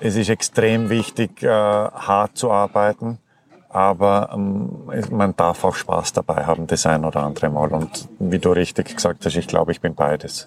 es 0.00 0.16
ist 0.16 0.28
extrem 0.28 0.90
wichtig, 0.90 1.42
äh, 1.42 1.48
hart 1.48 2.36
zu 2.36 2.50
arbeiten, 2.50 3.18
aber 3.72 4.30
ähm, 4.34 4.90
man 5.10 5.34
darf 5.34 5.64
auch 5.64 5.74
Spaß 5.74 6.12
dabei 6.12 6.44
haben, 6.44 6.66
das 6.66 6.84
ein 6.86 7.04
oder 7.04 7.22
andere 7.22 7.48
Mal. 7.48 7.72
Und 7.72 8.08
wie 8.18 8.38
du 8.38 8.52
richtig 8.52 8.94
gesagt 8.94 9.24
hast, 9.24 9.36
ich 9.36 9.48
glaube, 9.48 9.72
ich 9.72 9.80
bin 9.80 9.94
beides. 9.94 10.46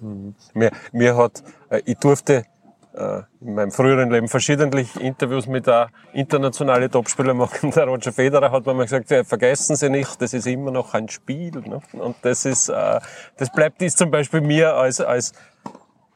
Mir, 0.54 0.72
mir 0.92 1.18
hat, 1.18 1.44
äh, 1.70 1.82
ich 1.86 1.98
durfte 1.98 2.46
äh, 2.94 3.24
in 3.42 3.56
meinem 3.56 3.72
früheren 3.72 4.12
Leben 4.12 4.28
verschiedentlich 4.28 4.96
Interviews 5.02 5.48
mit 5.48 5.68
der 5.68 5.90
internationalen 6.14 6.90
Topspieler 6.90 7.34
machen. 7.34 7.72
Der 7.76 7.86
Roger 7.86 8.14
Federer 8.14 8.52
hat 8.52 8.66
mir 8.66 8.76
gesagt, 8.76 9.10
ja, 9.10 9.24
vergessen 9.24 9.76
Sie 9.76 9.90
nicht, 9.90 10.22
das 10.22 10.34
ist 10.34 10.46
immer 10.48 10.72
noch 10.72 10.94
ein 10.94 11.10
Spiel. 11.10 11.52
Ne? 11.52 11.82
Und 11.94 12.16
das 12.22 12.46
ist, 12.46 12.70
äh, 12.70 13.00
das 13.38 13.52
bleibt 13.52 13.82
ist 13.82 13.98
zum 13.98 14.12
Beispiel 14.12 14.42
mir 14.42 14.76
als, 14.76 15.02
als 15.02 15.34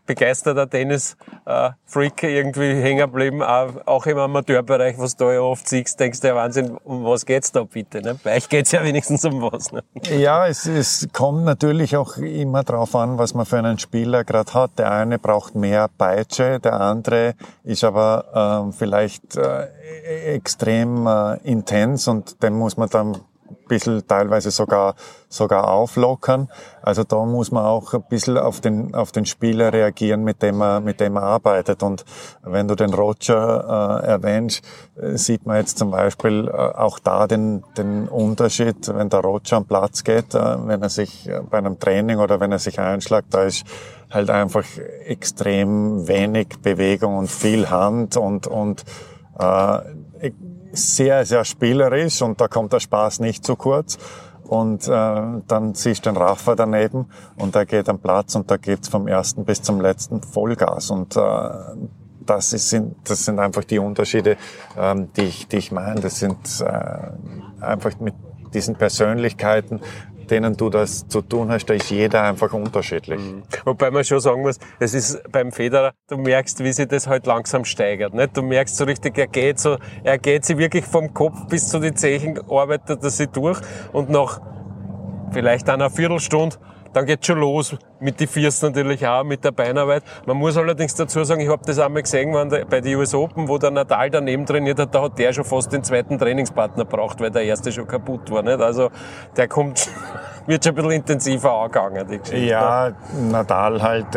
begeisterter 0.09 0.67
Tennis-Freak 0.67 2.23
irgendwie 2.23 2.73
hängen 2.81 2.97
geblieben, 2.97 3.43
auch, 3.43 4.07
im 4.07 4.17
Amateurbereich, 4.17 4.97
was 4.97 5.15
du 5.15 5.25
ja 5.25 5.39
oft 5.41 5.69
siehst, 5.69 5.99
denkst 5.99 6.19
du, 6.21 6.29
ja 6.29 6.35
Wahnsinn, 6.35 6.75
um 6.83 7.05
was 7.05 7.27
geht's 7.27 7.51
da 7.51 7.63
bitte? 7.63 8.01
Ne? 8.01 8.19
Bei 8.23 8.37
euch 8.37 8.49
geht's 8.49 8.71
ja 8.71 8.83
wenigstens 8.83 9.23
um 9.25 9.39
was. 9.39 9.71
Ne? 9.71 9.83
Ja, 10.17 10.47
es, 10.47 10.65
es 10.65 11.07
kommt 11.13 11.45
natürlich 11.45 11.95
auch 11.95 12.17
immer 12.17 12.63
drauf 12.63 12.95
an, 12.95 13.19
was 13.19 13.35
man 13.35 13.45
für 13.45 13.59
einen 13.59 13.77
Spieler 13.77 14.23
gerade 14.23 14.51
hat. 14.55 14.79
Der 14.79 14.91
eine 14.91 15.19
braucht 15.19 15.53
mehr 15.53 15.87
Peitsche, 15.95 16.59
der 16.59 16.81
andere 16.81 17.35
ist 17.63 17.83
aber 17.83 18.63
ähm, 18.65 18.73
vielleicht 18.73 19.35
äh, 19.35 19.65
e- 19.65 20.35
extrem 20.35 21.05
äh, 21.05 21.37
intens 21.43 22.07
und 22.07 22.41
den 22.41 22.53
muss 22.53 22.77
man 22.77 22.89
dann 22.89 23.17
bisschen 23.69 24.05
teilweise 24.05 24.51
sogar 24.51 24.95
sogar 25.29 25.69
auflockern. 25.69 26.49
Also 26.81 27.03
da 27.05 27.23
muss 27.23 27.51
man 27.51 27.63
auch 27.63 27.93
ein 27.93 28.03
bisschen 28.09 28.37
auf 28.37 28.59
den 28.59 28.93
auf 28.93 29.13
den 29.13 29.25
Spieler 29.25 29.71
reagieren, 29.71 30.23
mit 30.25 30.41
dem 30.41 30.61
er 30.61 30.81
mit 30.81 30.99
dem 30.99 31.15
er 31.15 31.23
arbeitet. 31.23 31.83
Und 31.83 32.03
wenn 32.41 32.67
du 32.67 32.75
den 32.75 32.93
Roger 32.93 34.01
äh, 34.03 34.07
erwähnst, 34.07 34.61
äh, 34.97 35.15
sieht 35.15 35.45
man 35.45 35.57
jetzt 35.57 35.77
zum 35.77 35.91
Beispiel 35.91 36.47
äh, 36.47 36.51
auch 36.51 36.99
da 36.99 37.27
den 37.27 37.63
den 37.77 38.09
Unterschied, 38.09 38.93
wenn 38.93 39.09
der 39.09 39.21
Roger 39.21 39.57
am 39.57 39.65
Platz 39.65 40.03
geht, 40.03 40.35
äh, 40.35 40.67
wenn 40.67 40.81
er 40.81 40.89
sich 40.89 41.29
äh, 41.29 41.39
bei 41.49 41.59
einem 41.59 41.79
Training 41.79 42.17
oder 42.17 42.41
wenn 42.41 42.51
er 42.51 42.59
sich 42.59 42.79
einschlägt, 42.79 43.33
da 43.33 43.43
ist 43.43 43.65
halt 44.09 44.29
einfach 44.29 44.65
extrem 45.05 46.07
wenig 46.07 46.59
Bewegung 46.61 47.17
und 47.17 47.29
viel 47.29 47.69
Hand 47.69 48.17
und 48.17 48.47
und 48.47 48.83
äh, 49.39 50.31
sehr, 50.71 51.25
sehr 51.25 51.45
spielerisch 51.45 52.21
und 52.21 52.39
da 52.41 52.47
kommt 52.47 52.73
der 52.73 52.79
Spaß 52.79 53.19
nicht 53.19 53.45
zu 53.45 53.55
kurz. 53.55 53.97
Und 54.43 54.87
äh, 54.87 55.41
dann 55.47 55.75
siehst 55.75 56.05
du 56.05 56.09
den 56.09 56.17
Rafa 56.17 56.55
daneben 56.55 57.05
und 57.37 57.53
der 57.53 57.67
geht 57.67 57.87
am 57.87 57.99
Platz 57.99 58.33
und 58.33 58.49
da 58.49 58.57
geht's 58.57 58.87
vom 58.87 59.07
ersten 59.07 59.45
bis 59.45 59.61
zum 59.61 59.79
letzten 59.79 60.23
Vollgas. 60.23 60.89
Und 60.89 61.15
äh, 61.15 61.49
das, 62.25 62.53
ist, 62.53 62.69
sind, 62.69 62.95
das 63.03 63.25
sind 63.25 63.37
einfach 63.37 63.63
die 63.63 63.77
Unterschiede, 63.77 64.37
ähm, 64.75 65.09
die, 65.15 65.23
ich, 65.23 65.47
die 65.47 65.57
ich 65.57 65.71
meine. 65.71 66.01
Das 66.01 66.17
sind 66.17 66.37
äh, 66.61 67.63
einfach 67.63 67.99
mit 67.99 68.15
diesen 68.55 68.75
Persönlichkeiten, 68.75 69.81
denen 70.31 70.55
du 70.55 70.69
das 70.69 71.07
zu 71.07 71.21
tun 71.21 71.49
hast, 71.51 71.65
da 71.65 71.73
ist 71.73 71.89
jeder 71.89 72.23
einfach 72.23 72.53
unterschiedlich. 72.53 73.19
Wobei 73.65 73.91
man 73.91 74.03
schon 74.03 74.19
sagen 74.19 74.41
muss, 74.41 74.57
es 74.79 74.93
ist 74.93 75.21
beim 75.31 75.51
Federer, 75.51 75.93
du 76.07 76.17
merkst, 76.17 76.63
wie 76.63 76.71
sich 76.71 76.87
das 76.87 77.07
halt 77.07 77.25
langsam 77.25 77.65
steigert. 77.65 78.13
Nicht? 78.13 78.35
Du 78.35 78.41
merkst 78.41 78.75
so 78.75 78.83
richtig, 78.85 79.17
er 79.17 79.27
geht 79.27 79.59
so, 79.59 79.77
er 80.03 80.17
geht 80.17 80.45
sich 80.45 80.57
wirklich 80.57 80.85
vom 80.85 81.13
Kopf 81.13 81.47
bis 81.47 81.69
zu 81.69 81.79
den 81.79 81.95
Zechen, 81.95 82.39
arbeitet 82.49 83.03
er 83.03 83.09
sich 83.09 83.27
durch 83.27 83.59
und 83.91 84.09
nach 84.09 84.41
vielleicht 85.31 85.69
einer 85.69 85.89
Viertelstunde, 85.89 86.57
dann 86.93 87.05
geht's 87.05 87.27
schon 87.27 87.39
los 87.39 87.75
mit 87.99 88.19
die 88.19 88.27
Fiersten 88.27 88.67
natürlich 88.67 89.05
auch, 89.05 89.23
mit 89.23 89.43
der 89.43 89.51
Beinarbeit. 89.51 90.03
Man 90.25 90.37
muss 90.37 90.57
allerdings 90.57 90.95
dazu 90.95 91.23
sagen, 91.23 91.41
ich 91.41 91.49
habe 91.49 91.63
das 91.65 91.79
einmal 91.79 92.01
gesehen 92.01 92.31
der, 92.49 92.65
bei 92.65 92.81
den 92.81 92.95
US 92.95 93.13
Open, 93.13 93.47
wo 93.47 93.57
der 93.57 93.71
Nadal 93.71 94.09
daneben 94.09 94.45
trainiert 94.45 94.79
hat, 94.79 94.95
da 94.95 95.03
hat 95.03 95.19
der 95.19 95.33
schon 95.33 95.43
fast 95.43 95.71
den 95.71 95.83
zweiten 95.83 96.17
Trainingspartner 96.17 96.85
braucht, 96.85 97.19
weil 97.19 97.31
der 97.31 97.43
erste 97.43 97.71
schon 97.71 97.87
kaputt 97.87 98.31
war. 98.31 98.41
Nicht? 98.41 98.61
Also 98.61 98.89
der 99.35 99.47
kommt, 99.47 99.89
wird 100.45 100.63
schon 100.63 100.71
ein 100.71 100.75
bisschen 100.75 100.91
intensiver 100.91 101.51
angegangen, 101.53 102.07
die 102.07 102.19
Geschichte. 102.19 102.45
Ja, 102.45 102.91
Nadal 103.31 103.81
halt 103.81 104.07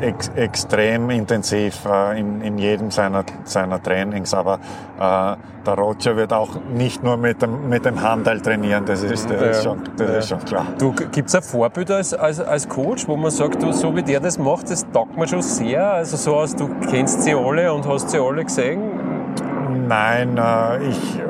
ex 0.00 0.28
extrem 0.36 1.10
intensiv 1.10 1.84
äh, 1.86 2.18
in, 2.18 2.40
in 2.40 2.58
jedem 2.58 2.90
seiner, 2.90 3.24
seiner 3.44 3.82
Trainings, 3.82 4.34
aber 4.34 4.58
äh, 4.98 5.36
der 5.66 5.74
Roger 5.74 6.16
wird 6.16 6.32
auch 6.32 6.50
nicht 6.72 7.02
nur 7.02 7.16
mit 7.16 7.42
dem, 7.42 7.68
mit 7.68 7.84
dem 7.84 8.00
Handel 8.00 8.40
trainieren, 8.40 8.84
das 8.86 9.02
ist, 9.02 9.28
das 9.28 9.42
ist, 9.42 9.56
Ja, 9.56 9.62
schon, 9.62 9.82
das 9.96 10.08
ja. 10.10 10.18
ist 10.18 10.28
schon 10.28 10.44
klar. 10.44 10.66
Du, 10.78 10.92
gibt's 10.92 11.34
ein 11.34 11.42
Vorbild 11.42 11.90
als, 11.90 12.14
als, 12.14 12.40
als 12.40 12.68
Coach, 12.68 13.08
wo 13.08 13.16
man 13.16 13.30
sagt, 13.30 13.62
du, 13.62 13.72
so 13.72 13.94
wie 13.96 14.02
der 14.02 14.20
das 14.20 14.38
macht, 14.38 14.70
das 14.70 14.86
taugt 14.92 15.16
mir 15.16 15.26
schon 15.26 15.42
sehr? 15.42 15.92
Also 15.92 16.16
so 16.16 16.36
aus, 16.36 16.54
du 16.54 16.68
kennst 16.88 17.22
sie 17.22 17.34
alle 17.34 17.72
und 17.72 17.86
hast 17.86 18.10
sie 18.10 18.18
alle 18.18 18.44
gesehen? 18.44 18.80
Nein, 19.88 20.36
äh, 20.38 20.88
ich 20.88 21.20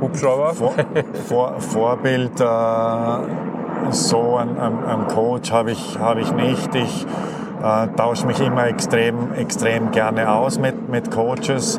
Hubschrauber? 0.00 0.52
Vor, 0.54 0.74
vor, 1.26 1.60
Vorbild, 1.60 2.38
äh, 2.40 2.44
so 3.90 4.36
ein, 4.36 4.58
ein, 4.58 4.84
ein 4.84 5.06
Coach 5.08 5.52
habe 5.52 5.72
ich, 5.72 5.98
habe 5.98 6.20
ich 6.20 6.32
nicht. 6.32 6.74
Ich 6.74 7.06
äh, 7.62 7.88
tausche 7.96 8.26
mich 8.26 8.40
immer 8.40 8.66
extrem, 8.66 9.32
extrem 9.34 9.90
gerne 9.90 10.30
aus 10.30 10.58
mit, 10.58 10.88
mit 10.88 11.10
Coaches 11.10 11.78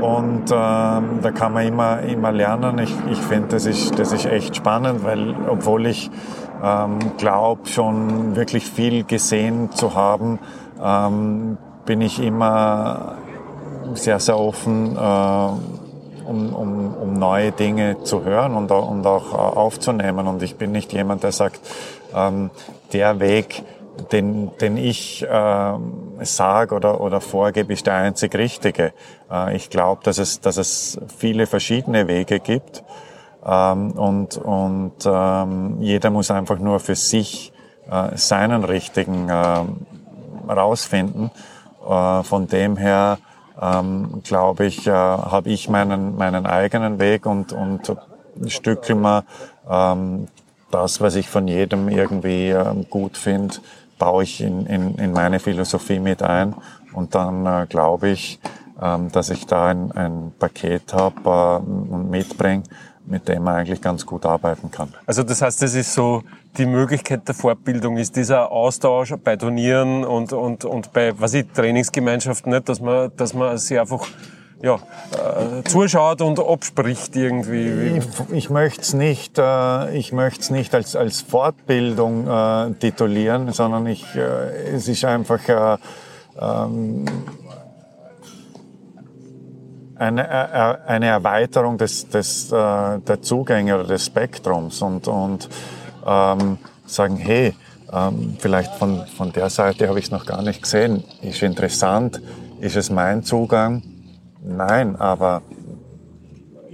und 0.00 0.50
ähm, 0.50 1.20
da 1.22 1.30
kann 1.34 1.52
man 1.52 1.66
immer, 1.66 2.00
immer 2.00 2.32
lernen. 2.32 2.78
Ich, 2.78 2.94
ich 3.10 3.18
finde, 3.18 3.48
das 3.48 3.66
ist, 3.66 3.98
das 3.98 4.12
ist 4.12 4.26
echt 4.26 4.56
spannend, 4.56 5.04
weil 5.04 5.34
obwohl 5.48 5.86
ich 5.86 6.10
ähm, 6.62 6.98
glaube, 7.16 7.68
schon 7.68 8.36
wirklich 8.36 8.66
viel 8.66 9.04
gesehen 9.04 9.70
zu 9.72 9.94
haben, 9.94 10.38
ähm, 10.82 11.56
bin 11.86 12.00
ich 12.00 12.22
immer 12.22 13.16
sehr, 13.94 14.18
sehr 14.20 14.38
offen, 14.38 14.96
äh, 14.96 15.48
um, 16.26 16.54
um, 16.54 16.94
um 16.94 17.12
neue 17.14 17.52
Dinge 17.52 18.02
zu 18.02 18.24
hören 18.24 18.54
und, 18.54 18.70
und 18.70 19.06
auch 19.06 19.32
äh, 19.32 19.36
aufzunehmen. 19.36 20.26
Und 20.26 20.42
ich 20.42 20.56
bin 20.56 20.72
nicht 20.72 20.92
jemand, 20.92 21.22
der 21.22 21.32
sagt, 21.32 21.60
ähm, 22.14 22.50
der 22.92 23.20
Weg, 23.20 23.62
den, 24.12 24.50
den 24.58 24.76
ich 24.76 25.24
ähm, 25.28 25.92
sage 26.20 26.74
oder, 26.74 27.00
oder 27.00 27.20
vorgebe, 27.20 27.72
ist 27.72 27.86
der 27.86 27.94
einzig 27.94 28.34
richtige. 28.34 28.92
Äh, 29.30 29.56
ich 29.56 29.70
glaube, 29.70 30.02
dass 30.04 30.18
es, 30.18 30.40
dass 30.40 30.56
es 30.56 30.98
viele 31.16 31.46
verschiedene 31.46 32.08
Wege 32.08 32.40
gibt. 32.40 32.82
Ähm, 33.46 33.92
und 33.92 34.36
und 34.38 34.94
ähm, 35.04 35.76
jeder 35.80 36.10
muss 36.10 36.30
einfach 36.30 36.58
nur 36.58 36.80
für 36.80 36.94
sich 36.94 37.52
äh, 37.90 38.16
seinen 38.16 38.64
richtigen 38.64 39.28
ähm, 39.30 39.86
rausfinden. 40.48 41.30
Äh, 41.88 42.22
von 42.22 42.46
dem 42.46 42.76
her 42.76 43.18
ähm, 43.60 44.22
glaube 44.24 44.66
ich, 44.66 44.86
äh, 44.86 44.90
habe 44.90 45.50
ich 45.50 45.68
meinen 45.68 46.16
meinen 46.16 46.46
eigenen 46.46 46.98
Weg 46.98 47.26
und 47.26 47.52
und 47.52 47.96
stückel 48.46 48.96
mir 48.96 49.24
ähm, 49.68 50.28
das, 50.70 51.00
was 51.00 51.14
ich 51.14 51.28
von 51.28 51.46
jedem 51.46 51.88
irgendwie 51.88 52.48
ähm, 52.48 52.86
gut 52.90 53.16
finde, 53.16 53.56
baue 53.98 54.24
ich 54.24 54.40
in, 54.40 54.66
in, 54.66 54.96
in 54.96 55.12
meine 55.12 55.38
Philosophie 55.38 56.00
mit 56.00 56.22
ein 56.22 56.54
und 56.92 57.14
dann 57.14 57.46
äh, 57.46 57.66
glaube 57.68 58.08
ich, 58.08 58.40
ähm, 58.80 59.10
dass 59.12 59.30
ich 59.30 59.46
da 59.46 59.66
ein, 59.66 59.92
ein 59.92 60.32
Paket 60.38 60.92
habe 60.92 61.62
äh, 61.62 61.92
und 61.92 62.10
mitbringe, 62.10 62.64
mit 63.06 63.28
dem 63.28 63.44
man 63.44 63.56
eigentlich 63.56 63.80
ganz 63.80 64.04
gut 64.04 64.26
arbeiten 64.26 64.70
kann. 64.70 64.92
Also 65.06 65.22
das 65.22 65.42
heißt, 65.42 65.62
das 65.62 65.74
ist 65.74 65.94
so 65.94 66.22
die 66.56 66.66
Möglichkeit 66.66 67.26
der 67.26 67.34
Fortbildung, 67.34 67.96
ist 67.96 68.16
dieser 68.16 68.50
Austausch 68.50 69.14
bei 69.22 69.36
Turnieren 69.36 70.04
und, 70.04 70.32
und, 70.32 70.64
und 70.64 70.92
bei 70.92 71.18
was 71.18 71.34
ich, 71.34 71.46
Trainingsgemeinschaften, 71.52 72.52
nicht, 72.52 72.68
dass 72.68 72.80
man, 72.80 73.10
dass 73.16 73.34
man 73.34 73.58
sich 73.58 73.78
einfach 73.78 74.06
ja, 74.62 74.76
äh, 74.76 75.62
zuschaut 75.64 76.22
und 76.22 76.40
abspricht 76.40 77.16
irgendwie. 77.16 77.98
Ich, 77.98 78.06
ich 78.32 78.50
möchte 78.50 78.80
es 78.80 78.94
nicht, 78.94 79.38
äh, 79.38 79.94
ich 79.96 80.12
möchte 80.12 80.52
nicht 80.52 80.74
als, 80.74 80.96
als 80.96 81.20
Fortbildung 81.20 82.26
äh, 82.26 82.72
titulieren, 82.74 83.52
sondern 83.52 83.86
ich, 83.86 84.14
äh, 84.14 84.74
es 84.74 84.88
ist 84.88 85.04
einfach 85.04 85.48
äh, 85.48 85.76
ähm, 86.40 87.04
eine, 89.96 90.28
äh, 90.28 90.88
eine 90.88 91.06
Erweiterung 91.06 91.78
des, 91.78 92.08
des, 92.08 92.50
äh, 92.50 93.00
der 93.00 93.22
Zugänge 93.22 93.74
oder 93.74 93.84
des 93.84 94.06
Spektrums 94.06 94.82
und, 94.82 95.08
und 95.08 95.48
ähm, 96.04 96.58
sagen, 96.86 97.16
hey, 97.16 97.54
ähm, 97.92 98.36
vielleicht 98.38 98.74
von, 98.74 99.06
von 99.06 99.32
der 99.32 99.50
Seite 99.50 99.88
habe 99.88 99.98
ich 99.98 100.06
es 100.06 100.10
noch 100.10 100.26
gar 100.26 100.42
nicht 100.42 100.62
gesehen. 100.62 101.04
Ist 101.22 101.42
interessant. 101.42 102.20
Ist 102.60 102.76
es 102.76 102.90
mein 102.90 103.22
Zugang? 103.22 103.82
Nein, 104.42 104.96
aber 104.96 105.42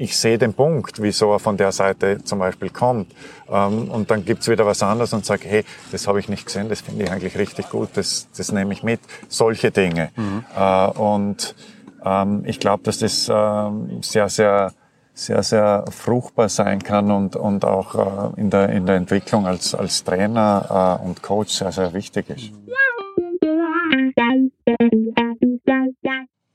ich 0.01 0.17
sehe 0.17 0.39
den 0.39 0.55
Punkt, 0.55 1.03
wieso 1.03 1.31
er 1.33 1.39
von 1.39 1.59
der 1.59 1.73
Seite 1.73 2.25
zum 2.25 2.39
Beispiel 2.39 2.71
kommt. 2.71 3.13
Ähm, 3.51 3.91
und 3.91 4.11
dann 4.11 4.25
gibt's 4.25 4.49
wieder 4.49 4.65
was 4.65 4.83
anderes 4.83 5.13
und 5.13 5.27
sage, 5.27 5.47
hey, 5.47 5.65
das 5.93 6.09
habe 6.09 6.21
ich 6.21 6.29
nicht 6.31 6.47
gesehen, 6.47 6.71
das 6.71 6.81
finde 6.81 7.05
ich 7.05 7.11
eigentlich 7.11 7.37
richtig 7.37 7.69
gut, 7.69 7.91
das, 7.95 8.29
das 8.35 8.51
nehme 8.51 8.73
ich 8.73 8.83
mit. 8.83 9.01
Solche 9.29 9.71
Dinge. 9.71 10.11
Mhm. 10.17 10.45
Äh, 10.57 10.87
und 10.87 11.55
ähm, 12.03 12.45
ich 12.47 12.59
glaube, 12.61 12.83
dass 12.83 12.99
das 12.99 13.31
ähm, 13.31 14.03
sehr, 14.03 14.31
sehr, 14.31 14.73
sehr, 15.15 15.43
sehr 15.43 15.85
fruchtbar 15.91 16.49
sein 16.49 16.83
kann 16.83 17.11
und, 17.11 17.37
und 17.37 17.65
auch 17.65 18.33
äh, 18.35 18.41
in, 18.41 18.51
der, 18.51 18.71
in 18.71 18.87
der 18.87 18.97
Entwicklung 18.97 19.47
als, 19.47 19.75
als 19.75 20.05
Trainer 20.05 20.99
äh, 21.01 21.07
und 21.07 21.23
Coach 21.23 21.53
sehr, 21.53 21.73
sehr 21.73 21.93
wichtig 21.93 22.31
ist. 22.31 22.53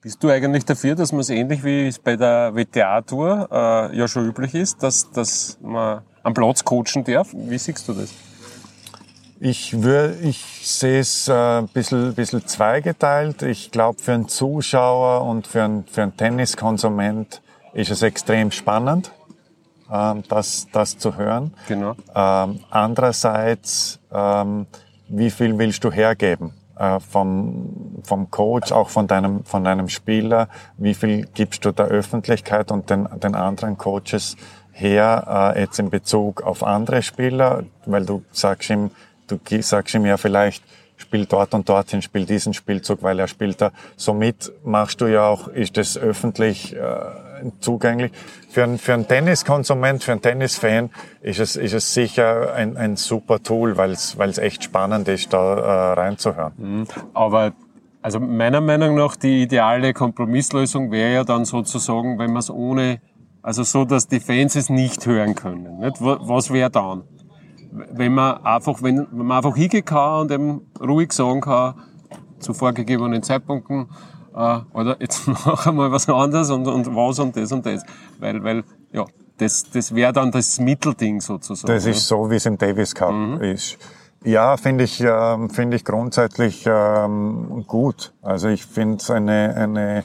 Bist 0.01 0.23
du 0.23 0.29
eigentlich 0.29 0.65
dafür, 0.65 0.95
dass 0.95 1.11
man 1.11 1.21
es 1.21 1.29
ähnlich 1.29 1.63
wie 1.63 1.87
es 1.87 1.97
bei 1.97 2.15
der 2.15 2.55
WTA-Tour 2.55 3.49
äh, 3.51 3.97
ja 3.97 4.07
schon 4.07 4.27
üblich 4.27 4.53
ist, 4.53 4.83
dass, 4.83 5.09
dass 5.11 5.57
man 5.61 6.01
am 6.21 6.33
Platz 6.33 6.63
coachen 6.63 7.03
darf? 7.03 7.29
Wie 7.33 7.57
siehst 7.57 7.87
du 7.87 7.93
das? 7.93 8.13
Ich, 9.39 9.81
würde, 9.81 10.15
ich 10.21 10.43
sehe 10.63 10.99
es 10.99 11.27
äh, 11.27 11.33
ein 11.33 11.67
bisschen, 11.67 12.13
bisschen 12.15 12.45
zweigeteilt. 12.47 13.41
Ich 13.41 13.71
glaube, 13.71 14.01
für 14.01 14.13
einen 14.13 14.27
Zuschauer 14.27 15.27
und 15.27 15.47
für 15.47 15.63
einen, 15.63 15.85
für 15.87 16.03
einen 16.03 16.15
Tenniskonsument 16.15 17.41
ist 17.75 17.91
es 17.91 18.01
extrem 18.01 18.51
spannend, 18.51 19.11
ähm, 19.91 20.23
das, 20.27 20.67
das 20.71 20.97
zu 20.97 21.15
hören. 21.17 21.53
Genau. 21.67 21.95
Ähm, 22.15 22.61
andererseits, 22.71 23.99
ähm, 24.11 24.65
wie 25.07 25.29
viel 25.29 25.57
willst 25.59 25.83
du 25.83 25.91
hergeben? 25.91 26.53
Äh, 26.77 26.99
vom, 26.99 28.01
vom 28.03 28.31
Coach, 28.31 28.71
auch 28.71 28.89
von 28.89 29.07
deinem, 29.07 29.45
von 29.45 29.63
deinem 29.63 29.87
Spieler, 29.87 30.49
wie 30.77 30.93
viel 30.93 31.27
gibst 31.33 31.63
du 31.63 31.71
der 31.71 31.85
Öffentlichkeit 31.85 32.71
und 32.71 32.89
den, 32.89 33.07
den 33.21 33.35
anderen 33.35 33.77
Coaches 33.77 34.35
her, 34.71 35.53
äh, 35.55 35.61
jetzt 35.61 35.79
in 35.79 35.89
Bezug 35.89 36.41
auf 36.41 36.63
andere 36.63 37.01
Spieler, 37.01 37.63
weil 37.85 38.05
du 38.05 38.23
sagst 38.31 38.69
ihm, 38.69 38.91
du 39.27 39.39
sagst 39.61 39.95
ihm 39.95 40.05
ja 40.05 40.17
vielleicht, 40.17 40.63
spiel 40.97 41.25
dort 41.25 41.53
und 41.53 41.67
dorthin, 41.69 42.01
spiel 42.01 42.25
diesen 42.25 42.53
Spielzug, 42.53 43.03
weil 43.03 43.19
er 43.19 43.27
spielt 43.27 43.61
da. 43.61 43.71
Somit 43.95 44.51
machst 44.63 45.01
du 45.01 45.07
ja 45.07 45.27
auch, 45.27 45.47
ist 45.47 45.77
das 45.77 45.97
öffentlich 45.97 46.75
äh, 46.75 46.79
zugänglich. 47.59 48.11
Für, 48.49 48.63
einen, 48.63 48.77
für 48.77 48.93
einen 48.93 49.07
Tenniskonsument, 49.07 50.03
für 50.03 50.13
einen 50.13 50.21
Tennisfan 50.21 50.89
ist 51.21 51.39
es, 51.39 51.55
ist 51.55 51.73
es 51.73 51.93
sicher 51.93 52.53
ein, 52.53 52.77
ein 52.77 52.95
super 52.95 53.41
Tool, 53.41 53.77
weil 53.77 53.91
es, 53.91 54.37
echt 54.37 54.63
spannend 54.63 55.07
ist, 55.07 55.33
da 55.33 55.55
äh, 55.55 55.93
reinzuhören. 55.93 56.53
Mhm. 56.57 56.87
Aber 57.13 57.53
also 58.01 58.19
meiner 58.19 58.61
Meinung 58.61 58.95
nach 58.95 59.15
die 59.15 59.43
ideale 59.43 59.93
Kompromisslösung 59.93 60.91
wäre 60.91 61.13
ja 61.13 61.23
dann 61.23 61.45
sozusagen, 61.45 62.19
wenn 62.19 62.31
man 62.31 62.39
es 62.39 62.49
ohne, 62.49 63.01
also 63.41 63.63
so, 63.63 63.85
dass 63.85 64.07
die 64.07 64.19
Fans 64.19 64.55
es 64.55 64.69
nicht 64.69 65.05
hören 65.05 65.35
können. 65.35 65.79
Nicht? 65.79 65.97
Was 65.99 66.51
wäre 66.51 66.69
dann? 66.69 67.03
wenn 67.91 68.13
man 68.13 68.43
einfach, 68.45 68.81
wenn 68.81 69.07
man 69.11 69.37
einfach 69.37 69.55
hingehen 69.55 69.85
kann 69.85 70.21
und 70.21 70.31
eben 70.31 70.61
ruhig 70.79 71.11
sagen 71.11 71.41
kann, 71.41 71.75
zu 72.39 72.53
vorgegebenen 72.53 73.23
Zeitpunkten, 73.23 73.87
äh, 74.35 74.59
oder 74.73 74.97
jetzt 74.99 75.27
noch 75.45 75.65
einmal 75.65 75.91
was 75.91 76.09
anderes 76.09 76.49
und, 76.49 76.67
und 76.67 76.95
was 76.95 77.19
und 77.19 77.35
das 77.35 77.51
und 77.51 77.65
das. 77.65 77.83
Weil, 78.19 78.43
weil, 78.43 78.63
ja, 78.91 79.05
das, 79.37 79.63
das 79.71 79.93
wäre 79.93 80.13
dann 80.13 80.31
das 80.31 80.59
Mittelding 80.59 81.21
sozusagen. 81.21 81.73
Das 81.73 81.85
ist 81.85 82.07
so, 82.07 82.29
wie 82.29 82.35
es 82.35 82.45
im 82.45 82.57
Davis 82.57 82.93
Cup 82.93 83.11
mhm. 83.11 83.41
ist. 83.41 83.77
Ja, 84.23 84.57
finde 84.57 84.85
ich, 84.85 85.01
äh, 85.01 85.49
finde 85.49 85.77
ich 85.77 85.85
grundsätzlich 85.85 86.65
ähm, 86.67 87.63
gut. 87.67 88.13
Also 88.21 88.47
ich 88.47 88.65
finde 88.65 88.97
es 88.97 89.11
eine, 89.11 89.55
eine 89.55 90.03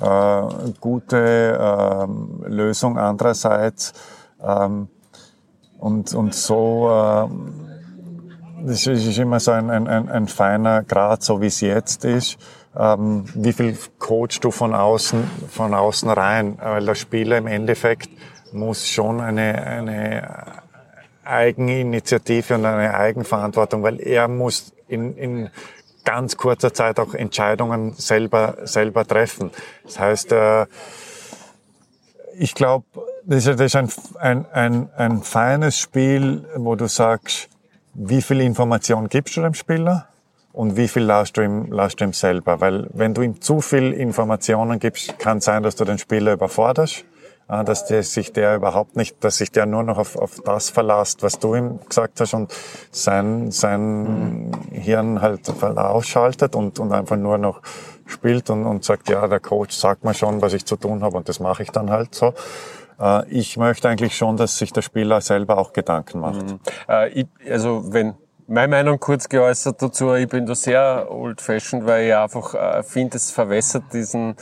äh, 0.00 0.72
gute 0.80 1.58
äh, 1.58 2.48
Lösung. 2.48 2.98
Andererseits, 2.98 3.92
ähm, 4.42 4.88
und, 5.78 6.14
und 6.14 6.34
so, 6.34 6.88
äh, 6.90 8.66
das 8.66 8.86
ist 8.86 9.18
immer 9.18 9.38
so 9.38 9.52
ein, 9.52 9.70
ein, 9.70 10.08
ein 10.08 10.26
feiner 10.26 10.82
Grad, 10.82 11.22
so 11.22 11.40
wie 11.40 11.46
es 11.46 11.60
jetzt 11.60 12.04
ist. 12.04 12.38
Ähm, 12.78 13.24
wie 13.34 13.52
viel 13.52 13.76
coachst 13.98 14.44
du 14.44 14.52
von 14.52 14.72
außen, 14.72 15.28
von 15.50 15.74
außen 15.74 16.08
rein? 16.10 16.58
Weil 16.62 16.86
der 16.86 16.94
Spieler 16.94 17.38
im 17.38 17.48
Endeffekt 17.48 18.08
muss 18.52 18.86
schon 18.86 19.20
eine, 19.20 19.62
eine 19.62 20.62
Eigeninitiative 21.24 22.54
und 22.54 22.64
eine 22.64 22.94
Eigenverantwortung, 22.94 23.82
weil 23.82 24.00
er 24.00 24.28
muss 24.28 24.72
in, 24.86 25.16
in 25.16 25.50
ganz 26.04 26.36
kurzer 26.36 26.72
Zeit 26.72 27.00
auch 27.00 27.14
Entscheidungen 27.14 27.94
selber, 27.94 28.56
selber 28.62 29.04
treffen. 29.04 29.50
Das 29.84 29.98
heißt, 29.98 30.32
äh, 30.32 30.66
ich 32.38 32.54
glaube, 32.54 32.86
das 33.24 33.46
ist 33.46 33.76
ein, 33.76 33.90
ein, 34.20 34.46
ein, 34.52 34.88
ein 34.96 35.22
feines 35.22 35.78
Spiel, 35.78 36.46
wo 36.56 36.76
du 36.76 36.86
sagst, 36.86 37.48
wie 37.92 38.22
viel 38.22 38.40
Information 38.40 39.08
gibst 39.08 39.36
du 39.36 39.42
dem 39.42 39.54
Spieler 39.54 40.08
und 40.52 40.76
wie 40.76 40.88
viel 40.88 41.06
du 41.06 41.42
ihm 42.04 42.12
selber. 42.12 42.60
Weil 42.60 42.88
wenn 42.92 43.14
du 43.14 43.22
ihm 43.22 43.40
zu 43.40 43.60
viel 43.60 43.92
Informationen 43.92 44.78
gibst, 44.78 45.18
kann 45.18 45.40
sein, 45.40 45.62
dass 45.62 45.76
du 45.76 45.84
den 45.84 45.98
Spieler 45.98 46.32
überforderst, 46.32 47.04
dass 47.48 47.86
der, 47.86 48.02
sich 48.02 48.32
der 48.32 48.56
überhaupt 48.56 48.96
nicht, 48.96 49.24
dass 49.24 49.38
sich 49.38 49.50
der 49.50 49.64
nur 49.66 49.82
noch 49.82 49.98
auf, 49.98 50.16
auf 50.16 50.40
das 50.44 50.68
verlässt, 50.68 51.22
was 51.22 51.38
du 51.38 51.54
ihm 51.54 51.80
gesagt 51.88 52.20
hast 52.20 52.34
und 52.34 52.52
sein, 52.90 53.50
sein 53.50 54.52
Hirn 54.70 55.22
halt 55.22 55.48
ausschaltet 55.62 56.54
und, 56.54 56.78
und 56.78 56.92
einfach 56.92 57.16
nur 57.16 57.38
noch 57.38 57.62
spielt 58.04 58.50
und, 58.50 58.66
und 58.66 58.84
sagt, 58.84 59.08
ja, 59.08 59.26
der 59.28 59.40
Coach 59.40 59.74
sagt 59.74 60.04
mir 60.04 60.14
schon, 60.14 60.42
was 60.42 60.52
ich 60.52 60.64
zu 60.66 60.76
tun 60.76 61.02
habe 61.02 61.16
und 61.16 61.28
das 61.28 61.40
mache 61.40 61.62
ich 61.62 61.70
dann 61.70 61.90
halt 61.90 62.14
so. 62.14 62.34
Äh, 63.00 63.28
ich 63.30 63.56
möchte 63.56 63.88
eigentlich 63.88 64.16
schon, 64.16 64.36
dass 64.36 64.58
sich 64.58 64.72
der 64.72 64.82
Spieler 64.82 65.20
selber 65.20 65.58
auch 65.58 65.72
Gedanken 65.72 66.20
macht. 66.20 66.42
Mhm. 66.42 66.60
Äh, 66.88 67.08
ich, 67.08 67.26
also 67.48 67.92
wenn 67.92 68.14
meine 68.48 68.68
Meinung 68.68 68.98
kurz 68.98 69.28
geäußert 69.28 69.80
dazu, 69.80 70.14
ich 70.14 70.28
bin 70.28 70.46
da 70.46 70.54
sehr 70.54 71.06
old-fashioned, 71.10 71.86
weil 71.86 72.08
ich 72.08 72.14
einfach 72.14 72.54
äh, 72.54 72.82
finde, 72.82 73.16
es 73.16 73.30
verwässert 73.30 73.84
diesen 73.92 74.36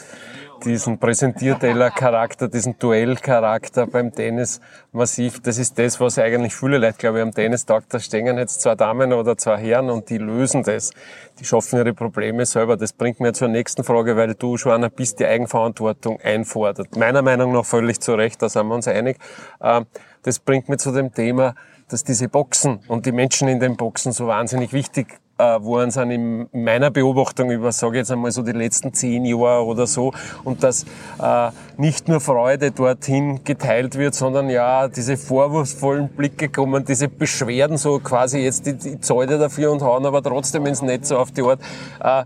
diesen 0.64 0.98
Präsentierteller-Charakter, 0.98 2.48
diesen 2.48 2.78
Duell-Charakter 2.78 3.86
beim 3.86 4.12
Tennis 4.12 4.60
massiv. 4.92 5.40
Das 5.40 5.58
ist 5.58 5.78
das, 5.78 6.00
was 6.00 6.18
eigentlich 6.18 6.54
viele 6.54 6.78
Leute, 6.78 6.96
glaube 6.98 7.18
ich, 7.18 7.22
am 7.22 7.32
Tennis-Tag, 7.32 7.84
da 7.88 8.00
stehen 8.00 8.38
jetzt 8.38 8.62
zwei 8.62 8.74
Damen 8.74 9.12
oder 9.12 9.36
zwei 9.36 9.58
Herren 9.58 9.90
und 9.90 10.08
die 10.10 10.18
lösen 10.18 10.62
das. 10.62 10.92
Die 11.38 11.44
schaffen 11.44 11.78
ihre 11.78 11.92
Probleme 11.92 12.46
selber. 12.46 12.76
Das 12.76 12.92
bringt 12.92 13.20
mir 13.20 13.32
zur 13.32 13.48
nächsten 13.48 13.84
Frage, 13.84 14.16
weil 14.16 14.34
du 14.34 14.56
einer 14.70 14.90
bist, 14.90 15.20
die 15.20 15.26
Eigenverantwortung 15.26 16.20
einfordert. 16.20 16.96
Meiner 16.96 17.22
Meinung 17.22 17.52
nach 17.52 17.64
völlig 17.64 18.00
zu 18.00 18.14
Recht, 18.14 18.40
da 18.40 18.48
sind 18.48 18.66
wir 18.68 18.74
uns 18.74 18.88
einig. 18.88 19.18
Ähm, 19.60 19.86
das 20.22 20.38
bringt 20.38 20.68
mir 20.68 20.76
zu 20.78 20.90
dem 20.90 21.12
Thema, 21.12 21.54
dass 21.88 22.04
diese 22.04 22.28
Boxen 22.28 22.80
und 22.88 23.06
die 23.06 23.12
Menschen 23.12 23.48
in 23.48 23.60
den 23.60 23.76
Boxen 23.76 24.12
so 24.12 24.26
wahnsinnig 24.26 24.72
wichtig 24.72 25.20
äh, 25.38 25.42
waren 25.42 25.90
sind 25.90 26.10
in 26.10 26.48
meiner 26.52 26.90
Beobachtung 26.90 27.50
über, 27.50 27.70
sage 27.72 27.98
jetzt 27.98 28.10
einmal 28.10 28.32
so 28.32 28.42
die 28.42 28.52
letzten 28.52 28.92
zehn 28.94 29.24
Jahre 29.24 29.64
oder 29.64 29.86
so, 29.86 30.12
und 30.44 30.62
dass 30.62 30.84
äh, 31.22 31.50
nicht 31.76 32.08
nur 32.08 32.20
Freude 32.20 32.70
dorthin 32.70 33.44
geteilt 33.44 33.96
wird, 33.96 34.14
sondern 34.14 34.48
ja 34.48 34.88
diese 34.88 35.16
vorwurfsvollen 35.16 36.08
Blicke 36.08 36.48
kommen, 36.48 36.84
diese 36.84 37.08
Beschwerden 37.08 37.76
so 37.76 37.98
quasi 37.98 38.38
jetzt 38.38 38.66
die, 38.66 38.74
die 38.74 39.00
Zäune 39.00 39.38
dafür 39.38 39.72
und 39.72 39.82
hauen 39.82 40.06
aber 40.06 40.22
trotzdem 40.22 40.66
ins 40.66 40.82
Netz 40.82 41.12
auf 41.12 41.30
die 41.32 41.42
Art. 41.42 41.60
Äh, 42.02 42.24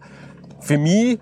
für 0.60 0.78
mich 0.78 1.18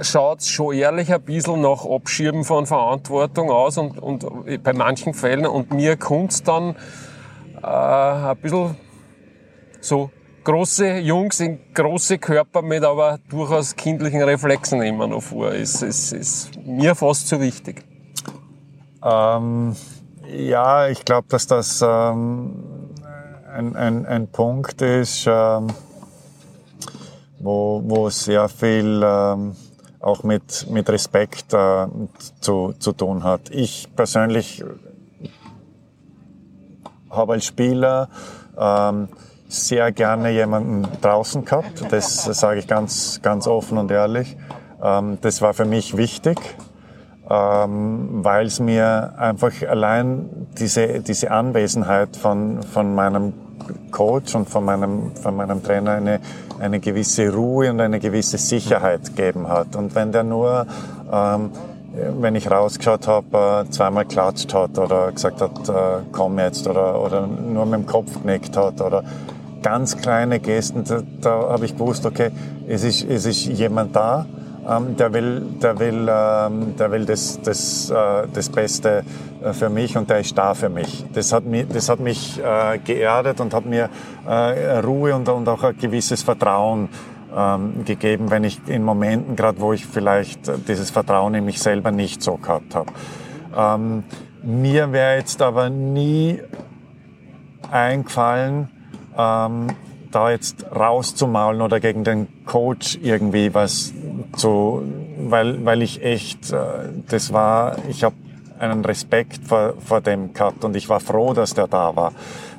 schaut's 0.00 0.48
schon 0.48 0.74
ehrlich 0.74 1.12
ein 1.12 1.22
bisschen 1.22 1.60
nach 1.60 1.84
Abschieben 1.84 2.44
von 2.44 2.66
Verantwortung 2.66 3.50
aus 3.50 3.78
und, 3.78 3.98
und 3.98 4.26
bei 4.62 4.72
manchen 4.72 5.12
Fällen 5.12 5.46
und 5.46 5.72
mir 5.72 5.96
kommt's 5.96 6.42
dann 6.42 6.76
äh, 7.62 8.30
ein 8.30 8.36
bisschen 8.38 8.76
so 9.80 10.10
große 10.44 10.98
Jungs 10.98 11.40
in 11.40 11.58
große 11.74 12.18
Körper 12.18 12.62
mit 12.62 12.82
aber 12.82 13.18
durchaus 13.28 13.76
kindlichen 13.76 14.22
Reflexen 14.22 14.82
immer 14.82 15.06
noch 15.06 15.22
vor. 15.22 15.52
Ist, 15.52 15.82
ist, 15.82 16.12
ist 16.12 16.50
mir 16.64 16.94
fast 16.94 17.28
zu 17.28 17.40
wichtig. 17.40 17.84
Ähm, 19.04 19.76
ja, 20.26 20.88
ich 20.88 21.04
glaube, 21.04 21.28
dass 21.28 21.46
das 21.46 21.82
ähm, 21.82 22.90
ein, 23.52 23.76
ein, 23.76 24.06
ein 24.06 24.28
Punkt 24.28 24.80
ist, 24.82 25.26
ähm, 25.26 25.68
wo, 27.40 27.82
wo 27.84 28.08
sehr 28.10 28.48
viel 28.48 29.02
ähm, 29.04 29.54
auch 30.00 30.22
mit, 30.22 30.66
mit 30.70 30.88
Respekt 30.88 31.52
äh, 31.52 31.86
zu, 32.40 32.74
zu 32.78 32.92
tun 32.92 33.24
hat. 33.24 33.50
Ich 33.50 33.88
persönlich 33.94 34.64
habe 37.10 37.34
als 37.34 37.46
Spieler 37.46 38.08
ähm, 38.58 39.08
sehr 39.48 39.92
gerne 39.92 40.30
jemanden 40.30 40.86
draußen 41.00 41.44
gehabt. 41.44 41.84
Das 41.90 42.24
sage 42.24 42.60
ich 42.60 42.66
ganz, 42.66 43.20
ganz 43.22 43.46
offen 43.46 43.78
und 43.78 43.90
ehrlich. 43.90 44.36
Ähm, 44.82 45.18
das 45.20 45.42
war 45.42 45.54
für 45.54 45.64
mich 45.64 45.96
wichtig, 45.96 46.38
ähm, 47.28 48.24
weil 48.24 48.46
es 48.46 48.60
mir 48.60 49.14
einfach 49.16 49.52
allein 49.68 50.48
diese, 50.58 51.00
diese 51.00 51.30
Anwesenheit 51.30 52.16
von, 52.16 52.62
von 52.62 52.94
meinem 52.94 53.32
Coach 53.90 54.34
und 54.34 54.48
von 54.48 54.64
meinem, 54.64 55.16
von 55.16 55.34
meinem 55.36 55.62
Trainer 55.62 55.92
eine, 55.92 56.20
eine 56.60 56.80
gewisse 56.80 57.32
Ruhe 57.32 57.70
und 57.70 57.80
eine 57.80 58.00
gewisse 58.00 58.38
Sicherheit 58.38 59.16
gegeben 59.16 59.48
hat. 59.48 59.76
Und 59.76 59.94
wenn 59.94 60.12
der 60.12 60.24
nur, 60.24 60.66
ähm, 61.10 61.50
wenn 62.20 62.34
ich 62.34 62.50
rausgeschaut 62.50 63.06
habe, 63.06 63.66
äh, 63.66 63.70
zweimal 63.70 64.04
klatscht 64.04 64.54
hat 64.54 64.78
oder 64.78 65.12
gesagt 65.12 65.40
hat, 65.40 65.68
äh, 65.68 66.04
komm 66.12 66.38
jetzt 66.38 66.66
oder, 66.66 67.00
oder 67.00 67.26
nur 67.26 67.66
mit 67.66 67.80
dem 67.80 67.86
Kopf 67.86 68.22
genickt 68.22 68.56
hat 68.56 68.80
oder 68.80 69.04
ganz 69.62 69.96
kleine 69.96 70.40
Gesten, 70.40 70.84
da, 70.84 71.02
da 71.20 71.30
habe 71.50 71.64
ich 71.64 71.74
gewusst, 71.74 72.06
okay, 72.06 72.30
es 72.68 72.84
ist, 72.84 73.04
es 73.08 73.26
ist 73.26 73.46
jemand 73.46 73.94
da, 73.94 74.26
ähm, 74.68 74.96
der 74.96 75.12
will, 75.12 75.40
der 75.62 75.78
will, 75.78 76.08
ähm, 76.10 76.76
der 76.76 76.90
will 76.90 77.06
das, 77.06 77.40
das, 77.42 77.90
äh, 77.90 78.28
das 78.32 78.48
Beste 78.50 79.02
äh, 79.42 79.52
für 79.52 79.70
mich 79.70 79.96
und 79.96 80.10
der 80.10 80.20
ist 80.20 80.36
da 80.36 80.54
für 80.54 80.68
mich. 80.68 81.04
Das 81.14 81.32
hat 81.32 81.44
mich, 81.44 81.66
das 81.68 81.88
hat 81.88 82.00
mich 82.00 82.38
äh, 82.38 82.78
geerdet 82.78 83.40
und 83.40 83.54
hat 83.54 83.64
mir 83.64 83.88
äh, 84.26 84.78
Ruhe 84.78 85.14
und, 85.14 85.28
und 85.28 85.48
auch 85.48 85.64
ein 85.64 85.76
gewisses 85.78 86.22
Vertrauen 86.22 86.88
ähm, 87.34 87.84
gegeben, 87.84 88.30
wenn 88.30 88.44
ich 88.44 88.60
in 88.66 88.82
Momenten, 88.82 89.36
gerade 89.36 89.60
wo 89.60 89.72
ich 89.72 89.86
vielleicht 89.86 90.50
dieses 90.68 90.90
Vertrauen 90.90 91.34
in 91.34 91.44
mich 91.44 91.60
selber 91.60 91.90
nicht 91.90 92.22
so 92.22 92.36
gehabt 92.36 92.74
habe. 92.74 92.92
Ähm, 93.56 94.04
mir 94.42 94.92
wäre 94.92 95.16
jetzt 95.16 95.42
aber 95.42 95.68
nie 95.70 96.40
eingefallen, 97.70 98.68
ähm, 99.16 99.68
da 100.10 100.30
jetzt 100.30 100.64
rauszumaulen 100.74 101.60
oder 101.60 101.80
gegen 101.80 102.04
den 102.04 102.44
Coach 102.46 102.98
irgendwie 103.02 103.52
was 103.52 103.92
zu, 104.36 104.82
weil, 105.18 105.64
weil 105.64 105.82
ich 105.82 106.02
echt, 106.02 106.52
äh, 106.52 106.58
das 107.08 107.32
war, 107.32 107.76
ich 107.88 108.04
habe 108.04 108.14
einen 108.58 108.84
Respekt 108.84 109.46
vor, 109.46 109.74
vor 109.78 110.00
dem 110.00 110.32
gehabt 110.32 110.64
und 110.64 110.76
ich 110.76 110.88
war 110.88 111.00
froh, 111.00 111.32
dass 111.34 111.54
der 111.54 111.68
da 111.68 111.94
war. 111.94 112.12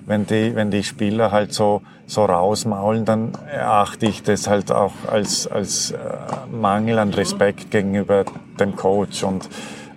Wenn 0.10 0.26
die, 0.26 0.56
wenn 0.56 0.72
die 0.72 0.82
Spieler 0.82 1.32
halt 1.32 1.54
so, 1.54 1.84
so 2.08 2.26
rausmaulen, 2.26 3.06
dann 3.06 3.34
erachte 3.48 4.08
ich 4.08 4.24
das 4.24 4.48
halt 4.48 4.72
auch 4.72 4.94
als, 5.08 5.46
als 5.46 5.92
äh, 5.92 5.98
Mangel 6.52 6.98
an 6.98 7.14
Respekt 7.14 7.70
gegenüber 7.70 8.26
dem 8.60 8.76
Coach. 8.76 9.22
Und 9.22 9.48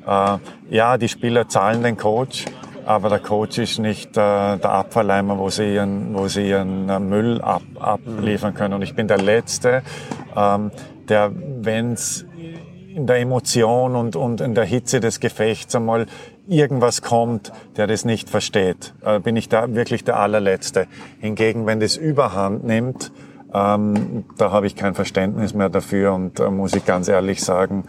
äh, 0.07 0.37
ja, 0.69 0.99
die 0.99 1.09
Spieler 1.09 1.49
zahlen 1.49 1.83
den 1.83 1.97
Coach, 1.97 2.45
aber 2.85 3.09
der 3.09 3.21
Coach 3.21 3.57
ist 3.57 3.79
nicht 3.79 4.11
äh, 4.11 4.59
der 4.59 4.71
Abfalleimer, 4.71 5.39
wo 5.39 5.49
sie 5.49 5.77
ihren, 5.77 6.13
wo 6.13 6.29
sie 6.29 6.47
ihren 6.47 6.91
äh, 6.91 6.99
Müll 6.99 7.41
ab, 7.41 7.63
abliefern 7.81 8.53
können. 8.53 8.75
Und 8.75 8.83
ich 8.83 8.95
bin 8.95 9.09
der 9.09 9.17
Letzte, 9.17 9.83
ähm, 10.37 10.73
der, 11.09 11.33
wenn's 11.33 12.27
in 12.95 13.07
der 13.07 13.17
Emotion 13.17 13.97
und, 13.97 14.17
und 14.17 14.41
in 14.41 14.55
der 14.55 14.65
Hitze 14.65 15.01
des 15.01 15.21
Gefechts 15.21 15.75
einmal 15.75 16.07
irgendwas 16.47 17.03
kommt, 17.03 17.53
der 17.77 17.87
das 17.87 18.05
nicht 18.05 18.29
versteht, 18.29 18.95
äh, 19.05 19.19
bin 19.21 19.37
ich 19.37 19.49
da 19.49 19.75
wirklich 19.75 20.05
der 20.05 20.19
allerletzte. 20.19 20.87
Hingegen, 21.21 21.67
wenn 21.67 21.81
das 21.81 21.97
Überhand 21.97 22.65
nimmt, 22.65 23.13
ähm, 23.55 24.25
da 24.39 24.51
habe 24.51 24.67
ich 24.67 24.77
kein 24.77 24.95
Verständnis 24.95 25.55
mehr 25.55 25.69
dafür 25.69 26.15
und 26.15 26.41
äh, 26.41 26.51
muss 26.51 26.75
ich 26.75 26.85
ganz 26.85 27.09
ehrlich 27.09 27.43
sagen, 27.43 27.85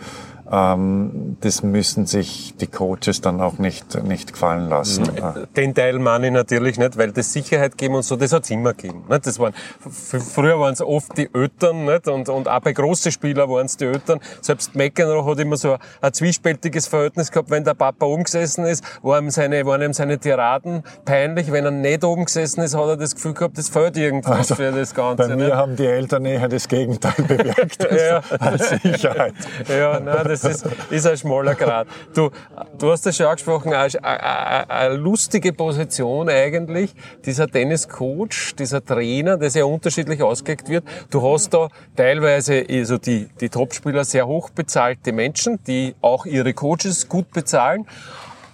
das 0.54 1.64
müssen 1.64 2.06
sich 2.06 2.54
die 2.58 2.68
Coaches 2.68 3.22
dann 3.22 3.42
auch 3.42 3.58
nicht, 3.58 4.04
nicht 4.04 4.34
gefallen 4.34 4.70
lassen. 4.70 5.10
Den 5.56 5.74
Teil 5.74 5.98
meine 5.98 6.28
ich 6.28 6.34
natürlich 6.34 6.78
nicht, 6.78 6.96
weil 6.96 7.12
das 7.12 7.34
Sicherheit 7.34 7.76
geben 7.76 7.96
und 7.96 8.04
so, 8.04 8.16
das 8.16 8.34
hat's 8.34 8.52
immer 8.52 8.76
gegeben. 8.76 9.04
Nicht? 9.10 9.26
Das 9.26 9.40
waren, 9.40 9.54
früher 9.90 10.60
waren 10.60 10.74
es 10.74 10.82
oft 10.82 11.18
die 11.18 11.28
Eltern 11.34 11.86
nicht? 11.86 12.08
Und, 12.08 12.30
und 12.30 12.48
auch 12.48 12.60
bei 12.60 12.72
großen 12.72 13.12
Spielern 13.12 13.50
waren 13.50 13.66
es 13.66 13.78
die 13.78 13.86
Eltern. 13.86 14.20
Selbst 14.42 14.76
McEnroe 14.76 15.26
hat 15.26 15.40
immer 15.40 15.58
so 15.58 15.78
ein, 16.02 16.14
zwiespältiges 16.14 16.86
Verhältnis 16.86 17.32
gehabt, 17.32 17.50
wenn 17.50 17.64
der 17.64 17.74
Papa 17.74 18.06
umgesessen 18.06 18.66
ist, 18.66 18.84
waren 19.02 19.26
ihm 19.26 19.32
seine, 19.32 19.66
waren 19.66 19.82
ihm 19.82 19.94
seine 19.94 20.20
Tiraden 20.20 20.84
peinlich. 21.04 21.52
Wenn 21.52 21.66
er 21.66 21.72
nicht 21.72 22.04
oben 22.04 22.26
gesessen 22.26 22.62
ist, 22.62 22.78
hat 22.78 22.88
er 22.88 22.98
das 22.98 23.16
Gefühl 23.16 23.34
gehabt, 23.34 23.58
das 23.58 23.70
fehlt 23.70 23.98
irgendwas 23.98 24.52
also, 24.52 24.56
für 24.56 24.72
das 24.72 24.94
Ganze. 24.94 25.30
Bei 25.30 25.36
mir 25.36 25.46
nicht? 25.46 25.56
haben 25.56 25.76
die 25.76 25.88
Eltern 25.88 26.26
eher 26.26 26.48
das 26.48 26.68
Gegenteil 26.68 27.14
bewirkt 27.28 27.88
ja. 27.92 28.22
als 28.38 28.70
Sicherheit. 28.70 29.34
ja, 29.68 30.00
nein, 30.00 30.28
das 30.28 30.43
ist, 30.46 30.66
ist 30.90 31.08
ein 31.08 31.18
schmaler 31.18 31.56
Grad. 31.56 31.88
Du, 32.14 32.30
du 32.78 32.92
hast 32.92 33.06
das 33.06 33.18
schon 33.18 33.28
angesprochen, 33.28 33.74
eine, 33.74 34.04
eine, 34.04 34.70
eine 34.70 34.96
lustige 34.96 35.54
Position 35.54 36.30
eigentlich, 36.30 36.94
dieser 37.26 37.48
Tenniscoach, 37.48 38.56
dieser 38.58 38.84
Trainer, 38.84 39.38
der 39.38 39.50
sehr 39.50 39.68
unterschiedlich 39.68 40.22
ausgelegt 40.22 40.70
wird. 40.70 40.84
Du 41.10 41.22
hast 41.22 41.54
da 41.54 41.70
teilweise 41.96 42.66
also 42.70 42.98
die, 42.98 43.30
die 43.40 43.50
Topspieler 43.50 44.06
sehr 44.06 44.28
hoch 44.28 44.50
bezahlte 44.50 45.12
Menschen, 45.12 45.60
die 45.66 45.96
auch 46.02 46.26
ihre 46.26 46.54
Coaches 46.54 47.08
gut 47.08 47.32
bezahlen, 47.32 47.86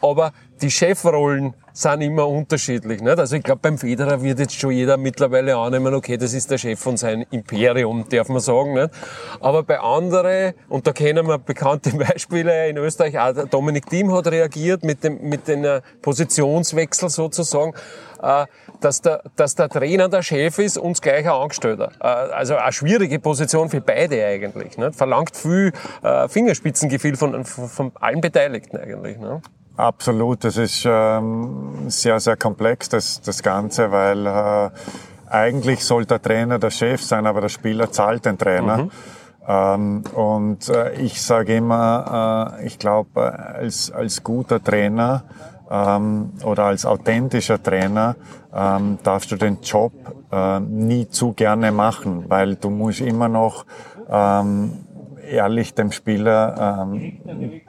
aber 0.01 0.33
die 0.61 0.71
Chefrollen 0.71 1.53
sind 1.73 2.01
immer 2.01 2.27
unterschiedlich. 2.27 3.01
Nicht? 3.01 3.19
Also 3.19 3.35
ich 3.35 3.43
glaube, 3.43 3.59
beim 3.61 3.77
Federer 3.77 4.21
wird 4.21 4.39
jetzt 4.39 4.55
schon 4.55 4.71
jeder 4.71 4.97
mittlerweile 4.97 5.55
annehmen, 5.55 5.93
okay, 5.93 6.17
das 6.17 6.33
ist 6.33 6.51
der 6.51 6.57
Chef 6.57 6.79
von 6.79 6.97
seinem 6.97 7.25
Imperium, 7.31 8.05
darf 8.09 8.29
man 8.29 8.39
sagen. 8.39 8.73
Nicht? 8.73 8.89
Aber 9.39 9.63
bei 9.63 9.79
anderen, 9.79 10.53
und 10.67 10.87
da 10.87 10.91
kennen 10.91 11.27
wir 11.27 11.37
bekannte 11.37 11.91
Beispiele 11.97 12.69
in 12.69 12.77
Österreich, 12.77 13.17
auch 13.19 13.33
Dominik 13.49 13.89
Thiem 13.89 14.13
hat 14.13 14.27
reagiert 14.27 14.83
mit 14.83 15.03
dem 15.03 15.19
mit 15.21 15.47
dem 15.47 15.81
Positionswechsel 16.01 17.09
sozusagen, 17.09 17.73
äh, 18.21 18.45
dass 18.81 19.01
der, 19.01 19.23
dass 19.35 19.55
der 19.55 19.69
Trainer 19.69 20.09
der 20.09 20.23
Chef 20.23 20.57
ist 20.59 20.77
und 20.77 21.01
gleich 21.01 21.25
ein 21.25 21.31
Angestellter. 21.31 21.91
Äh, 21.99 22.07
also 22.07 22.55
eine 22.55 22.71
schwierige 22.71 23.19
Position 23.19 23.69
für 23.69 23.81
beide 23.81 24.25
eigentlich. 24.25 24.77
Nicht? 24.77 24.95
Verlangt 24.95 25.35
viel 25.35 25.71
äh, 26.03 26.27
Fingerspitzengefühl 26.27 27.15
von, 27.15 27.45
von, 27.45 27.67
von 27.67 27.91
allen 27.95 28.21
Beteiligten 28.21 28.77
eigentlich. 28.77 29.17
Nicht? 29.17 29.49
Absolut, 29.79 30.43
das 30.43 30.57
ist 30.57 30.85
ähm, 30.85 31.87
sehr, 31.87 32.19
sehr 32.19 32.35
komplex, 32.35 32.89
das, 32.89 33.21
das 33.21 33.41
Ganze, 33.41 33.89
weil 33.93 34.27
äh, 34.27 34.69
eigentlich 35.29 35.85
sollte 35.85 36.19
der 36.19 36.21
Trainer 36.21 36.59
der 36.59 36.69
Chef 36.69 37.01
sein, 37.01 37.25
aber 37.25 37.39
der 37.39 37.47
Spieler 37.47 37.89
zahlt 37.89 38.25
den 38.25 38.37
Trainer. 38.37 38.77
Mhm. 38.77 38.91
Ähm, 39.47 40.03
und 40.13 40.67
äh, 40.67 40.95
ich 40.95 41.21
sage 41.21 41.55
immer, 41.55 42.57
äh, 42.59 42.65
ich 42.65 42.77
glaube, 42.77 43.31
als, 43.39 43.89
als 43.89 44.21
guter 44.21 44.61
Trainer 44.61 45.23
ähm, 45.71 46.33
oder 46.43 46.65
als 46.65 46.85
authentischer 46.85 47.63
Trainer 47.63 48.17
ähm, 48.53 48.99
darfst 49.03 49.31
du 49.31 49.37
den 49.37 49.61
Job 49.61 49.93
äh, 50.29 50.59
nie 50.59 51.07
zu 51.07 51.31
gerne 51.31 51.71
machen, 51.71 52.25
weil 52.27 52.57
du 52.57 52.69
musst 52.69 52.99
immer 52.99 53.29
noch 53.29 53.65
ähm, 54.09 54.73
ehrlich 55.29 55.73
dem 55.73 55.91
Spieler 55.91 56.87
ähm, 56.87 57.61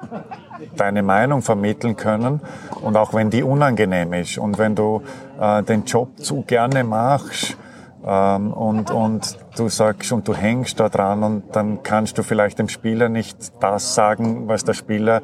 deine 0.77 1.03
Meinung 1.03 1.43
vermitteln 1.43 1.97
können. 1.97 2.41
Und 2.83 2.97
auch 2.97 3.15
wenn 3.15 3.31
die 3.31 3.43
unangenehm 3.43 4.13
ist 4.15 4.39
und 4.39 4.59
wenn 4.59 4.75
du 4.75 5.03
äh, 5.41 5.63
den 5.63 5.85
Job 5.85 6.19
zu 6.19 6.43
gerne 6.43 6.85
machst 6.85 7.57
ähm, 8.05 8.53
und, 8.53 8.91
und 8.91 9.39
du 9.57 9.69
sagst 9.69 10.13
und 10.13 10.27
du 10.27 10.35
hängst 10.35 10.81
da 10.81 10.89
dran 10.89 11.23
und 11.23 11.57
dann 11.57 11.83
kannst 11.83 12.19
du 12.19 12.23
vielleicht 12.23 12.59
dem 12.59 12.69
Spieler 12.69 13.09
nicht 13.09 13.53
das 13.61 13.95
sagen, 13.95 14.49
was 14.49 14.65
der 14.65 14.75
Spieler 14.75 15.21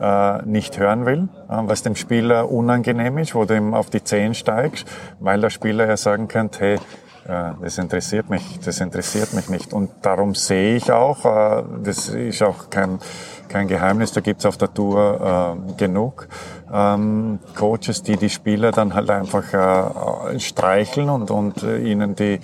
äh, 0.00 0.42
nicht 0.46 0.78
hören 0.78 1.06
will, 1.06 1.28
äh, 1.48 1.58
was 1.64 1.82
dem 1.82 1.96
Spieler 1.96 2.50
unangenehm 2.50 3.18
ist, 3.18 3.34
wo 3.34 3.44
du 3.44 3.56
ihm 3.56 3.74
auf 3.74 3.90
die 3.90 4.02
Zehen 4.02 4.34
steigst, 4.34 4.86
weil 5.18 5.40
der 5.40 5.50
Spieler 5.50 5.86
ja 5.86 5.96
sagen 5.96 6.28
könnte, 6.28 6.60
hey, 6.60 6.78
das 7.62 7.78
interessiert 7.78 8.28
mich, 8.28 8.60
das 8.64 8.80
interessiert 8.80 9.32
mich 9.34 9.48
nicht. 9.48 9.72
Und 9.72 9.90
darum 10.02 10.34
sehe 10.34 10.76
ich 10.76 10.90
auch, 10.90 11.24
äh, 11.24 11.62
das 11.82 12.08
ist 12.08 12.42
auch 12.42 12.70
kein, 12.70 12.98
kein 13.48 13.68
Geheimnis, 13.68 14.12
da 14.12 14.20
gibt's 14.20 14.46
auf 14.46 14.56
der 14.56 14.72
Tour 14.72 15.56
äh, 15.68 15.72
genug 15.74 16.28
ähm, 16.72 17.38
Coaches, 17.56 18.02
die 18.02 18.16
die 18.16 18.30
Spieler 18.30 18.72
dann 18.72 18.94
halt 18.94 19.10
einfach 19.10 19.52
äh, 19.52 20.38
streicheln 20.38 21.08
und, 21.10 21.30
und 21.30 21.62
äh, 21.62 21.78
ihnen 21.78 22.14
die, 22.14 22.40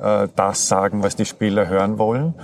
äh, 0.00 0.28
das 0.34 0.68
sagen, 0.68 1.02
was 1.02 1.16
die 1.16 1.24
Spieler 1.24 1.68
hören 1.68 1.98
wollen. 1.98 2.34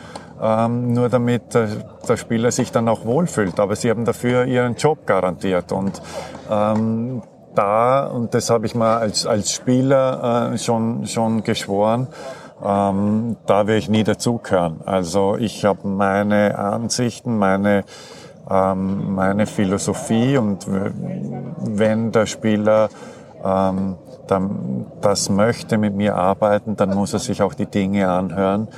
Ähm, 0.40 0.92
nur 0.92 1.09
damit 1.09 1.55
äh, 1.55 1.68
der 2.09 2.16
Spieler 2.16 2.51
sich 2.51 2.72
dann 2.72 2.88
auch 2.88 3.05
wohlfühlt. 3.05 3.59
Aber 3.61 3.76
sie 3.76 3.90
haben 3.90 4.05
dafür 4.05 4.45
ihren 4.47 4.74
Job 4.74 5.07
garantiert. 5.07 5.72
Und 5.72 6.03
ähm, 6.51 7.22
da, 7.55 8.07
und 8.07 8.34
das 8.34 8.50
habe 8.50 8.66
ich 8.66 8.74
mal 8.74 8.98
als, 8.98 9.26
als 9.26 9.52
Spieler 9.52 10.52
äh, 10.52 10.59
schon, 10.59 11.07
schon 11.07 11.42
geschworen, 11.42 12.09
ähm, 12.64 13.36
da 13.46 13.66
will 13.66 13.76
ich 13.76 13.88
nie 13.88 14.05
dazugehören. 14.05 14.80
Also 14.84 15.36
ich 15.36 15.64
habe 15.64 15.86
meine 15.88 16.59
Ansichten, 16.59 17.36
meine 17.38 17.84
ähm, 18.50 19.14
meine 19.14 19.46
Philosophie 19.46 20.36
und 20.36 20.66
wenn 20.66 22.12
der 22.12 22.26
Spieler 22.26 22.90
ähm, 23.42 23.96
dann 24.26 24.86
das 25.00 25.28
möchte 25.28 25.78
mit 25.78 25.94
mir 25.94 26.16
arbeiten, 26.16 26.76
dann 26.76 26.94
muss 26.94 27.12
er 27.12 27.18
sich 27.18 27.42
auch 27.42 27.55
die 27.55 27.66
Dinge 27.66 28.09
anhören, 28.09 28.68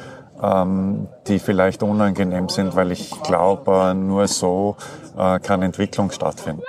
ähm, 0.43 1.09
die 1.27 1.39
vielleicht 1.39 1.83
unangenehm 1.83 2.49
sind, 2.49 2.77
weil 2.77 2.93
ich 2.93 3.11
glaube, 3.23 3.95
nur 3.95 4.27
so 4.29 4.77
äh, 5.17 5.39
kann 5.41 5.63
Entwicklung 5.63 6.11
stattfinden. 6.11 6.63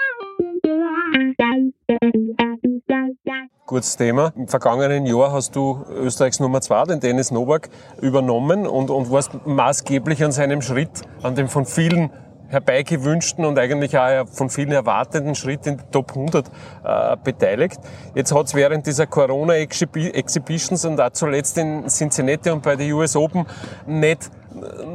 Kurzes 3.68 3.97
Thema. 3.97 4.32
Im 4.38 4.47
vergangenen 4.47 5.05
Jahr 5.05 5.34
hast 5.34 5.53
du 5.53 5.84
Österreichs 5.89 6.39
Nummer 6.39 6.61
2, 6.61 6.86
den 6.86 6.99
Dennis 7.01 7.32
Novak, 7.32 7.68
übernommen 8.01 8.65
und, 8.65 8.89
und 8.89 9.11
warst 9.11 9.45
maßgeblich 9.45 10.24
an 10.24 10.32
seinem 10.32 10.61
Schritt, 10.61 11.01
an 11.22 11.36
dem 11.36 11.49
von 11.49 11.65
vielen 11.65 12.09
herbeigewünschten 12.47 13.43
und 13.43 13.59
eigentlich 13.59 13.97
auch 13.97 14.26
von 14.30 14.49
vielen 14.49 14.72
erwarteten 14.72 15.36
Schritt 15.36 15.68
in 15.68 15.80
die 15.80 15.84
Top 15.91 16.11
100 16.11 16.47
äh, 16.47 17.18
beteiligt. 17.22 17.82
Jetzt 18.15 18.34
hat 18.34 18.45
es 18.45 18.55
während 18.55 18.88
dieser 18.88 19.05
Corona-Exhibitions 19.05 20.86
und 20.86 21.01
auch 21.01 21.09
zuletzt 21.09 21.57
in 21.57 21.89
Cincinnati 21.89 22.49
und 22.51 22.63
bei 22.63 22.78
der 22.78 22.95
US 22.95 23.18
Open 23.18 23.45
nicht 23.86 24.32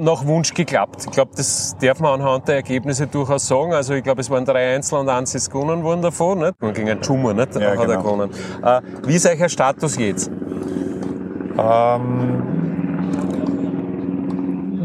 nach 0.01 0.27
Wunsch 0.27 0.55
geklappt. 0.55 1.05
Ich 1.05 1.11
glaube, 1.11 1.33
das 1.37 1.77
darf 1.81 2.01
man 2.01 2.21
anhand 2.21 2.49
der 2.49 2.57
Ergebnisse 2.57 3.07
durchaus 3.07 3.47
sagen. 3.47 3.73
Also 3.73 3.95
ich 3.95 4.03
glaube, 4.03 4.21
es 4.21 4.31
waren 4.31 4.45
drei 4.45 4.75
Einzel 4.75 4.99
und 4.99 5.09
eins 5.09 5.35
ist 5.35 5.51
gewonnen 5.51 5.83
worden 5.83 6.03
davon. 6.03 6.41
Nicht? 6.41 6.55
Und 6.61 6.75
gegen 6.75 6.91
einen 6.91 7.03
Schumer 7.03 7.35
nicht? 7.35 7.55
Ja, 7.55 7.71
hat 7.71 7.79
genau. 7.79 7.91
er 7.91 7.97
gewonnen. 7.99 8.31
Äh, 8.63 8.81
wie 9.07 9.15
ist 9.15 9.27
euer 9.27 9.49
Status 9.49 9.97
jetzt? 9.97 10.31
Ähm 11.59 12.63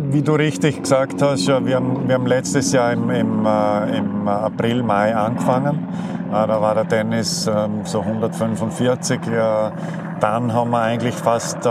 wie 0.09 0.21
du 0.21 0.33
richtig 0.33 0.81
gesagt 0.81 1.21
hast, 1.21 1.47
ja, 1.47 1.63
wir, 1.65 1.75
haben, 1.75 2.07
wir 2.07 2.15
haben 2.15 2.25
letztes 2.25 2.71
Jahr 2.71 2.93
im, 2.93 3.09
im, 3.09 3.45
äh, 3.45 3.97
im 3.97 4.27
April, 4.27 4.81
Mai 4.81 5.13
angefangen. 5.15 5.87
Äh, 6.29 6.47
da 6.47 6.61
war 6.61 6.75
der 6.75 6.87
Tennis 6.87 7.47
ähm, 7.47 7.81
so 7.83 8.01
145. 8.01 9.19
Äh, 9.27 9.71
dann 10.19 10.53
haben 10.53 10.71
wir 10.71 10.81
eigentlich 10.81 11.13
fast 11.15 11.65
äh, 11.65 11.69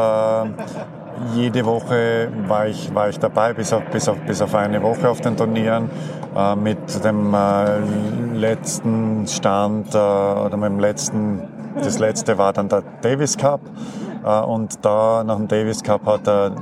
jede 1.35 1.65
Woche 1.65 2.29
war 2.47 2.67
ich, 2.67 2.95
war 2.95 3.09
ich 3.09 3.19
dabei, 3.19 3.53
bis 3.53 3.73
auf, 3.73 3.85
bis, 3.91 4.09
auf, 4.09 4.19
bis 4.27 4.43
auf 4.43 4.55
eine 4.55 4.83
Woche 4.83 5.09
auf 5.09 5.21
den 5.21 5.37
Turnieren. 5.37 5.91
Äh, 6.37 6.57
mit 6.57 7.05
dem 7.05 7.35
äh, 7.35 7.79
letzten 8.35 9.27
Stand 9.27 9.95
oder 9.95 10.57
mit 10.57 10.71
dem 10.71 10.81
letzten, 10.81 11.43
das 11.83 11.99
letzte 11.99 12.39
war 12.39 12.53
dann 12.53 12.69
der 12.69 12.83
Davis 13.03 13.37
Cup. 13.37 13.61
und 14.47 14.85
da 14.85 15.23
nach 15.25 15.37
dem 15.37 15.49
Davis 15.49 15.83
Cup 15.83 16.07
hat 16.07 16.27
er 16.27 16.53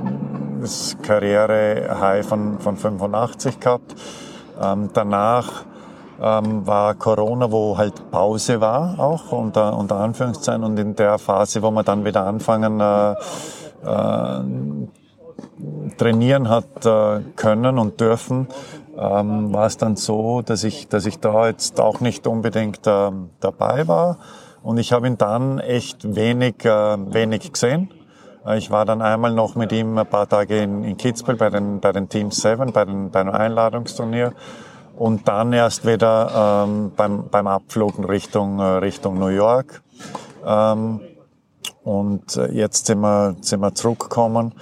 das 0.61 0.97
Karriere-High 1.01 2.25
von, 2.25 2.59
von 2.59 2.77
85 2.77 3.59
gehabt. 3.59 3.95
Ähm, 4.61 4.89
danach 4.93 5.65
ähm, 6.21 6.65
war 6.65 6.95
Corona, 6.95 7.51
wo 7.51 7.77
halt 7.77 8.09
Pause 8.11 8.61
war, 8.61 8.99
auch 8.99 9.31
unter, 9.31 9.77
unter 9.77 9.97
Anführungszeichen. 9.97 10.63
Und 10.63 10.79
in 10.79 10.95
der 10.95 11.17
Phase, 11.19 11.61
wo 11.61 11.71
man 11.71 11.85
dann 11.85 12.05
wieder 12.05 12.25
anfangen 12.25 12.79
äh, 12.79 13.11
äh, 13.11 13.15
trainieren 15.97 16.49
hat 16.49 16.85
äh, 16.85 17.21
können 17.35 17.79
und 17.79 17.99
dürfen, 17.99 18.47
ähm, 18.97 19.53
war 19.53 19.67
es 19.67 19.77
dann 19.77 19.95
so, 19.95 20.41
dass 20.41 20.63
ich, 20.63 20.87
dass 20.87 21.05
ich 21.05 21.19
da 21.19 21.47
jetzt 21.47 21.79
auch 21.79 21.99
nicht 21.99 22.27
unbedingt 22.27 22.85
äh, 22.87 23.11
dabei 23.39 23.87
war. 23.87 24.17
Und 24.63 24.77
ich 24.77 24.93
habe 24.93 25.07
ihn 25.07 25.17
dann 25.17 25.59
echt 25.59 26.15
wenig, 26.15 26.65
äh, 26.65 26.97
wenig 27.13 27.51
gesehen. 27.51 27.91
Äh, 28.45 28.57
ich 28.57 28.71
war 28.71 28.85
dann 28.85 29.01
einmal 29.01 29.33
noch 29.33 29.55
mit 29.55 29.71
ihm 29.71 29.97
ein 29.97 30.07
paar 30.07 30.27
Tage 30.27 30.59
in, 30.59 30.83
in 30.83 30.97
Kitzbühel 30.97 31.37
bei 31.37 31.49
den, 31.49 31.79
bei 31.79 31.91
den 31.91 32.09
Team 32.09 32.31
7, 32.31 32.71
bei, 32.71 32.85
den, 32.85 33.11
bei 33.11 33.21
einem 33.21 33.33
Einladungsturnier. 33.33 34.33
Und 34.97 35.27
dann 35.27 35.51
erst 35.51 35.85
wieder 35.85 36.65
ähm, 36.65 36.93
beim, 36.95 37.27
beim 37.29 37.47
Abflug 37.47 38.07
Richtung, 38.07 38.59
äh, 38.59 38.63
Richtung 38.63 39.19
New 39.19 39.27
York. 39.27 39.81
Ähm, 40.45 41.01
und 41.85 42.35
äh, 42.35 42.51
jetzt 42.51 42.87
sind 42.87 42.99
wir, 42.99 43.35
sind 43.41 43.61
wir 43.61 43.75
zurückgekommen. 43.75 44.55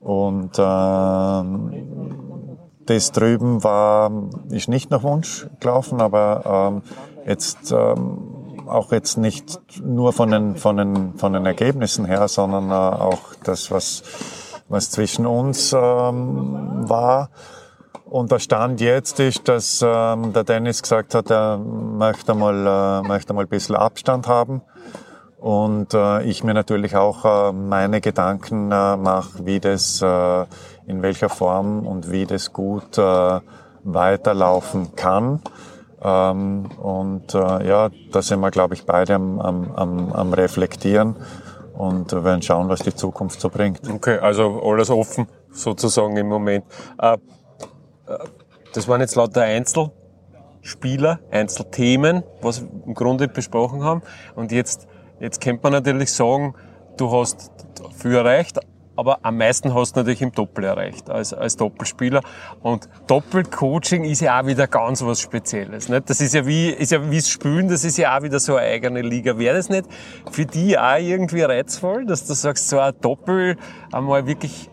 Und 0.00 0.50
ähm, 0.58 2.58
das 2.86 3.12
drüben 3.12 3.62
war, 3.62 4.10
ist 4.50 4.68
nicht 4.68 4.90
nach 4.90 5.04
Wunsch 5.04 5.46
gelaufen, 5.60 6.00
aber 6.00 6.72
ähm, 6.74 6.82
jetzt 7.24 7.70
ähm, 7.70 8.64
auch 8.66 8.90
jetzt 8.90 9.16
nicht 9.16 9.60
nur 9.80 10.12
von 10.12 10.32
den, 10.32 10.56
von 10.56 10.76
den, 10.76 11.14
von 11.14 11.32
den 11.32 11.46
Ergebnissen 11.46 12.04
her, 12.04 12.26
sondern 12.26 12.70
äh, 12.70 12.74
auch 12.74 13.34
das, 13.44 13.70
was, 13.70 14.02
was 14.68 14.90
zwischen 14.90 15.24
uns 15.24 15.72
ähm, 15.72 16.88
war. 16.88 17.30
Und 18.04 18.32
der 18.32 18.40
Stand 18.40 18.80
jetzt 18.80 19.20
ist, 19.20 19.46
dass 19.46 19.84
ähm, 19.86 20.32
der 20.32 20.42
Dennis 20.42 20.82
gesagt 20.82 21.14
hat, 21.14 21.30
er 21.30 21.58
möchte 21.58 22.34
mal, 22.34 23.04
äh, 23.04 23.06
möchte 23.06 23.34
mal 23.34 23.42
ein 23.42 23.48
bisschen 23.48 23.76
Abstand 23.76 24.26
haben. 24.26 24.62
Und 25.38 25.92
äh, 25.94 26.22
ich 26.22 26.44
mir 26.44 26.54
natürlich 26.54 26.96
auch 26.96 27.24
äh, 27.24 27.52
meine 27.52 28.00
Gedanken 28.00 28.72
äh, 28.72 28.96
mache, 28.96 29.44
wie 29.44 29.60
das, 29.60 30.00
äh, 30.00 30.44
in 30.86 31.02
welcher 31.02 31.28
Form 31.28 31.86
und 31.86 32.10
wie 32.10 32.26
das 32.26 32.52
gut 32.52 32.96
äh, 32.98 33.40
weiterlaufen 33.84 34.96
kann. 34.96 35.40
Ähm, 36.02 36.70
und 36.80 37.34
äh, 37.34 37.68
ja, 37.68 37.90
da 38.12 38.22
sind 38.22 38.40
wir, 38.40 38.50
glaube 38.50 38.74
ich, 38.74 38.84
beide 38.86 39.14
am, 39.14 39.40
am, 39.40 40.12
am 40.12 40.32
Reflektieren 40.32 41.16
und 41.76 42.12
werden 42.12 42.42
schauen, 42.42 42.68
was 42.68 42.80
die 42.80 42.94
Zukunft 42.94 43.40
so 43.40 43.50
bringt. 43.50 43.88
Okay, 43.88 44.18
also 44.18 44.62
alles 44.62 44.90
offen 44.90 45.26
sozusagen 45.50 46.16
im 46.16 46.28
Moment. 46.28 46.64
Äh, 46.98 47.14
äh, 47.14 47.18
das 48.72 48.88
waren 48.88 49.00
jetzt 49.00 49.14
lauter 49.16 49.42
Einzelspieler, 49.42 51.20
Einzelthemen, 51.30 52.22
was 52.42 52.62
wir 52.62 52.68
im 52.86 52.94
Grunde 52.94 53.28
besprochen 53.28 53.82
haben. 53.82 54.02
Und 54.34 54.52
jetzt, 54.52 54.86
jetzt 55.20 55.40
könnte 55.40 55.60
man 55.62 55.72
natürlich 55.72 56.12
sagen, 56.12 56.54
du 56.96 57.10
hast 57.10 57.50
viel 57.96 58.14
erreicht, 58.14 58.60
aber 58.96 59.18
am 59.22 59.36
meisten 59.36 59.74
hast 59.74 59.94
du 59.94 60.00
natürlich 60.00 60.22
im 60.22 60.32
Doppel 60.32 60.64
erreicht, 60.64 61.10
als, 61.10 61.34
als 61.34 61.56
Doppelspieler. 61.56 62.22
Und 62.62 62.88
Doppelcoaching 63.06 64.04
ist 64.04 64.20
ja 64.20 64.40
auch 64.40 64.46
wieder 64.46 64.66
ganz 64.66 65.04
was 65.04 65.20
Spezielles. 65.20 65.88
Nicht? 65.88 66.08
Das 66.08 66.20
ist 66.20 66.34
ja 66.34 66.46
wie, 66.46 66.70
ist 66.70 66.92
ja 66.92 67.10
wie 67.10 67.16
das 67.16 67.28
Spülen, 67.28 67.68
das 67.68 67.84
ist 67.84 67.98
ja 67.98 68.16
auch 68.16 68.22
wieder 68.22 68.40
so 68.40 68.56
eine 68.56 68.66
eigene 68.68 69.02
Liga. 69.02 69.38
Wäre 69.38 69.56
das 69.56 69.68
nicht 69.68 69.86
für 70.30 70.46
die 70.46 70.78
auch 70.78 70.98
irgendwie 70.98 71.42
reizvoll, 71.42 72.06
dass 72.06 72.26
du 72.26 72.32
sagst, 72.32 72.68
so 72.68 72.78
ein 72.78 72.94
Doppel 73.00 73.56
einmal 73.92 74.26
wirklich 74.26 74.70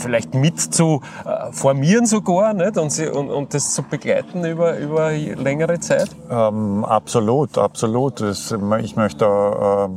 vielleicht 0.00 0.34
mit 0.34 0.60
zu 0.60 1.00
äh, 1.24 1.52
formieren 1.52 2.06
sogar 2.06 2.54
nicht? 2.54 2.78
Und, 2.78 2.90
sie, 2.90 3.08
und, 3.08 3.30
und 3.30 3.54
das 3.54 3.74
zu 3.74 3.82
begleiten 3.82 4.44
über, 4.44 4.78
über 4.78 5.10
längere 5.12 5.80
Zeit? 5.80 6.10
Ähm, 6.30 6.84
absolut, 6.84 7.58
absolut. 7.58 8.20
Das, 8.20 8.54
ich 8.80 8.96
möchte 8.96 9.24
äh, 9.24 9.88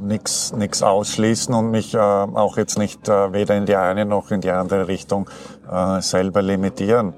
nichts 0.00 0.82
ausschließen 0.82 1.54
und 1.54 1.70
mich 1.70 1.94
äh, 1.94 1.98
auch 1.98 2.56
jetzt 2.56 2.78
nicht 2.78 3.08
äh, 3.08 3.32
weder 3.32 3.56
in 3.56 3.66
die 3.66 3.76
eine 3.76 4.04
noch 4.04 4.30
in 4.30 4.40
die 4.40 4.50
andere 4.50 4.88
Richtung 4.88 5.28
äh, 5.70 6.00
selber 6.00 6.42
limitieren. 6.42 7.14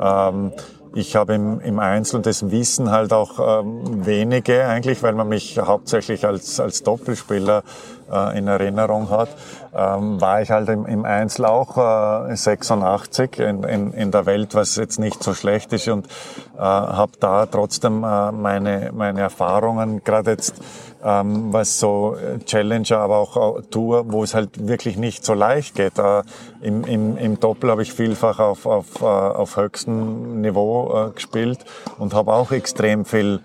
Ähm, 0.00 0.52
ich 0.94 1.14
habe 1.14 1.34
im, 1.34 1.60
im 1.60 1.78
Einzel 1.78 2.20
das 2.20 2.50
Wissen 2.50 2.90
halt 2.90 3.12
auch 3.12 3.62
ähm, 3.62 4.04
wenige 4.04 4.64
eigentlich, 4.66 5.02
weil 5.02 5.14
man 5.14 5.28
mich 5.28 5.58
hauptsächlich 5.58 6.26
als, 6.26 6.58
als 6.58 6.82
Doppelspieler 6.82 7.62
äh, 8.10 8.38
in 8.38 8.48
Erinnerung 8.48 9.08
hat, 9.08 9.28
ähm, 9.74 10.20
war 10.20 10.42
ich 10.42 10.50
halt 10.50 10.68
im, 10.68 10.86
im 10.86 11.04
Einzel 11.04 11.44
auch 11.44 11.76
äh, 12.28 12.34
86 12.34 13.38
in, 13.38 13.62
in, 13.64 13.92
in 13.92 14.10
der 14.10 14.26
Welt, 14.26 14.54
was 14.54 14.76
jetzt 14.76 14.98
nicht 14.98 15.22
so 15.22 15.34
schlecht 15.34 15.72
ist 15.72 15.88
und 15.88 16.06
äh, 16.56 16.60
habe 16.60 17.12
da 17.20 17.46
trotzdem 17.46 18.04
äh, 18.04 18.32
meine, 18.32 18.90
meine 18.92 19.20
Erfahrungen, 19.20 20.02
gerade 20.02 20.32
jetzt 20.32 20.54
ähm, 21.02 21.52
was 21.52 21.78
so 21.78 22.16
Challenger, 22.44 22.98
aber 22.98 23.18
auch 23.18 23.62
Tour, 23.70 24.12
wo 24.12 24.22
es 24.22 24.34
halt 24.34 24.68
wirklich 24.68 24.96
nicht 24.96 25.24
so 25.24 25.34
leicht 25.34 25.74
geht. 25.74 25.98
Äh, 25.98 26.22
im, 26.60 26.84
im, 26.84 27.16
Im 27.16 27.40
Doppel 27.40 27.70
habe 27.70 27.82
ich 27.82 27.92
vielfach 27.92 28.38
auf, 28.38 28.66
auf, 28.66 29.00
äh, 29.00 29.04
auf 29.04 29.56
höchstem 29.56 30.40
Niveau 30.40 31.08
äh, 31.08 31.10
gespielt 31.12 31.64
und 31.98 32.12
habe 32.12 32.32
auch 32.32 32.52
extrem 32.52 33.04
viel 33.04 33.40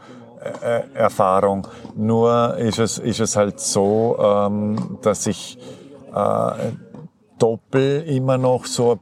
äh, 0.62 0.82
Erfahrung. 0.94 1.68
Nur 1.96 2.58
ist 2.58 2.80
es, 2.80 2.98
ist 2.98 3.20
es 3.20 3.36
halt 3.36 3.60
so, 3.60 4.18
ähm, 4.20 4.98
dass 5.02 5.26
ich 5.28 5.58
äh, 6.16 6.72
Doppel 7.38 8.04
immer 8.08 8.38
noch 8.38 8.66
so 8.66 8.94
ein 8.94 9.00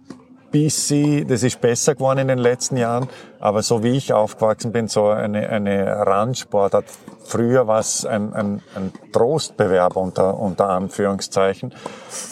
bisschen, 0.51 1.27
das 1.27 1.43
ist 1.43 1.61
besser 1.61 1.95
geworden 1.95 2.19
in 2.19 2.27
den 2.27 2.37
letzten 2.39 2.77
Jahren, 2.77 3.07
aber 3.39 3.63
so 3.63 3.83
wie 3.83 3.89
ich 3.89 4.13
aufgewachsen 4.13 4.71
bin, 4.71 4.87
so 4.87 5.07
eine, 5.07 5.49
eine 5.49 5.85
Randsportart. 6.05 6.85
Früher 7.25 7.67
war 7.67 7.79
es 7.79 8.05
ein, 8.05 8.33
ein, 8.33 8.61
ein 8.75 8.91
Trostbewerb 9.11 9.95
unter, 9.95 10.39
unter 10.39 10.69
Anführungszeichen. 10.69 11.73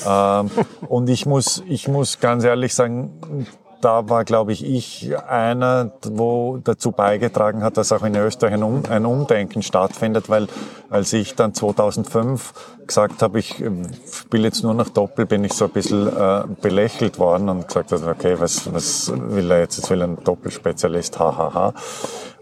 Ähm, 0.07 0.51
und 0.88 1.09
ich 1.09 1.25
muss, 1.25 1.63
ich 1.67 1.88
muss 1.88 2.19
ganz 2.19 2.43
ehrlich 2.43 2.75
sagen, 2.75 3.47
da 3.82 4.09
war, 4.09 4.23
glaube 4.23 4.53
ich, 4.53 4.65
ich 4.65 5.17
einer, 5.27 5.91
wo 6.03 6.57
dazu 6.63 6.91
beigetragen 6.91 7.63
hat, 7.63 7.77
dass 7.77 7.91
auch 7.91 8.03
in 8.03 8.15
Österreich 8.15 8.53
ein, 8.53 8.63
um 8.63 8.84
ein 8.89 9.05
Umdenken 9.05 9.61
stattfindet, 9.61 10.29
weil 10.29 10.47
als 10.89 11.13
ich 11.13 11.36
dann 11.36 11.53
2005 11.53 12.53
gesagt 12.88 13.21
habe, 13.21 13.39
ich 13.39 13.63
spiele 14.11 14.43
jetzt 14.43 14.63
nur 14.63 14.73
noch 14.73 14.89
Doppel, 14.89 15.25
bin 15.25 15.43
ich 15.43 15.53
so 15.53 15.65
ein 15.65 15.71
bisschen 15.71 16.07
äh, 16.07 16.43
belächelt 16.61 17.19
worden 17.19 17.49
und 17.49 17.67
gesagt, 17.67 17.91
also, 17.91 18.09
okay, 18.09 18.36
was, 18.39 18.73
was 18.73 19.11
will 19.15 19.51
er 19.51 19.59
jetzt? 19.59 19.77
Jetzt 19.77 19.89
will 19.89 20.01
ein 20.01 20.17
Doppelspezialist, 20.23 21.19
hahaha. 21.19 21.53
Ha, 21.53 21.53
ha. 21.53 21.73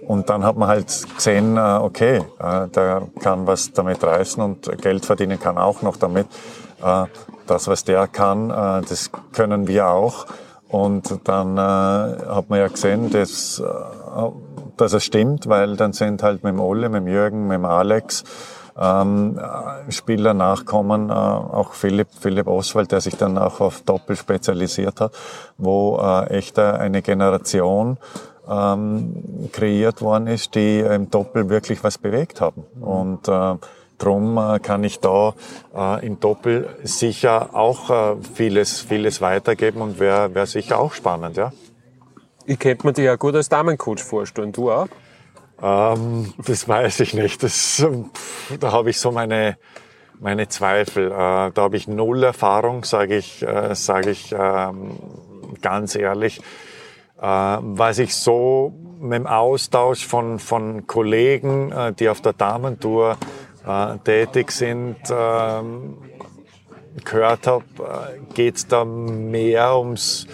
Und 0.10 0.28
dann 0.28 0.44
hat 0.44 0.58
man 0.58 0.68
halt 0.68 0.88
gesehen, 1.16 1.56
äh, 1.56 1.60
okay, 1.60 2.24
äh, 2.40 2.68
der 2.70 3.04
kann 3.22 3.46
was 3.46 3.74
damit 3.74 4.04
reißen 4.04 4.42
und 4.42 4.82
Geld 4.82 5.06
verdienen 5.06 5.40
kann 5.40 5.60
auch 5.60 5.84
noch 5.84 5.98
damit. 5.98 6.26
Äh, 6.84 7.06
das, 7.46 7.68
was 7.68 7.84
der 7.84 8.08
kann, 8.08 8.50
das 8.50 9.10
können 9.34 9.68
wir 9.68 9.88
auch. 9.88 10.28
Und 10.70 11.28
dann 11.28 11.60
hat 11.60 12.50
man 12.50 12.60
ja 12.60 12.68
gesehen, 12.68 13.10
dass, 13.10 13.62
dass 14.78 14.94
es 14.94 15.04
stimmt, 15.04 15.48
weil 15.48 15.76
dann 15.76 15.94
sind 15.94 16.22
halt 16.24 16.44
mit 16.44 16.54
dem 16.54 16.60
Olle, 16.60 16.90
mit 16.90 17.02
dem 17.02 17.08
Jürgen, 17.08 17.48
mit 17.48 17.56
dem 17.56 17.66
Alex 17.66 18.24
ähm, 18.80 19.40
Spieler 19.90 20.34
nachkommen, 20.34 21.12
auch 21.12 21.74
Philipp, 21.74 22.10
Philipp 22.20 22.48
Oswald, 22.48 22.92
der 22.92 23.02
sich 23.02 23.18
dann 23.18 23.38
auch 23.38 23.60
auf 23.60 23.82
Doppel 23.82 24.16
spezialisiert 24.16 25.02
hat, 25.02 25.14
wo 25.58 25.98
echt 26.30 26.60
eine 26.60 27.02
Generation 27.02 27.98
ähm, 28.50 29.50
kreiert 29.52 30.02
worden 30.02 30.28
ist, 30.28 30.56
die 30.56 30.80
im 30.80 31.10
Doppel 31.10 31.50
wirklich 31.50 31.84
was 31.84 31.98
bewegt 31.98 32.42
haben. 32.42 32.64
Und 32.82 33.28
äh, 33.28 33.56
Drum 34.00 34.38
äh, 34.38 34.60
kann 34.60 34.84
ich 34.84 35.00
da 35.00 35.36
äh, 35.76 36.06
im 36.06 36.20
Doppel 36.20 36.76
sicher 36.84 37.54
auch 37.54 37.90
äh, 37.90 38.16
vieles, 38.34 38.82
vieles 38.82 39.22
weitergeben 39.22 39.82
und 39.82 40.00
wäre 40.00 40.34
wär 40.34 40.48
sicher 40.48 40.80
auch 40.80 40.94
spannend, 40.94 41.38
ja. 41.38 41.52
Ich 42.46 42.58
könnte 42.58 42.88
mir 42.88 42.94
dich 42.94 43.06
ja 43.06 43.16
gut 43.16 43.36
als 43.36 43.50
Damencoach 43.50 44.00
vorstellen, 44.00 44.52
du 44.52 44.72
auch? 44.72 44.88
Ähm, 45.62 46.34
das 46.46 46.68
weiß 46.68 47.02
ich 47.02 47.14
nicht. 47.14 47.44
Das, 47.44 47.86
da 48.60 48.72
habe 48.72 48.90
ich 48.90 49.00
so 49.00 49.12
meine, 49.12 49.58
meine 50.20 50.48
Zweifel. 50.48 51.12
Äh, 51.12 51.12
da 51.12 51.54
habe 51.58 51.78
ich 51.78 51.88
null 51.88 52.24
Erfahrung, 52.24 52.84
sage 52.86 53.18
ich, 53.18 53.44
äh, 53.44 53.76
sag 53.76 54.08
ich 54.08 54.34
ähm, 54.38 54.98
ganz 55.62 55.96
ehrlich. 55.96 56.40
Äh, 57.22 57.24
was 57.26 58.00
ich 58.00 58.16
so 58.16 58.74
mit 59.00 59.20
dem 59.20 59.28
Austausch 59.28 60.06
von, 60.06 60.40
von 60.40 60.88
Kollegen, 60.88 61.72
äh, 61.72 61.94
die 61.94 62.10
auf 62.10 62.22
der 62.22 62.34
Damentour 62.34 63.18
äh, 63.70 63.98
tätig 64.00 64.52
sind, 64.52 64.98
ähm, 65.12 65.98
gehört 67.06 67.48
habe, 67.48 67.64
geht 68.34 68.56
es 68.56 68.68
da 68.68 68.84
mehr 68.84 69.78
ums 69.78 70.28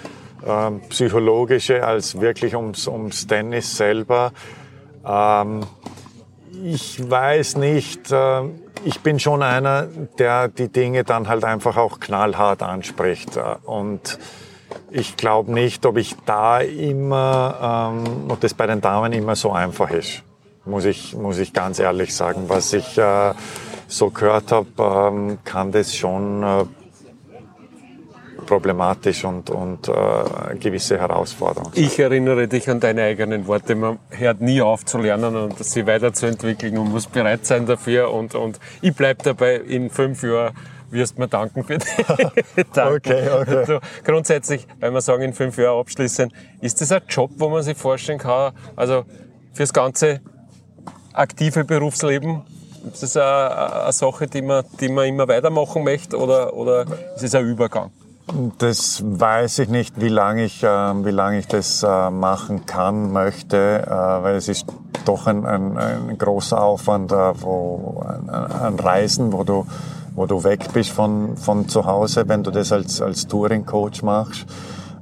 ähm, 0.46 0.82
Psychologische 0.90 1.86
als 1.86 2.20
wirklich 2.20 2.56
ums, 2.56 2.88
ums 2.88 3.28
Tennis 3.28 3.76
selber. 3.76 4.32
Ähm, 5.06 5.64
ich 6.64 7.10
weiß 7.10 7.58
nicht, 7.58 8.14
ich 8.86 9.00
bin 9.02 9.20
schon 9.20 9.44
einer, 9.44 9.88
der 10.18 10.48
die 10.48 10.70
Dinge 10.70 11.04
dann 11.04 11.28
halt 11.28 11.44
einfach 11.44 11.76
auch 11.76 12.00
knallhart 12.00 12.64
anspricht. 12.64 13.38
Und 13.66 14.18
ich 14.92 15.18
glaube 15.18 15.52
nicht, 15.52 15.86
ob 15.86 15.98
ich 15.98 16.16
da 16.26 16.60
immer, 16.60 17.92
ähm, 17.94 18.30
ob 18.30 18.40
das 18.40 18.54
bei 18.54 18.68
den 18.68 18.80
Damen 18.80 19.12
immer 19.12 19.36
so 19.36 19.52
einfach 19.52 19.90
ist. 19.92 20.24
Muss 20.66 20.86
ich, 20.86 21.16
muss 21.16 21.38
ich 21.38 21.54
ganz 21.54 21.80
ehrlich 21.80 22.16
sagen. 22.16 22.46
Was 22.48 22.74
ich 22.74 22.98
äh, 22.98 23.34
so 23.88 24.10
gehört 24.10 24.52
habe, 24.52 24.68
ähm, 24.80 25.38
kann 25.44 25.72
das 25.72 25.96
schon 25.96 26.44
äh, 26.44 26.66
problematisch 28.46 29.26
und, 29.26 29.50
und 29.50 29.88
äh, 29.88 30.56
gewisse 30.60 30.98
Herausforderungen. 30.98 31.72
Ich 31.76 32.00
erinnere 32.00 32.48
dich 32.48 32.70
an 32.70 32.80
deine 32.80 33.04
eigenen 33.04 33.48
Worte. 33.48 33.76
Man 33.76 34.00
hört 34.10 34.42
nie 34.42 34.62
auf 34.62 34.86
zu 34.86 34.98
lernen 34.98 35.36
und 35.36 35.64
sie 35.64 35.86
weiterzuentwickeln 35.86 36.78
und 36.78 36.92
muss 36.92 37.08
bereit 37.08 37.46
sein 37.46 37.66
dafür. 37.66 38.12
Und, 38.12 38.36
und 38.36 38.60
ich 38.82 38.96
bleib 38.96 39.24
dabei 39.24 39.56
in 39.56 39.90
fünf 39.90 40.24
Jahren 40.24 40.54
wirst 40.92 41.18
mir 41.18 41.28
danken 41.28 41.64
für 41.64 41.78
die 41.78 42.64
Danken. 42.74 43.12
Okay, 43.12 43.30
okay. 43.30 43.56
Also 43.56 43.80
grundsätzlich, 44.04 44.68
wenn 44.80 44.94
wir 44.94 45.02
sagen, 45.02 45.24
in 45.24 45.34
fünf 45.34 45.58
Jahren 45.58 45.80
abschließen, 45.80 46.32
ist 46.62 46.80
das 46.80 46.92
ein 46.92 47.02
Job, 47.10 47.32
wo 47.38 47.50
man 47.50 47.64
sich 47.64 47.78
vorstellen 47.78 48.20
kann, 48.20 48.54
also 48.76 49.04
fürs 49.52 49.74
ganze 49.74 50.22
aktive 51.18 51.64
Berufsleben, 51.64 52.42
ist 52.92 53.04
das 53.04 53.18
eine, 53.18 53.84
eine 53.84 53.94
Sache, 53.94 54.28
die 54.28 54.42
man, 54.42 54.64
die 54.80 54.90
man 54.90 55.06
immer 55.06 55.28
weitermachen 55.28 55.84
möchte 55.84 56.18
oder, 56.18 56.54
oder 56.54 56.86
ist 57.16 57.24
es 57.24 57.36
ein 57.36 57.46
Übergang? 57.46 57.92
Das 58.58 59.04
weiß 59.06 59.60
ich 59.60 59.70
nicht, 59.70 60.02
wie 60.02 60.10
lange 60.10 60.46
ich, 60.46 60.64
äh, 60.64 60.68
wie 60.68 61.38
ich 61.38 61.48
das 61.48 61.84
äh, 61.84 62.10
machen 62.10 62.66
kann, 62.66 63.12
möchte, 63.12 63.84
äh, 63.86 63.90
weil 63.90 64.36
es 64.36 64.48
ist 64.48 64.66
doch 65.06 65.28
ein, 65.28 65.46
ein, 65.46 65.78
ein 65.78 66.18
großer 66.18 66.60
Aufwand, 66.60 67.12
äh, 67.12 67.16
wo, 67.42 68.04
ein, 68.08 68.30
ein 68.30 68.80
Reisen, 68.80 69.32
wo 69.32 69.44
du 69.44 69.66
wo 70.16 70.26
du 70.26 70.44
weg 70.44 70.72
bist 70.74 70.92
von, 70.92 71.36
von 71.36 71.68
zu 71.68 71.86
Hause, 71.86 72.28
wenn 72.28 72.44
du 72.44 72.52
das 72.52 72.72
als, 72.72 73.02
als 73.02 73.28
Touring-Coach 73.28 74.02
machst. 74.02 74.46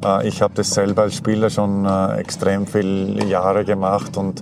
Äh, 0.03 0.27
ich 0.27 0.41
habe 0.41 0.53
das 0.55 0.71
selber 0.71 1.03
als 1.03 1.15
Spieler 1.15 1.49
schon 1.49 1.85
äh, 1.85 2.17
extrem 2.17 2.67
viele 2.67 3.23
Jahre 3.25 3.63
gemacht 3.63 4.17
und 4.17 4.41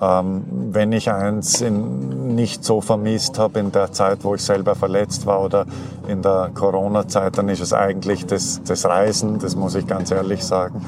ähm, 0.00 0.44
wenn 0.72 0.92
ich 0.92 1.10
eins 1.10 1.60
in, 1.60 2.34
nicht 2.34 2.64
so 2.64 2.80
vermisst 2.80 3.38
habe 3.38 3.60
in 3.60 3.72
der 3.72 3.92
Zeit, 3.92 4.18
wo 4.22 4.34
ich 4.34 4.42
selber 4.42 4.74
verletzt 4.74 5.26
war 5.26 5.42
oder 5.42 5.66
in 6.06 6.22
der 6.22 6.50
Corona-Zeit, 6.54 7.38
dann 7.38 7.48
ist 7.48 7.60
es 7.60 7.72
eigentlich 7.72 8.26
das, 8.26 8.60
das 8.64 8.84
Reisen, 8.84 9.38
das 9.38 9.56
muss 9.56 9.74
ich 9.74 9.86
ganz 9.86 10.10
ehrlich 10.10 10.44
sagen. 10.44 10.84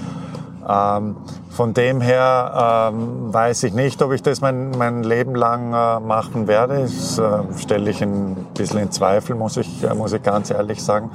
Ähm, 0.69 1.17
von 1.51 1.73
dem 1.73 2.01
her 2.01 2.91
ähm, 2.93 3.33
weiß 3.33 3.63
ich 3.65 3.73
nicht, 3.73 4.03
ob 4.03 4.13
ich 4.13 4.23
das 4.23 4.41
mein, 4.43 4.71
mein 4.73 5.03
Leben 5.03 5.35
lang 5.35 5.73
äh, 5.73 6.01
machen 6.01 6.47
werde. 6.47 6.83
Das 6.83 7.19
äh, 7.19 7.39
stelle 7.57 7.91
ich 7.91 8.03
ein 8.03 8.37
bisschen 8.55 8.79
in 8.81 8.93
Zweifel, 8.93 9.35
muss 9.35 9.57
ich, 9.57 9.83
äh, 9.83 9.95
muss 9.95 10.13
ich 10.13 10.23
ganz 10.23 10.51
ehrlich 10.51 10.85
sagen. 10.85 11.11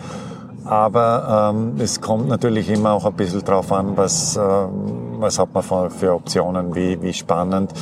Aber 0.65 1.51
ähm, 1.53 1.75
es 1.79 2.01
kommt 2.01 2.27
natürlich 2.27 2.69
immer 2.69 2.93
auch 2.93 3.05
ein 3.05 3.13
bisschen 3.13 3.43
drauf 3.43 3.71
an, 3.71 3.97
was, 3.97 4.37
äh, 4.37 4.39
was 4.39 5.39
hat 5.39 5.53
man 5.53 5.63
für, 5.63 5.89
für 5.89 6.13
Optionen, 6.13 6.73
wie, 6.75 7.01
wie 7.01 7.13
spannend 7.13 7.73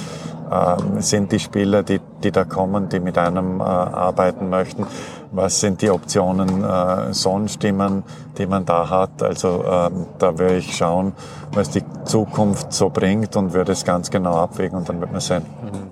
äh, 0.50 1.02
sind 1.02 1.32
die 1.32 1.40
Spieler, 1.40 1.84
die, 1.84 2.00
die 2.24 2.32
da 2.32 2.44
kommen, 2.44 2.90
die 2.90 3.00
mit 3.00 3.18
einem 3.18 3.60
äh, 3.60 3.64
arbeiten 3.64 4.50
möchten 4.50 4.86
was 5.32 5.60
sind 5.60 5.82
die 5.82 5.90
Optionen 5.90 6.64
äh, 6.64 7.14
sonst, 7.14 7.64
die 7.64 7.72
man, 7.72 8.04
die 8.38 8.46
man 8.46 8.66
da 8.66 8.90
hat. 8.90 9.24
Also 9.24 9.64
ähm, 9.66 10.06
da 10.20 10.38
würde 10.38 10.58
ich 10.58 10.76
schauen, 10.76 11.14
was 11.54 11.70
die 11.70 11.84
Zukunft 12.04 12.74
so 12.74 12.90
bringt 12.90 13.36
und 13.36 13.54
würde 13.54 13.72
es 13.72 13.86
ganz 13.86 14.12
genau 14.12 14.36
abwägen 14.36 14.78
und 14.78 14.90
dann 14.90 15.00
wird 15.00 15.12
man 15.12 15.22
sehen. 15.22 15.46
Mhm. 15.64 15.92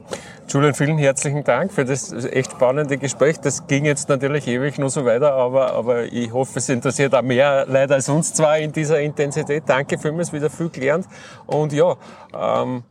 Julian, 0.50 0.74
vielen 0.74 0.97
herzlichen 0.97 1.43
Dank 1.43 1.72
für 1.72 1.86
das 1.86 2.12
echt 2.12 2.54
spannende 2.54 2.97
Gespräch. 2.97 3.39
Das 3.39 3.68
ging 3.68 3.86
jetzt 3.86 4.10
natürlich 4.10 4.47
ewig 4.47 4.80
nur 4.80 4.89
so 4.89 5.06
weiter, 5.06 5.34
aber, 5.34 5.74
aber 5.74 6.06
ich 6.06 6.34
hoffe, 6.34 6.58
es 6.58 6.68
interessiert 6.70 7.14
auch 7.14 7.22
mehr 7.22 7.68
Leute 7.68 7.93
als 7.93 8.10
uns 8.10 8.34
zwei 8.34 8.64
in 8.64 8.72
dieser 8.72 9.00
Intensität. 9.00 9.64
Danke 9.68 10.00
vielmals, 10.00 10.34
wieder 10.34 10.50
viel 10.50 10.70
gelernt. 10.70 11.06
Und 11.45 11.72
ja, 11.72 11.95
ähm, 12.34 12.82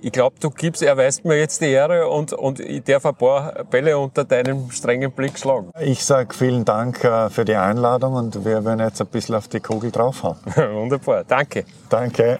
ich 0.00 0.10
glaube, 0.10 0.36
du 0.40 0.48
gibst, 0.48 0.82
erweist 0.82 1.26
mir 1.26 1.38
jetzt 1.38 1.60
die 1.60 1.66
Ehre 1.66 2.08
und, 2.08 2.32
und 2.32 2.60
ich 2.60 2.82
darf 2.82 3.04
ein 3.04 3.14
paar 3.14 3.62
Bälle 3.64 3.98
unter 3.98 4.24
deinem 4.24 4.70
strengen 4.70 5.12
Blick 5.12 5.38
schlagen. 5.38 5.70
Ich 5.80 6.02
sage 6.02 6.34
vielen 6.34 6.64
Dank 6.64 7.04
äh, 7.04 7.28
für 7.28 7.44
die 7.44 7.56
Einladung 7.56 8.14
und 8.14 8.42
wir 8.42 8.64
werden 8.64 8.80
jetzt 8.80 9.02
ein 9.02 9.08
bisschen 9.08 9.34
auf 9.34 9.48
die 9.48 9.60
Kugel 9.60 9.90
draufhauen. 9.90 10.38
Wunderbar, 10.56 11.24
danke. 11.24 11.66
Danke. 11.90 12.38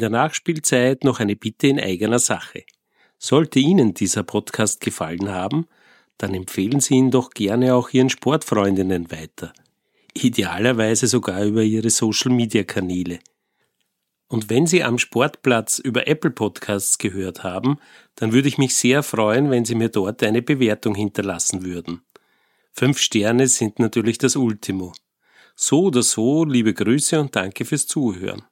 In 0.00 0.08
der 0.10 0.18
Nachspielzeit 0.18 1.04
noch 1.04 1.20
eine 1.20 1.36
Bitte 1.36 1.66
in 1.66 1.78
eigener 1.78 2.18
Sache. 2.18 2.64
Sollte 3.18 3.58
Ihnen 3.58 3.92
dieser 3.92 4.22
Podcast 4.22 4.80
gefallen 4.80 5.28
haben, 5.28 5.66
dann 6.16 6.32
empfehlen 6.32 6.80
Sie 6.80 6.94
ihn 6.94 7.10
doch 7.10 7.32
gerne 7.32 7.74
auch 7.74 7.90
Ihren 7.90 8.08
Sportfreundinnen 8.08 9.10
weiter. 9.10 9.52
Idealerweise 10.14 11.06
sogar 11.06 11.44
über 11.44 11.62
Ihre 11.62 11.90
Social-Media-Kanäle. 11.90 13.18
Und 14.26 14.48
wenn 14.48 14.66
Sie 14.66 14.82
am 14.82 14.96
Sportplatz 14.96 15.78
über 15.78 16.08
Apple 16.08 16.30
Podcasts 16.30 16.96
gehört 16.96 17.44
haben, 17.44 17.76
dann 18.14 18.32
würde 18.32 18.48
ich 18.48 18.56
mich 18.56 18.74
sehr 18.74 19.02
freuen, 19.02 19.50
wenn 19.50 19.66
Sie 19.66 19.74
mir 19.74 19.90
dort 19.90 20.22
eine 20.22 20.40
Bewertung 20.40 20.94
hinterlassen 20.94 21.62
würden. 21.62 22.00
Fünf 22.72 22.96
Sterne 23.00 23.48
sind 23.48 23.78
natürlich 23.78 24.16
das 24.16 24.34
Ultimo. 24.34 24.94
So 25.56 25.82
oder 25.82 26.02
so, 26.02 26.46
liebe 26.46 26.72
Grüße 26.72 27.20
und 27.20 27.36
danke 27.36 27.66
fürs 27.66 27.86
Zuhören. 27.86 28.44